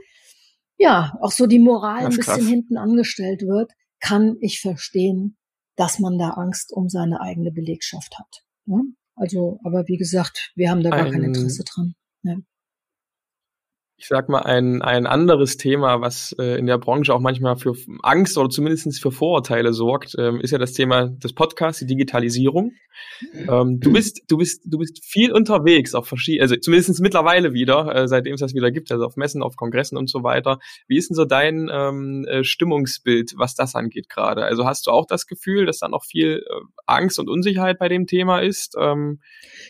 ja, 0.77 1.13
auch 1.21 1.31
so 1.31 1.47
die 1.47 1.59
Moral 1.59 2.05
ein 2.05 2.09
bisschen 2.09 2.23
krass. 2.23 2.45
hinten 2.45 2.77
angestellt 2.77 3.41
wird, 3.43 3.71
kann 3.99 4.35
ich 4.41 4.59
verstehen, 4.59 5.37
dass 5.75 5.99
man 5.99 6.17
da 6.17 6.31
Angst 6.31 6.71
um 6.71 6.89
seine 6.89 7.21
eigene 7.21 7.51
Belegschaft 7.51 8.19
hat. 8.19 8.43
Ja? 8.65 8.81
Also, 9.15 9.59
aber 9.63 9.87
wie 9.87 9.97
gesagt, 9.97 10.51
wir 10.55 10.69
haben 10.69 10.83
da 10.83 10.89
gar 10.89 11.05
ein, 11.05 11.11
kein 11.11 11.23
Interesse 11.23 11.63
dran. 11.63 11.95
Ja 12.23 12.35
ich 13.97 14.07
sag 14.07 14.27
mal, 14.27 14.41
ein, 14.41 14.81
ein 14.81 15.07
anderes 15.07 15.55
Thema, 15.55 16.01
was 16.01 16.35
äh, 16.37 16.59
in 16.59 16.65
der 16.65 16.77
Branche 16.77 17.13
auch 17.13 17.21
manchmal 17.21 17.55
für 17.55 17.75
Angst 18.03 18.37
oder 18.37 18.49
zumindest 18.49 19.01
für 19.01 19.11
Vorurteile 19.11 19.71
sorgt, 19.71 20.15
ähm, 20.19 20.41
ist 20.41 20.51
ja 20.51 20.57
das 20.57 20.73
Thema 20.73 21.07
des 21.07 21.33
Podcasts, 21.33 21.79
die 21.79 21.85
Digitalisierung. 21.85 22.73
Ähm, 23.49 23.79
du 23.79 23.93
bist, 23.93 24.21
du 24.27 24.37
bist, 24.37 24.63
du 24.65 24.77
bist 24.79 25.03
viel 25.03 25.31
unterwegs 25.31 25.95
auf 25.95 26.07
verschiedene, 26.07 26.43
also 26.43 26.55
zumindest 26.57 26.99
mittlerweile 26.99 27.53
wieder, 27.53 27.95
äh, 27.95 28.07
seitdem 28.07 28.33
es 28.33 28.41
das 28.41 28.53
wieder 28.53 28.69
gibt, 28.71 28.91
also 28.91 29.05
auf 29.05 29.15
Messen, 29.15 29.41
auf 29.41 29.55
Kongressen 29.55 29.97
und 29.97 30.09
so 30.09 30.23
weiter. 30.23 30.59
Wie 30.87 30.97
ist 30.97 31.09
denn 31.09 31.15
so 31.15 31.25
dein 31.25 31.69
ähm, 31.71 32.25
äh, 32.27 32.43
Stimmungsbild, 32.43 33.33
was 33.37 33.55
das 33.55 33.75
angeht 33.75 34.09
gerade? 34.09 34.43
Also 34.43 34.65
hast 34.65 34.87
du 34.87 34.91
auch 34.91 35.05
das 35.05 35.25
Gefühl, 35.25 35.65
dass 35.65 35.79
da 35.79 35.87
noch 35.87 36.03
viel 36.03 36.43
äh, 36.45 36.61
Angst 36.85 37.17
und 37.17 37.29
Unsicherheit 37.29 37.79
bei 37.79 37.87
dem 37.87 38.07
Thema 38.07 38.39
ist? 38.39 38.75
Ähm, 38.77 39.21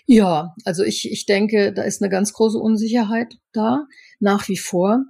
ja, 0.07 0.55
also 0.63 0.83
ich, 0.83 1.11
ich 1.11 1.27
denke, 1.27 1.73
da 1.73 1.83
ist 1.83 2.01
eine 2.01 2.09
ganz 2.09 2.33
große 2.33 2.57
Unsicherheit 2.57 3.37
da 3.55 3.85
nach 4.19 4.47
wie 4.47 4.57
vor. 4.57 5.03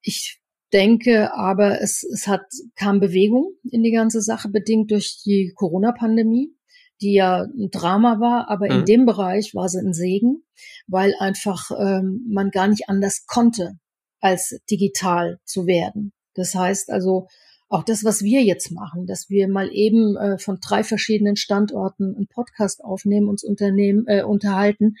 Ich 0.00 0.40
denke 0.72 1.34
aber, 1.34 1.80
es, 1.80 2.02
es 2.02 2.26
hat, 2.26 2.42
kam 2.76 3.00
Bewegung 3.00 3.54
in 3.70 3.82
die 3.82 3.92
ganze 3.92 4.22
Sache, 4.22 4.48
bedingt 4.48 4.90
durch 4.90 5.20
die 5.24 5.52
Corona-Pandemie, 5.54 6.54
die 7.00 7.14
ja 7.14 7.42
ein 7.42 7.70
Drama 7.70 8.20
war, 8.20 8.48
aber 8.48 8.66
mhm. 8.66 8.80
in 8.80 8.84
dem 8.86 9.06
Bereich 9.06 9.54
war 9.54 9.68
sie 9.68 9.80
ein 9.80 9.92
Segen, 9.92 10.44
weil 10.86 11.14
einfach 11.18 11.70
ähm, 11.78 12.26
man 12.28 12.50
gar 12.50 12.68
nicht 12.68 12.88
anders 12.88 13.26
konnte, 13.26 13.78
als 14.20 14.60
digital 14.70 15.40
zu 15.44 15.66
werden. 15.66 16.12
Das 16.34 16.54
heißt 16.54 16.90
also, 16.90 17.26
auch 17.72 17.84
das, 17.84 18.04
was 18.04 18.22
wir 18.22 18.42
jetzt 18.42 18.70
machen, 18.70 19.06
dass 19.06 19.30
wir 19.30 19.48
mal 19.48 19.70
eben 19.72 20.16
äh, 20.16 20.38
von 20.38 20.58
drei 20.60 20.84
verschiedenen 20.84 21.36
Standorten 21.36 22.14
einen 22.14 22.26
Podcast 22.26 22.84
aufnehmen, 22.84 23.28
uns 23.28 23.42
unternehmen, 23.42 24.04
äh, 24.06 24.22
unterhalten, 24.22 24.96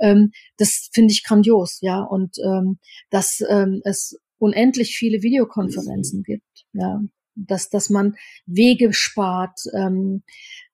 ähm, 0.00 0.32
das 0.56 0.88
finde 0.92 1.12
ich 1.12 1.22
grandios, 1.22 1.78
ja. 1.82 2.02
Und 2.02 2.36
ähm, 2.42 2.78
dass 3.10 3.42
ähm, 3.48 3.82
es 3.84 4.18
unendlich 4.38 4.96
viele 4.96 5.22
Videokonferenzen 5.22 6.22
gibt, 6.22 6.64
ja, 6.72 7.02
dass 7.34 7.68
dass 7.68 7.90
man 7.90 8.16
Wege 8.46 8.94
spart, 8.94 9.60
ähm, 9.74 10.22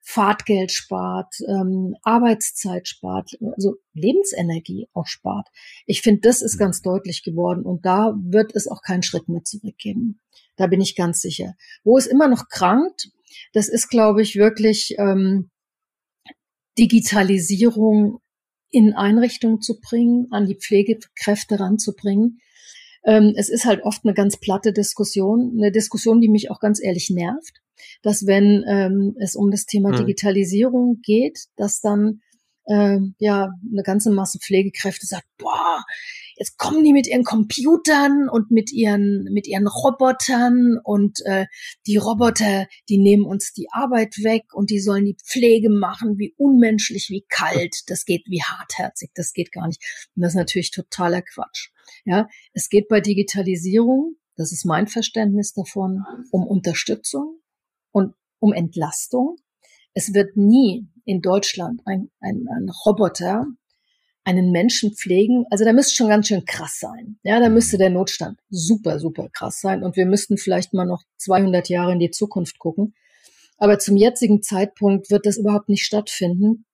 Fahrtgeld 0.02 0.70
spart, 0.70 1.34
ähm, 1.48 1.96
Arbeitszeit 2.02 2.86
spart, 2.86 3.32
also 3.54 3.74
Lebensenergie 3.92 4.88
auch 4.92 5.06
spart. 5.06 5.48
Ich 5.86 6.00
finde, 6.02 6.20
das 6.22 6.42
ist 6.42 6.58
ganz 6.58 6.80
deutlich 6.80 7.22
geworden 7.22 7.64
und 7.64 7.84
da 7.84 8.14
wird 8.22 8.54
es 8.54 8.66
auch 8.66 8.82
keinen 8.82 9.02
Schritt 9.02 9.28
mehr 9.28 9.44
zurückgeben. 9.44 10.20
Da 10.60 10.66
bin 10.66 10.82
ich 10.82 10.94
ganz 10.94 11.22
sicher. 11.22 11.54
Wo 11.84 11.96
es 11.96 12.06
immer 12.06 12.28
noch 12.28 12.50
krankt, 12.50 13.08
das 13.54 13.70
ist, 13.70 13.88
glaube 13.88 14.20
ich, 14.20 14.36
wirklich 14.36 14.94
ähm, 14.98 15.48
Digitalisierung 16.78 18.18
in 18.70 18.92
Einrichtungen 18.92 19.62
zu 19.62 19.80
bringen, 19.80 20.26
an 20.30 20.44
die 20.44 20.56
Pflegekräfte 20.56 21.60
ranzubringen. 21.60 22.40
Ähm, 23.06 23.32
es 23.38 23.48
ist 23.48 23.64
halt 23.64 23.84
oft 23.84 24.04
eine 24.04 24.12
ganz 24.12 24.38
platte 24.38 24.74
Diskussion, 24.74 25.54
eine 25.56 25.72
Diskussion, 25.72 26.20
die 26.20 26.28
mich 26.28 26.50
auch 26.50 26.60
ganz 26.60 26.78
ehrlich 26.78 27.08
nervt, 27.08 27.62
dass 28.02 28.26
wenn 28.26 28.62
ähm, 28.68 29.16
es 29.18 29.36
um 29.36 29.50
das 29.50 29.64
Thema 29.64 29.92
mhm. 29.92 30.04
Digitalisierung 30.04 31.00
geht, 31.02 31.46
dass 31.56 31.80
dann 31.80 32.20
äh, 32.66 32.98
ja 33.18 33.48
eine 33.72 33.82
ganze 33.82 34.10
Masse 34.10 34.38
Pflegekräfte 34.38 35.06
sagt, 35.06 35.26
boah, 35.38 35.82
jetzt 36.40 36.56
kommen 36.56 36.82
die 36.82 36.94
mit 36.94 37.06
ihren 37.06 37.22
Computern 37.22 38.28
und 38.30 38.50
mit 38.50 38.72
ihren 38.72 39.24
mit 39.24 39.46
ihren 39.46 39.66
Robotern 39.66 40.78
und 40.82 41.20
äh, 41.26 41.46
die 41.86 41.98
Roboter, 41.98 42.66
die 42.88 42.96
nehmen 42.96 43.26
uns 43.26 43.52
die 43.52 43.68
Arbeit 43.70 44.16
weg 44.22 44.46
und 44.54 44.70
die 44.70 44.80
sollen 44.80 45.04
die 45.04 45.18
Pflege 45.22 45.68
machen, 45.68 46.18
wie 46.18 46.34
unmenschlich, 46.38 47.10
wie 47.10 47.26
kalt, 47.28 47.82
das 47.88 48.06
geht 48.06 48.24
wie 48.26 48.42
hartherzig, 48.42 49.10
das 49.14 49.34
geht 49.34 49.52
gar 49.52 49.66
nicht. 49.66 49.82
Und 50.16 50.22
das 50.22 50.32
ist 50.32 50.36
natürlich 50.36 50.70
totaler 50.70 51.20
Quatsch. 51.20 51.68
Ja, 52.06 52.26
es 52.54 52.70
geht 52.70 52.88
bei 52.88 53.02
Digitalisierung, 53.02 54.16
das 54.36 54.50
ist 54.50 54.64
mein 54.64 54.86
Verständnis 54.86 55.52
davon, 55.52 56.02
um 56.30 56.46
Unterstützung 56.46 57.38
und 57.92 58.14
um 58.38 58.54
Entlastung. 58.54 59.36
Es 59.92 60.14
wird 60.14 60.38
nie 60.38 60.88
in 61.04 61.20
Deutschland 61.20 61.82
ein, 61.84 62.10
ein, 62.20 62.46
ein 62.48 62.70
Roboter 62.86 63.44
einen 64.24 64.52
Menschen 64.52 64.94
pflegen, 64.94 65.44
also 65.50 65.64
da 65.64 65.72
müsste 65.72 65.94
schon 65.94 66.08
ganz 66.08 66.28
schön 66.28 66.44
krass 66.44 66.78
sein. 66.78 67.18
Ja, 67.22 67.40
da 67.40 67.48
müsste 67.48 67.78
der 67.78 67.90
Notstand 67.90 68.38
super, 68.50 68.98
super 68.98 69.28
krass 69.32 69.60
sein 69.60 69.82
und 69.82 69.96
wir 69.96 70.06
müssten 70.06 70.36
vielleicht 70.36 70.74
mal 70.74 70.86
noch 70.86 71.02
200 71.18 71.68
Jahre 71.68 71.92
in 71.92 71.98
die 71.98 72.10
Zukunft 72.10 72.58
gucken. 72.58 72.94
Aber 73.56 73.78
zum 73.78 73.96
jetzigen 73.96 74.42
Zeitpunkt 74.42 75.10
wird 75.10 75.26
das 75.26 75.36
überhaupt 75.36 75.68
nicht 75.68 75.84
stattfinden. 75.84 76.64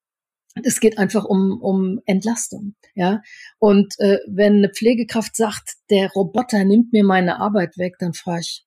Es 0.63 0.81
geht 0.81 0.99
einfach 0.99 1.25
um, 1.25 1.61
um 1.61 2.01
Entlastung, 2.07 2.75
ja. 2.95 3.21
Und 3.59 3.95
äh, 3.99 4.19
wenn 4.27 4.55
eine 4.55 4.71
Pflegekraft 4.71 5.37
sagt, 5.37 5.75
der 5.91 6.11
Roboter 6.13 6.65
nimmt 6.65 6.93
mir 6.93 7.05
meine 7.05 7.39
Arbeit 7.41 7.77
weg, 7.77 7.97
dann 7.99 8.15
frage 8.15 8.41
ich, 8.41 8.67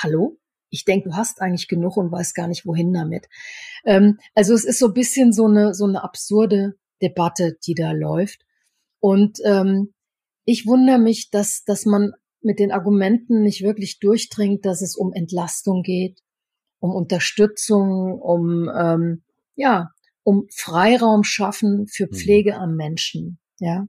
hallo? 0.00 0.38
Ich 0.70 0.86
denke, 0.86 1.10
du 1.10 1.16
hast 1.16 1.42
eigentlich 1.42 1.68
genug 1.68 1.98
und 1.98 2.10
weißt 2.10 2.34
gar 2.34 2.48
nicht, 2.48 2.64
wohin 2.64 2.94
damit. 2.94 3.28
Ähm, 3.84 4.18
also 4.34 4.54
es 4.54 4.64
ist 4.64 4.78
so 4.78 4.86
ein 4.86 4.94
bisschen 4.94 5.32
so 5.34 5.44
eine, 5.44 5.74
so 5.74 5.84
eine 5.84 6.02
absurde 6.02 6.76
Debatte, 7.02 7.58
die 7.66 7.74
da 7.74 7.92
läuft. 7.92 8.44
Und 9.00 9.38
ähm, 9.44 9.92
ich 10.44 10.66
wundere 10.66 10.98
mich, 10.98 11.30
dass, 11.30 11.64
dass 11.64 11.84
man 11.84 12.12
mit 12.40 12.58
den 12.58 12.72
Argumenten 12.72 13.42
nicht 13.42 13.62
wirklich 13.62 13.98
durchdringt, 14.00 14.64
dass 14.64 14.82
es 14.82 14.96
um 14.96 15.12
Entlastung 15.12 15.82
geht, 15.82 16.20
um 16.80 16.90
Unterstützung, 16.92 18.20
um 18.20 18.70
ähm, 18.74 19.22
ja, 19.54 19.90
um 20.24 20.46
Freiraum 20.54 21.24
schaffen 21.24 21.86
für 21.86 22.06
mhm. 22.06 22.14
Pflege 22.16 22.56
am 22.56 22.76
Menschen. 22.76 23.38
Ja. 23.58 23.86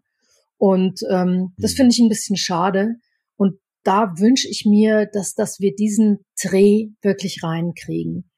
Und 0.58 1.02
ähm, 1.10 1.54
das 1.58 1.74
mhm. 1.74 1.76
finde 1.78 1.92
ich 1.92 2.00
ein 2.00 2.10
bisschen 2.10 2.38
schade. 2.38 2.96
Und 3.36 3.60
da 3.84 4.14
wünsche 4.18 4.48
ich 4.48 4.66
mir, 4.66 5.06
dass, 5.06 5.36
dass 5.36 5.60
wir 5.60 5.76
diesen 5.76 6.26
Dreh 6.42 6.90
wirklich 7.02 7.44
reinkriegen. 7.44 8.30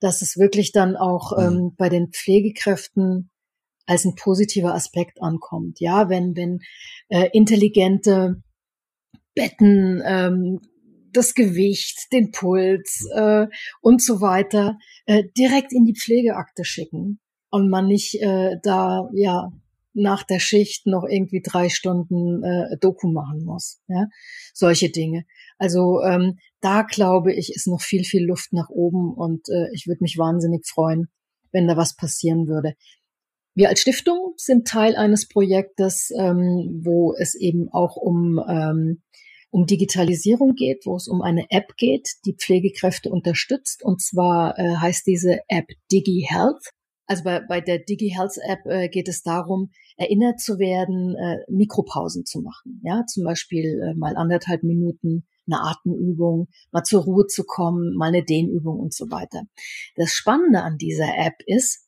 Dass 0.00 0.22
es 0.22 0.36
wirklich 0.36 0.72
dann 0.72 0.96
auch 0.96 1.36
mhm. 1.36 1.44
ähm, 1.44 1.74
bei 1.76 1.88
den 1.88 2.10
Pflegekräften 2.10 3.30
als 3.86 4.04
ein 4.04 4.14
positiver 4.14 4.74
Aspekt 4.74 5.22
ankommt. 5.22 5.80
Ja, 5.80 6.08
wenn, 6.08 6.36
wenn 6.36 6.60
äh, 7.08 7.28
intelligente 7.32 8.42
Betten, 9.34 10.02
ähm, 10.04 10.60
das 11.12 11.34
Gewicht, 11.34 12.12
den 12.12 12.30
Puls 12.30 13.06
äh, 13.14 13.46
und 13.80 14.02
so 14.02 14.20
weiter 14.20 14.78
äh, 15.06 15.24
direkt 15.36 15.72
in 15.72 15.84
die 15.84 15.94
Pflegeakte 15.94 16.64
schicken 16.64 17.20
und 17.50 17.68
man 17.68 17.86
nicht 17.86 18.20
äh, 18.22 18.56
da 18.62 19.08
ja 19.14 19.52
nach 19.94 20.22
der 20.22 20.38
Schicht 20.38 20.86
noch 20.86 21.04
irgendwie 21.04 21.42
drei 21.42 21.68
Stunden 21.68 22.42
äh, 22.42 22.78
Doku 22.80 23.10
machen 23.10 23.44
muss. 23.44 23.82
Ja? 23.88 24.06
Solche 24.54 24.90
Dinge. 24.90 25.24
Also 25.58 26.00
ähm, 26.02 26.38
da 26.60 26.82
glaube 26.82 27.34
ich, 27.34 27.52
ist 27.54 27.66
noch 27.66 27.82
viel, 27.82 28.04
viel 28.04 28.24
Luft 28.24 28.52
nach 28.52 28.70
oben 28.70 29.12
und 29.14 29.48
äh, 29.48 29.68
ich 29.74 29.86
würde 29.86 30.02
mich 30.02 30.16
wahnsinnig 30.16 30.66
freuen, 30.66 31.08
wenn 31.52 31.68
da 31.68 31.76
was 31.76 31.94
passieren 31.94 32.46
würde. 32.46 32.74
Wir 33.54 33.68
als 33.68 33.80
Stiftung 33.80 34.34
sind 34.36 34.66
Teil 34.66 34.96
eines 34.96 35.28
Projektes, 35.28 36.10
ähm, 36.18 36.80
wo 36.82 37.14
es 37.14 37.34
eben 37.34 37.68
auch 37.70 37.96
um, 37.96 38.40
ähm, 38.48 39.02
um 39.50 39.66
Digitalisierung 39.66 40.54
geht, 40.54 40.86
wo 40.86 40.96
es 40.96 41.06
um 41.06 41.20
eine 41.20 41.46
App 41.50 41.76
geht, 41.76 42.08
die 42.24 42.34
Pflegekräfte 42.34 43.10
unterstützt. 43.10 43.84
Und 43.84 44.00
zwar 44.00 44.58
äh, 44.58 44.76
heißt 44.76 45.06
diese 45.06 45.40
App 45.48 45.66
DigiHealth. 45.90 46.70
Also 47.06 47.24
bei, 47.24 47.40
bei 47.40 47.60
der 47.60 47.80
DigiHealth 47.80 48.38
App 48.48 48.60
äh, 48.64 48.88
geht 48.88 49.08
es 49.08 49.22
darum, 49.22 49.70
erinnert 49.98 50.40
zu 50.40 50.58
werden, 50.58 51.14
äh, 51.16 51.38
Mikropausen 51.50 52.24
zu 52.24 52.40
machen. 52.40 52.80
Ja, 52.84 53.04
zum 53.06 53.24
Beispiel 53.24 53.82
äh, 53.82 53.94
mal 53.94 54.16
anderthalb 54.16 54.62
Minuten 54.62 55.26
eine 55.46 55.60
Atemübung, 55.60 56.48
mal 56.70 56.84
zur 56.84 57.02
Ruhe 57.02 57.26
zu 57.26 57.44
kommen, 57.44 57.94
mal 57.96 58.08
eine 58.08 58.24
Dehnübung 58.24 58.78
und 58.78 58.94
so 58.94 59.10
weiter. 59.10 59.42
Das 59.96 60.12
Spannende 60.12 60.62
an 60.62 60.78
dieser 60.78 61.18
App 61.18 61.34
ist, 61.46 61.81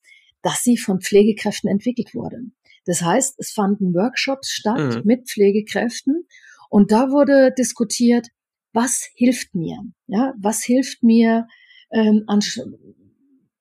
dass 0.45 0.63
sie 0.63 0.77
von 0.77 1.01
Pflegekräften 1.01 1.69
entwickelt 1.69 2.15
wurde. 2.15 2.37
Das 2.85 3.01
heißt, 3.01 3.37
es 3.39 3.51
fanden 3.51 3.95
Workshops 3.95 4.51
statt 4.51 4.97
mhm. 4.97 5.03
mit 5.05 5.29
Pflegekräften 5.29 6.27
und 6.69 6.93
da 6.93 7.11
wurde 7.11 7.53
diskutiert, 7.57 8.29
was 8.73 9.09
hilft 9.15 9.55
mir? 9.55 9.79
Ja, 10.07 10.35
was 10.39 10.63
hilft 10.63 11.03
mir 11.03 11.47
ähm, 11.93 12.25
an, 12.27 12.41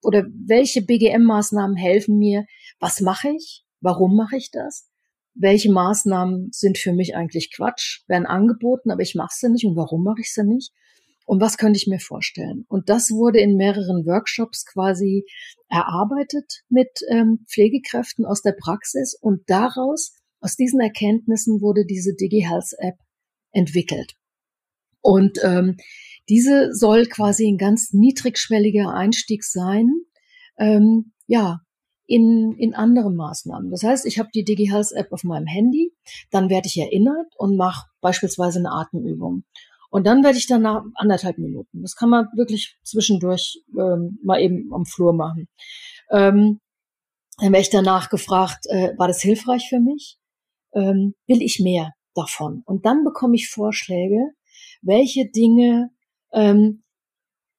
oder 0.02 0.26
welche 0.34 0.82
BGM-Maßnahmen 0.82 1.78
helfen 1.78 2.18
mir? 2.18 2.46
Was 2.80 3.00
mache 3.00 3.30
ich? 3.30 3.64
Warum 3.80 4.18
mache 4.18 4.36
ich 4.36 4.52
das? 4.52 4.90
Welche 5.36 5.72
Maßnahmen 5.72 6.50
sind 6.52 6.78
für 6.78 6.92
mich 6.92 7.16
eigentlich 7.16 7.54
Quatsch, 7.56 8.02
werden 8.08 8.26
angeboten, 8.26 8.92
aber 8.92 9.02
ich 9.02 9.16
mache 9.16 9.34
sie 9.34 9.50
nicht 9.50 9.66
und 9.66 9.78
warum 9.78 10.04
mache 10.04 10.22
ich 10.22 10.34
sie 10.34 10.44
nicht? 10.44 10.74
Und 11.26 11.42
was 11.42 11.58
könnte 11.58 11.78
ich 11.78 11.88
mir 11.88 12.00
vorstellen? 12.00 12.66
Und 12.68 12.90
das 12.90 13.10
wurde 13.10 13.40
in 13.40 13.56
mehreren 13.56 14.06
Workshops 14.06 14.66
quasi 14.66 15.26
erarbeitet 15.70 16.64
mit 16.70 16.90
ähm, 17.10 17.46
Pflegekräften 17.48 18.26
aus 18.26 18.42
der 18.42 18.56
Praxis 18.60 19.18
und 19.20 19.42
daraus, 19.48 20.14
aus 20.42 20.56
diesen 20.56 20.82
Erkenntnissen 20.82 21.62
wurde 21.62 21.86
diese 21.86 22.14
DigiHealth 22.14 22.74
App 22.80 22.96
entwickelt. 23.52 24.16
Und 25.02 25.40
ähm, 25.44 25.78
diese 26.30 26.74
soll 26.74 27.06
quasi 27.06 27.48
ein 27.48 27.58
ganz 27.58 27.94
niedrigschwelliger 27.94 28.94
Einstieg 28.94 29.44
sein, 29.44 29.90
ähm, 30.58 31.14
ja, 31.28 31.60
in, 32.06 32.56
in 32.58 32.74
andere 32.74 33.12
Maßnahmen. 33.12 33.72
Das 33.72 33.84
heißt, 33.84 34.06
ich 34.06 34.20
habe 34.20 34.30
die 34.34 34.44
DigiHealth 34.44 34.92
App 34.94 35.12
auf 35.12 35.24
meinem 35.24 35.48
Handy, 35.48 35.94
dann 36.32 36.50
werde 36.50 36.68
ich 36.68 36.78
erinnert 36.78 37.34
und 37.38 37.56
mache 37.56 37.88
beispielsweise 38.02 38.60
eine 38.60 38.72
Atemübung. 38.72 39.44
Und 39.94 40.08
dann 40.08 40.24
werde 40.24 40.40
ich 40.40 40.48
danach 40.48 40.84
anderthalb 40.96 41.38
Minuten. 41.38 41.84
Das 41.84 41.96
kann 41.96 42.10
man 42.10 42.26
wirklich 42.36 42.80
zwischendurch 42.82 43.64
ähm, 43.78 44.18
mal 44.24 44.42
eben 44.42 44.74
am 44.74 44.88
Flur 44.88 45.14
machen. 45.14 45.48
Ähm, 46.10 46.60
dann 47.38 47.52
werde 47.52 47.62
ich 47.62 47.70
danach 47.70 48.10
gefragt, 48.10 48.66
äh, 48.70 48.98
war 48.98 49.08
das 49.08 49.22
hilfreich 49.22 49.70
für 49.70 49.80
mich? 49.80 50.18
Ähm, 50.74 51.14
will 51.28 51.44
ich 51.44 51.60
mehr 51.60 51.92
davon? 52.16 52.64
Und 52.66 52.88
dann 52.88 53.04
bekomme 53.04 53.36
ich 53.36 53.52
Vorschläge, 53.52 54.32
welche 54.82 55.30
Dinge 55.30 55.92
ähm, 56.32 56.82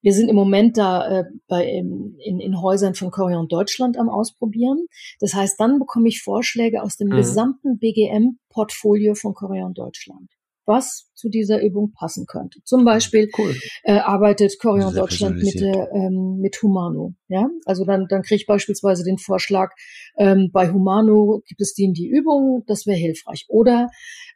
wir 0.03 0.13
sind 0.13 0.29
im 0.29 0.35
Moment 0.35 0.77
da 0.77 1.21
äh, 1.21 1.25
bei, 1.47 1.69
in, 1.69 2.19
in 2.19 2.61
Häusern 2.61 2.97
von 2.97 3.13
Corion 3.13 3.47
Deutschland 3.47 3.97
am 3.97 4.09
Ausprobieren. 4.09 4.87
Das 5.21 5.35
heißt, 5.35 5.59
dann 5.61 5.79
bekomme 5.79 6.09
ich 6.09 6.21
Vorschläge 6.21 6.83
aus 6.83 6.97
dem 6.97 7.11
mhm. 7.11 7.17
gesamten 7.17 7.79
BGM-Portfolio 7.79 9.15
von 9.15 9.35
Corion 9.35 9.73
Deutschland 9.73 10.29
was 10.67 11.11
zu 11.15 11.29
dieser 11.29 11.63
Übung 11.63 11.93
passen 11.93 12.27
könnte. 12.27 12.61
Zum 12.65 12.85
Beispiel 12.85 13.31
cool. 13.39 13.55
äh, 13.83 13.99
arbeitet 13.99 14.59
Corion 14.59 14.95
Deutschland 14.95 15.43
mit, 15.43 15.61
der, 15.61 15.91
ähm, 15.93 16.39
mit 16.41 16.61
Humano. 16.63 17.15
Ja, 17.29 17.49
also 17.65 17.85
dann, 17.85 18.07
dann 18.09 18.23
kriege 18.23 18.37
ich 18.37 18.47
beispielsweise 18.47 19.05
den 19.05 19.19
Vorschlag, 19.19 19.73
ähm, 20.17 20.51
bei 20.53 20.71
Humano 20.71 21.43
gibt 21.47 21.61
es 21.61 21.75
die, 21.75 21.93
die 21.93 22.09
Übung, 22.09 22.65
das 22.67 22.87
wäre 22.87 22.99
hilfreich. 22.99 23.47
Oder 23.49 23.89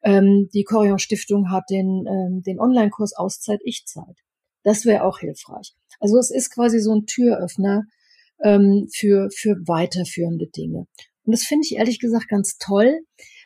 ähm, 0.02 0.48
die 0.52 0.64
Corion 0.64 0.98
Stiftung 0.98 1.50
hat 1.50 1.64
den, 1.70 2.04
ähm, 2.06 2.42
den 2.42 2.60
Online-Kurs 2.60 3.14
Auszeit 3.16 3.60
Ich-Zeit. 3.64 4.16
Das 4.62 4.84
wäre 4.84 5.04
auch 5.04 5.18
hilfreich. 5.18 5.74
Also 6.00 6.18
es 6.18 6.30
ist 6.30 6.50
quasi 6.54 6.78
so 6.78 6.94
ein 6.94 7.06
Türöffner 7.06 7.84
ähm, 8.42 8.86
für, 8.92 9.28
für 9.34 9.56
weiterführende 9.66 10.46
Dinge. 10.48 10.86
Und 11.24 11.32
das 11.32 11.42
finde 11.42 11.66
ich 11.66 11.76
ehrlich 11.76 12.00
gesagt 12.00 12.28
ganz 12.28 12.56
toll, 12.58 13.00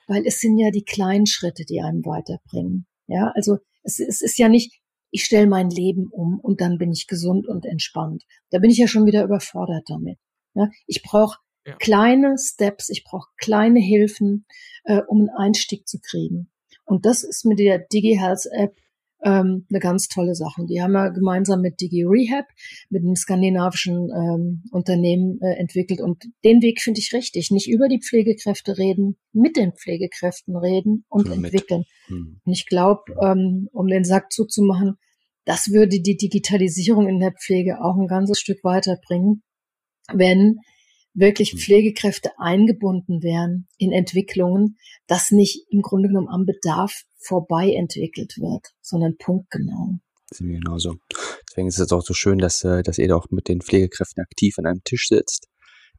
weil 0.06 0.26
es 0.26 0.40
sind 0.40 0.58
ja 0.58 0.70
die 0.70 0.84
kleinen 0.84 1.26
Schritte, 1.26 1.64
die 1.64 1.80
einem 1.80 2.04
weiterbringen. 2.04 2.86
Ja, 3.06 3.32
also 3.34 3.58
es, 3.82 4.00
es 4.00 4.20
ist 4.20 4.38
ja 4.38 4.48
nicht, 4.48 4.80
ich 5.10 5.24
stelle 5.24 5.46
mein 5.46 5.70
Leben 5.70 6.08
um 6.10 6.40
und 6.40 6.60
dann 6.60 6.78
bin 6.78 6.92
ich 6.92 7.06
gesund 7.06 7.46
und 7.46 7.66
entspannt. 7.66 8.24
Da 8.50 8.58
bin 8.58 8.70
ich 8.70 8.78
ja 8.78 8.88
schon 8.88 9.06
wieder 9.06 9.24
überfordert 9.24 9.84
damit. 9.86 10.18
Ja, 10.54 10.68
ich 10.86 11.02
brauche 11.02 11.38
ja. 11.66 11.74
kleine 11.76 12.36
Steps, 12.38 12.88
ich 12.88 13.04
brauche 13.04 13.28
kleine 13.38 13.80
Hilfen, 13.80 14.46
äh, 14.84 15.02
um 15.06 15.20
einen 15.20 15.30
Einstieg 15.30 15.86
zu 15.86 15.98
kriegen. 16.00 16.50
Und 16.84 17.06
das 17.06 17.22
ist 17.22 17.44
mit 17.44 17.58
der 17.58 17.78
DigiHealth 17.78 18.46
App 18.52 18.76
ähm, 19.24 19.66
eine 19.70 19.78
ganz 19.78 20.08
tolle 20.08 20.34
Sache. 20.34 20.64
Die 20.68 20.82
haben 20.82 20.92
wir 20.92 21.10
gemeinsam 21.10 21.60
mit 21.60 21.80
Digi 21.80 22.04
Rehab, 22.04 22.46
mit 22.90 23.02
einem 23.02 23.14
skandinavischen 23.14 24.10
ähm, 24.10 24.64
Unternehmen 24.70 25.38
äh, 25.40 25.54
entwickelt. 25.58 26.00
Und 26.00 26.24
den 26.44 26.60
Weg 26.62 26.80
finde 26.80 27.00
ich 27.00 27.12
richtig. 27.12 27.50
Nicht 27.50 27.68
über 27.68 27.88
die 27.88 28.00
Pflegekräfte 28.00 28.78
reden, 28.78 29.16
mit 29.32 29.56
den 29.56 29.72
Pflegekräften 29.72 30.56
reden 30.56 31.04
und 31.08 31.28
so 31.28 31.32
entwickeln. 31.32 31.84
Hm. 32.06 32.40
Und 32.44 32.52
ich 32.52 32.66
glaube, 32.66 33.02
ähm, 33.22 33.68
um 33.72 33.86
den 33.86 34.04
Sack 34.04 34.32
zuzumachen, 34.32 34.96
das 35.44 35.70
würde 35.70 36.00
die 36.00 36.16
Digitalisierung 36.16 37.08
in 37.08 37.18
der 37.18 37.32
Pflege 37.32 37.82
auch 37.82 37.96
ein 37.96 38.06
ganzes 38.06 38.38
Stück 38.38 38.62
weiterbringen, 38.62 39.42
wenn 40.12 40.58
wirklich 41.14 41.52
hm. 41.52 41.58
Pflegekräfte 41.58 42.30
eingebunden 42.38 43.22
wären 43.22 43.68
in 43.78 43.92
Entwicklungen, 43.92 44.76
das 45.06 45.30
nicht 45.30 45.66
im 45.70 45.82
Grunde 45.82 46.08
genommen 46.08 46.28
am 46.28 46.44
Bedarf 46.44 47.02
vorbei 47.18 47.72
entwickelt 47.72 48.36
wird, 48.38 48.68
sondern 48.80 49.16
punktgenau. 49.16 49.98
Mir 50.40 50.58
genauso. 50.58 50.94
Deswegen 51.48 51.68
ist 51.68 51.78
es 51.78 51.92
auch 51.92 52.02
so 52.02 52.14
schön, 52.14 52.38
dass, 52.38 52.64
äh, 52.64 52.82
dass 52.82 52.98
ihr 52.98 53.08
da 53.08 53.16
auch 53.16 53.26
mit 53.30 53.48
den 53.48 53.60
Pflegekräften 53.60 54.22
aktiv 54.22 54.54
an 54.58 54.66
einem 54.66 54.82
Tisch 54.82 55.08
sitzt. 55.08 55.48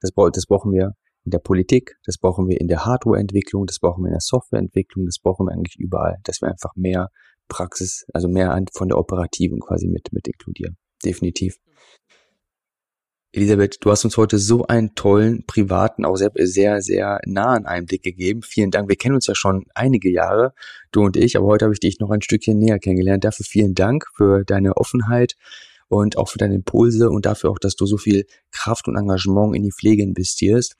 Das, 0.01 0.11
das 0.11 0.45
brauchen 0.47 0.73
wir 0.73 0.93
in 1.25 1.31
der 1.31 1.39
Politik, 1.39 1.95
das 2.05 2.17
brauchen 2.17 2.47
wir 2.47 2.59
in 2.59 2.67
der 2.67 2.85
Hardwareentwicklung, 2.85 3.65
das 3.65 3.79
brauchen 3.79 4.03
wir 4.03 4.07
in 4.07 4.13
der 4.13 4.21
Softwareentwicklung, 4.21 5.05
das 5.05 5.19
brauchen 5.21 5.45
wir 5.45 5.53
eigentlich 5.53 5.77
überall, 5.77 6.17
dass 6.23 6.41
wir 6.41 6.49
einfach 6.49 6.75
mehr 6.75 7.09
Praxis, 7.47 8.05
also 8.13 8.27
mehr 8.27 8.59
von 8.73 8.89
der 8.89 8.97
operativen 8.97 9.59
quasi 9.59 9.87
mit, 9.87 10.11
mit 10.11 10.27
inkludieren. 10.27 10.77
Definitiv. 11.03 11.57
Elisabeth, 13.35 13.77
du 13.81 13.89
hast 13.89 14.05
uns 14.05 14.15
heute 14.15 14.37
so 14.37 14.67
einen 14.67 14.93
tollen, 14.93 15.43
privaten, 15.47 16.05
auch 16.05 16.15
sehr, 16.17 16.31
sehr, 16.35 16.81
sehr 16.81 17.19
nahen 17.25 17.65
Einblick 17.65 18.03
gegeben. 18.03 18.43
Vielen 18.43 18.69
Dank. 18.69 18.89
Wir 18.89 18.95
kennen 18.95 19.15
uns 19.15 19.25
ja 19.25 19.33
schon 19.33 19.65
einige 19.73 20.11
Jahre, 20.11 20.53
du 20.91 21.01
und 21.01 21.17
ich, 21.17 21.35
aber 21.35 21.47
heute 21.47 21.65
habe 21.65 21.73
ich 21.73 21.79
dich 21.79 21.99
noch 21.99 22.11
ein 22.11 22.21
Stückchen 22.21 22.59
näher 22.59 22.77
kennengelernt. 22.77 23.23
Dafür 23.23 23.43
vielen 23.43 23.73
Dank 23.73 24.05
für 24.15 24.43
deine 24.45 24.77
Offenheit 24.77 25.35
und 25.87 26.15
auch 26.15 26.29
für 26.29 26.37
deine 26.37 26.53
Impulse 26.53 27.09
und 27.09 27.25
dafür 27.25 27.49
auch, 27.49 27.57
dass 27.57 27.75
du 27.75 27.87
so 27.87 27.97
viel 27.97 28.27
Kraft 28.51 28.87
und 28.87 28.95
Engagement 28.95 29.55
in 29.55 29.63
die 29.63 29.71
Pflege 29.71 30.03
investierst. 30.03 30.75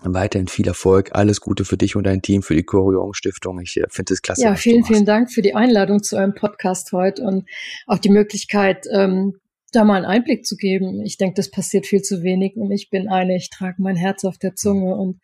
Weiterhin 0.00 0.48
viel 0.48 0.66
Erfolg, 0.66 1.10
alles 1.12 1.40
Gute 1.40 1.64
für 1.64 1.76
dich 1.76 1.94
und 1.94 2.02
dein 2.02 2.20
Team, 2.20 2.42
für 2.42 2.56
die 2.56 2.64
Chorion 2.64 3.14
Stiftung. 3.14 3.60
Ich 3.60 3.76
äh, 3.76 3.86
finde 3.88 4.14
es 4.14 4.22
klasse. 4.22 4.42
Ja, 4.42 4.56
vielen, 4.56 4.82
vielen 4.82 5.04
Dank 5.04 5.30
für 5.30 5.42
die 5.42 5.54
Einladung 5.54 6.02
zu 6.02 6.16
eurem 6.16 6.34
Podcast 6.34 6.90
heute 6.90 7.22
und 7.22 7.48
auch 7.86 7.98
die 7.98 8.10
Möglichkeit, 8.10 8.86
ähm, 8.90 9.38
da 9.72 9.84
mal 9.84 9.96
einen 9.96 10.04
Einblick 10.04 10.46
zu 10.46 10.56
geben. 10.56 11.02
Ich 11.04 11.16
denke, 11.16 11.34
das 11.34 11.50
passiert 11.50 11.86
viel 11.86 12.02
zu 12.02 12.22
wenig 12.22 12.56
und 12.56 12.70
ich 12.70 12.90
bin 12.90 13.08
eine, 13.08 13.36
ich 13.36 13.50
trage 13.50 13.76
mein 13.78 13.96
Herz 13.96 14.24
auf 14.24 14.38
der 14.38 14.54
Zunge 14.54 14.94
und 14.94 15.20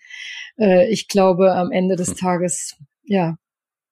äh, 0.59 0.91
ich 0.91 1.09
glaube, 1.09 1.55
am 1.55 1.71
Ende 1.71 1.97
des 1.97 2.09
hm. 2.09 2.17
Tages, 2.17 2.77
ja, 3.05 3.37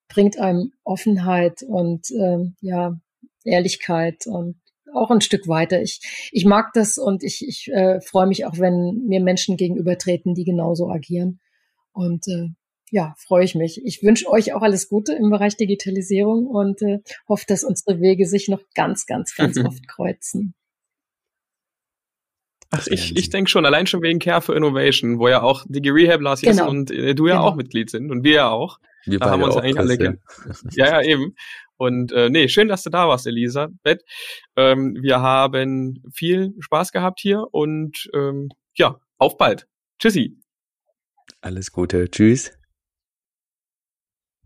bringt 0.09 0.39
einem 0.39 0.73
Offenheit 0.85 1.63
und 1.63 2.11
äh, 2.11 2.51
ja, 2.61 2.99
Ehrlichkeit 3.45 4.27
und 4.27 4.57
auch 4.93 5.11
ein 5.11 5.21
Stück 5.21 5.47
weiter. 5.49 5.83
Ich, 5.83 6.31
ich 6.33 6.45
mag 6.45 6.73
das 6.75 6.99
und 6.99 7.23
ich, 7.23 7.47
ich 7.47 7.69
äh, 7.73 8.01
freue 8.01 8.27
mich 8.27 8.47
auch, 8.47 8.59
wenn 8.59 9.05
mir 9.07 9.21
Menschen 9.21 9.57
gegenübertreten, 9.57 10.35
die 10.35 10.45
genauso 10.45 10.89
agieren. 10.89 11.41
Und 11.93 12.27
äh, 12.29 12.49
ja, 12.91 13.14
freue 13.18 13.45
ich 13.45 13.55
mich. 13.55 13.84
Ich 13.84 14.03
wünsche 14.03 14.28
euch 14.28 14.53
auch 14.53 14.62
alles 14.62 14.89
Gute 14.89 15.12
im 15.12 15.30
Bereich 15.30 15.57
Digitalisierung 15.57 16.47
und 16.47 16.82
äh, 16.82 17.01
hoffe, 17.28 17.45
dass 17.49 17.64
unsere 17.64 18.01
Wege 18.01 18.26
sich 18.26 18.49
noch 18.49 18.61
ganz, 18.74 19.07
ganz, 19.07 19.34
ganz 19.34 19.59
oft 19.64 19.87
kreuzen. 19.89 20.55
Ach, 22.70 22.87
ich, 22.89 23.16
ich 23.16 23.30
denke 23.30 23.51
schon, 23.51 23.64
allein 23.64 23.87
schon 23.87 24.03
wegen 24.03 24.18
Care 24.18 24.41
for 24.41 24.57
Innovation, 24.57 25.18
wo 25.18 25.28
ja 25.28 25.43
auch 25.43 25.64
Digi 25.68 25.91
Rehab, 25.91 26.20
Lars 26.20 26.41
genau. 26.41 26.53
Jessen 26.53 26.68
und 26.68 26.91
äh, 26.91 27.14
du 27.14 27.28
ja 27.28 27.37
genau. 27.37 27.47
auch 27.47 27.55
Mitglied 27.55 27.91
sind 27.91 28.11
und 28.11 28.24
wir 28.24 28.34
ja 28.34 28.51
auch. 28.51 28.78
Wir 29.05 29.20
da 29.20 29.30
haben 29.30 29.41
wir 29.41 29.47
uns 29.47 29.57
eigentlich 29.57 29.78
alle 29.78 30.03
ja. 30.03 30.14
ja, 30.72 31.01
ja, 31.01 31.03
eben. 31.03 31.37
Und 31.76 32.11
äh, 32.11 32.28
nee, 32.28 32.49
schön, 32.49 32.68
dass 32.68 32.82
du 32.82 32.91
da 32.91 33.07
warst, 33.07 33.26
Elisabeth. 33.26 34.05
Ähm, 34.57 34.97
wir 35.01 35.20
haben 35.20 36.03
viel 36.12 36.55
Spaß 36.59 36.91
gehabt 36.91 37.20
hier 37.20 37.47
und 37.53 38.11
ähm, 38.14 38.49
ja, 38.74 38.99
auf 39.18 39.37
bald. 39.37 39.68
Tschüssi. 40.01 40.37
Alles 41.41 41.70
Gute. 41.70 42.11
Tschüss. 42.11 42.53